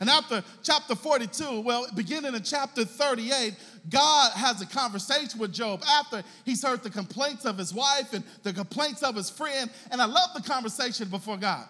And 0.00 0.10
after 0.10 0.42
chapter 0.62 0.94
42, 0.94 1.60
well, 1.60 1.86
beginning 1.94 2.34
in 2.34 2.42
chapter 2.42 2.84
38, 2.84 3.54
God 3.88 4.32
has 4.32 4.60
a 4.60 4.66
conversation 4.66 5.38
with 5.38 5.52
Job 5.52 5.82
after 5.88 6.22
he's 6.44 6.62
heard 6.62 6.82
the 6.82 6.90
complaints 6.90 7.44
of 7.46 7.56
his 7.56 7.72
wife 7.72 8.12
and 8.12 8.24
the 8.42 8.52
complaints 8.52 9.02
of 9.02 9.14
his 9.14 9.30
friend. 9.30 9.70
And 9.90 10.02
I 10.02 10.06
love 10.06 10.30
the 10.34 10.42
conversation 10.42 11.08
before 11.08 11.36
God. 11.36 11.66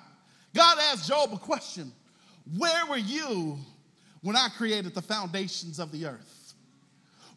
God 0.56 0.78
asked 0.90 1.06
Job 1.06 1.32
a 1.32 1.38
question 1.38 1.92
Where 2.56 2.86
were 2.86 2.96
you 2.96 3.58
when 4.22 4.36
I 4.36 4.48
created 4.56 4.94
the 4.94 5.02
foundations 5.02 5.78
of 5.78 5.92
the 5.92 6.06
earth? 6.06 6.54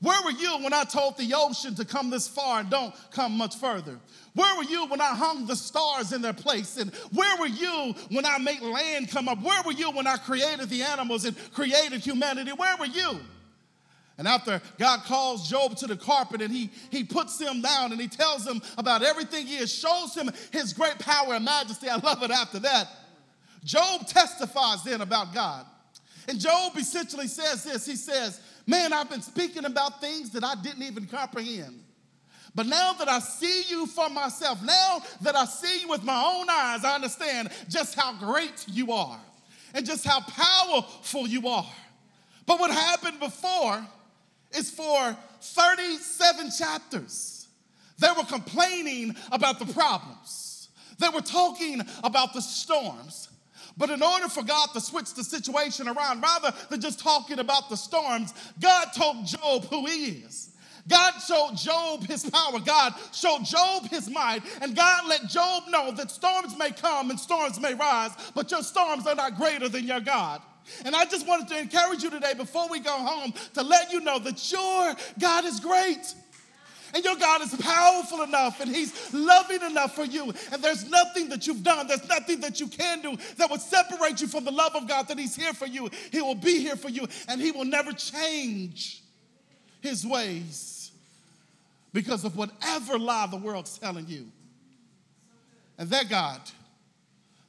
Where 0.02 0.24
were 0.24 0.32
you 0.32 0.60
when 0.64 0.74
I 0.74 0.86
told 0.86 1.18
the 1.18 1.34
ocean 1.36 1.76
to 1.76 1.84
come 1.84 2.10
this 2.10 2.26
far 2.26 2.62
and 2.62 2.70
don't 2.70 2.96
come 3.12 3.34
much 3.34 3.58
further? 3.58 4.00
Where 4.34 4.56
were 4.56 4.64
you 4.64 4.88
when 4.88 5.02
I 5.02 5.14
hung 5.14 5.46
the 5.46 5.58
stars 5.58 6.14
in 6.14 6.22
their 6.22 6.32
place? 6.32 6.78
And 6.78 6.96
where 7.12 7.38
were 7.38 7.48
you 7.48 7.94
when 8.10 8.26
I 8.26 8.38
made 8.38 8.62
land 8.62 9.10
come 9.10 9.28
up? 9.28 9.42
Where 9.42 9.62
were 9.64 9.74
you 9.74 9.92
when 9.92 10.08
I 10.08 10.16
created 10.16 10.70
the 10.70 10.84
animals 10.84 11.26
and 11.26 11.36
created 11.52 12.00
humanity? 12.00 12.52
Where 12.52 12.78
were 12.78 12.86
you? 12.86 13.20
And 14.18 14.28
after 14.28 14.62
God 14.78 15.02
calls 15.04 15.50
Job 15.50 15.76
to 15.78 15.88
the 15.88 15.98
carpet 15.98 16.42
and 16.42 16.54
he, 16.54 16.70
he 16.92 17.04
puts 17.04 17.40
him 17.40 17.62
down 17.62 17.92
and 17.92 18.00
he 18.00 18.08
tells 18.08 18.48
him 18.48 18.62
about 18.78 19.04
everything 19.04 19.48
he 19.48 19.66
shows 19.66 20.16
him 20.16 20.30
his 20.52 20.72
great 20.72 21.00
power 21.00 21.34
and 21.34 21.44
majesty. 21.44 21.90
I 21.90 21.98
love 21.98 22.24
it 22.24 22.32
after 22.32 22.60
that. 22.60 22.88
Job 23.64 24.08
testifies 24.08 24.84
then 24.84 25.02
about 25.02 25.34
God. 25.34 25.66
And 26.28 26.40
Job 26.40 26.74
essentially 26.78 27.28
says 27.28 27.64
this 27.64 27.86
He 27.86 27.96
says, 27.96 28.40
Man, 28.66 28.94
I've 28.94 29.10
been 29.10 29.22
speaking 29.22 29.66
about 29.66 30.00
things 30.00 30.30
that 30.32 30.44
I 30.44 30.54
didn't 30.62 30.84
even 30.84 31.08
comprehend. 31.08 31.84
But 32.56 32.66
now 32.66 32.94
that 32.94 33.08
I 33.08 33.20
see 33.20 33.64
you 33.68 33.86
for 33.88 34.10
myself, 34.10 34.62
now 34.64 35.02
that 35.22 35.36
I 35.36 35.46
see 35.46 35.82
you 35.82 35.90
with 35.90 36.04
my 36.04 36.22
own 36.22 36.48
eyes, 36.50 36.84
I 36.84 36.96
understand 36.96 37.50
just 37.68 37.96
how 37.96 38.14
great 38.14 38.66
you 38.68 38.92
are 38.92 39.20
and 39.74 39.86
just 39.86 40.06
how 40.06 40.22
powerful 40.22 41.28
you 41.28 41.48
are. 41.48 41.72
But 42.46 42.60
what 42.60 42.72
happened 42.72 43.20
before 43.20 43.86
is 44.58 44.72
for 44.72 45.16
37 45.42 46.52
chapters, 46.58 47.48
they 48.00 48.10
were 48.18 48.26
complaining 48.26 49.16
about 49.32 49.60
the 49.60 49.72
problems. 49.72 50.70
They 50.98 51.10
were 51.10 51.22
talking 51.22 51.82
about 52.04 52.34
the 52.34 52.42
storms. 52.42 53.29
But 53.80 53.90
in 53.90 54.04
order 54.04 54.28
for 54.28 54.44
God 54.44 54.68
to 54.74 54.82
switch 54.82 55.14
the 55.14 55.24
situation 55.24 55.88
around, 55.88 56.22
rather 56.22 56.54
than 56.70 56.82
just 56.82 57.00
talking 57.00 57.40
about 57.40 57.70
the 57.70 57.78
storms, 57.78 58.34
God 58.62 58.90
told 58.94 59.26
Job 59.26 59.66
who 59.66 59.88
he 59.88 60.20
is. 60.26 60.50
God 60.88 61.14
showed 61.20 61.56
Job 61.56 62.06
his 62.06 62.30
power. 62.30 62.60
God 62.60 62.94
showed 63.14 63.46
Job 63.46 63.88
his 63.90 64.10
might. 64.10 64.42
And 64.62 64.76
God 64.76 65.08
let 65.08 65.30
Job 65.30 65.64
know 65.70 65.92
that 65.92 66.12
storms 66.12 66.58
may 66.58 66.72
come 66.72 67.10
and 67.10 67.20
storms 67.20 67.60
may 67.60 67.74
rise, 67.74 68.12
but 68.36 68.52
your 68.52 68.64
storms 68.64 69.08
are 69.08 69.16
not 69.16 69.38
greater 69.38 69.70
than 69.70 69.86
your 69.86 70.02
God. 70.02 70.42
And 70.84 70.96
I 70.96 71.06
just 71.06 71.26
wanted 71.26 71.48
to 71.50 71.60
encourage 71.60 72.04
you 72.04 72.10
today 72.10 72.34
before 72.36 72.68
we 72.68 72.80
go 72.80 72.92
home 72.92 73.34
to 73.54 73.64
let 73.64 73.94
you 73.94 74.02
know 74.02 74.20
that 74.20 74.52
your 74.52 74.96
God 75.20 75.46
is 75.46 75.60
great. 75.60 76.14
And 76.94 77.04
your 77.04 77.16
God 77.16 77.42
is 77.42 77.56
powerful 77.56 78.24
enough 78.24 78.60
and 78.60 78.74
He's 78.74 79.14
loving 79.14 79.62
enough 79.62 79.96
for 79.96 80.06
you. 80.06 80.34
And 80.52 80.64
there's 80.64 80.90
nothing 80.90 81.30
that 81.30 81.48
you've 81.48 81.64
done, 81.64 81.88
there's 81.88 82.08
nothing 82.08 82.40
that 82.42 82.60
you 82.60 82.68
can 82.68 83.02
do 83.02 83.18
that 83.38 83.50
would 83.50 83.62
separate 83.62 84.22
you 84.22 84.28
from 84.28 84.46
the 84.46 84.52
love 84.52 84.76
of 84.76 84.88
God 84.88 85.08
that 85.08 85.20
He's 85.20 85.36
here 85.36 85.54
for 85.54 85.68
you. 85.68 85.90
He 86.12 86.22
will 86.22 86.36
be 86.36 86.60
here 86.60 86.76
for 86.76 86.90
you 86.90 87.08
and 87.28 87.42
He 87.42 87.52
will 87.52 87.66
never 87.66 87.92
change 87.94 89.02
His 89.82 90.06
ways 90.06 90.92
because 91.94 92.24
of 92.26 92.36
whatever 92.36 92.98
lie 92.98 93.28
the 93.28 93.38
world's 93.38 93.78
telling 93.78 94.08
you. 94.08 94.28
And 95.78 95.90
that 95.90 96.10
God, 96.10 96.42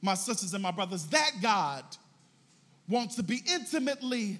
my 0.01 0.13
sisters 0.13 0.53
and 0.53 0.63
my 0.63 0.71
brothers, 0.71 1.05
that 1.07 1.31
God 1.41 1.83
wants 2.87 3.15
to 3.15 3.23
be 3.23 3.41
intimately 3.53 4.39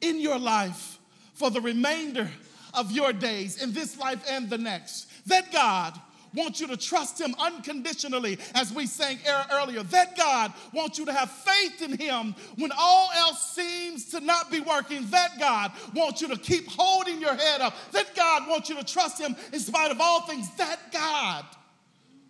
in 0.00 0.20
your 0.20 0.38
life 0.38 0.98
for 1.34 1.50
the 1.50 1.60
remainder 1.60 2.30
of 2.74 2.90
your 2.90 3.12
days 3.12 3.62
in 3.62 3.72
this 3.72 3.98
life 3.98 4.24
and 4.28 4.48
the 4.48 4.58
next. 4.58 5.08
That 5.26 5.52
God 5.52 5.98
wants 6.34 6.60
you 6.60 6.66
to 6.68 6.76
trust 6.76 7.20
Him 7.20 7.34
unconditionally, 7.38 8.38
as 8.54 8.72
we 8.72 8.86
sang 8.86 9.18
er, 9.28 9.44
earlier. 9.52 9.82
That 9.82 10.16
God 10.16 10.52
wants 10.72 10.98
you 10.98 11.06
to 11.06 11.12
have 11.12 11.30
faith 11.30 11.82
in 11.82 11.98
Him 11.98 12.34
when 12.56 12.70
all 12.78 13.10
else 13.16 13.52
seems 13.52 14.10
to 14.10 14.20
not 14.20 14.50
be 14.50 14.60
working. 14.60 15.06
That 15.10 15.38
God 15.38 15.72
wants 15.94 16.22
you 16.22 16.28
to 16.28 16.36
keep 16.36 16.68
holding 16.68 17.20
your 17.20 17.34
head 17.34 17.60
up. 17.60 17.74
That 17.92 18.14
God 18.14 18.48
wants 18.48 18.68
you 18.68 18.76
to 18.76 18.84
trust 18.84 19.20
Him 19.20 19.36
in 19.52 19.60
spite 19.60 19.90
of 19.90 20.00
all 20.00 20.22
things. 20.22 20.48
That 20.56 20.92
God 20.92 21.44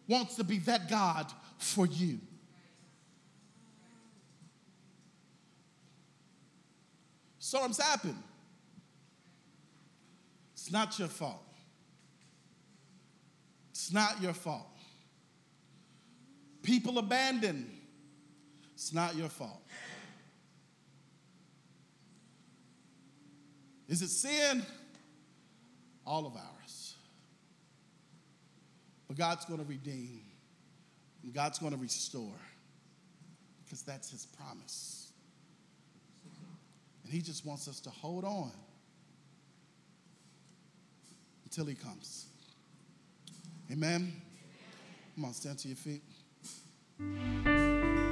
wants 0.08 0.36
to 0.36 0.44
be 0.44 0.58
that 0.60 0.88
God 0.88 1.26
for 1.58 1.86
you. 1.86 2.18
Storms 7.38 7.80
happen. 7.80 8.16
It's 10.70 10.72
not 10.72 10.96
your 11.00 11.08
fault. 11.08 11.42
It's 13.70 13.92
not 13.92 14.22
your 14.22 14.32
fault. 14.32 14.68
People 16.62 16.98
abandon. 16.98 17.68
It's 18.74 18.94
not 18.94 19.16
your 19.16 19.28
fault. 19.28 19.64
Is 23.88 24.00
it 24.00 24.10
sin? 24.10 24.64
All 26.06 26.24
of 26.24 26.36
ours. 26.36 26.94
But 29.08 29.16
God's 29.16 29.44
going 29.46 29.58
to 29.58 29.66
redeem, 29.66 30.22
and 31.24 31.34
God's 31.34 31.58
going 31.58 31.72
to 31.72 31.78
restore 31.78 32.38
because 33.64 33.82
that's 33.82 34.08
His 34.08 34.24
promise. 34.24 35.10
And 37.02 37.12
He 37.12 37.22
just 37.22 37.44
wants 37.44 37.66
us 37.66 37.80
to 37.80 37.90
hold 37.90 38.24
on 38.24 38.52
until 41.50 41.66
he 41.66 41.74
comes. 41.74 42.26
Amen. 43.72 44.12
Come 45.16 45.24
on, 45.24 45.32
stand 45.32 45.58
to 45.58 45.68
your 45.68 45.76
feet. 45.76 46.02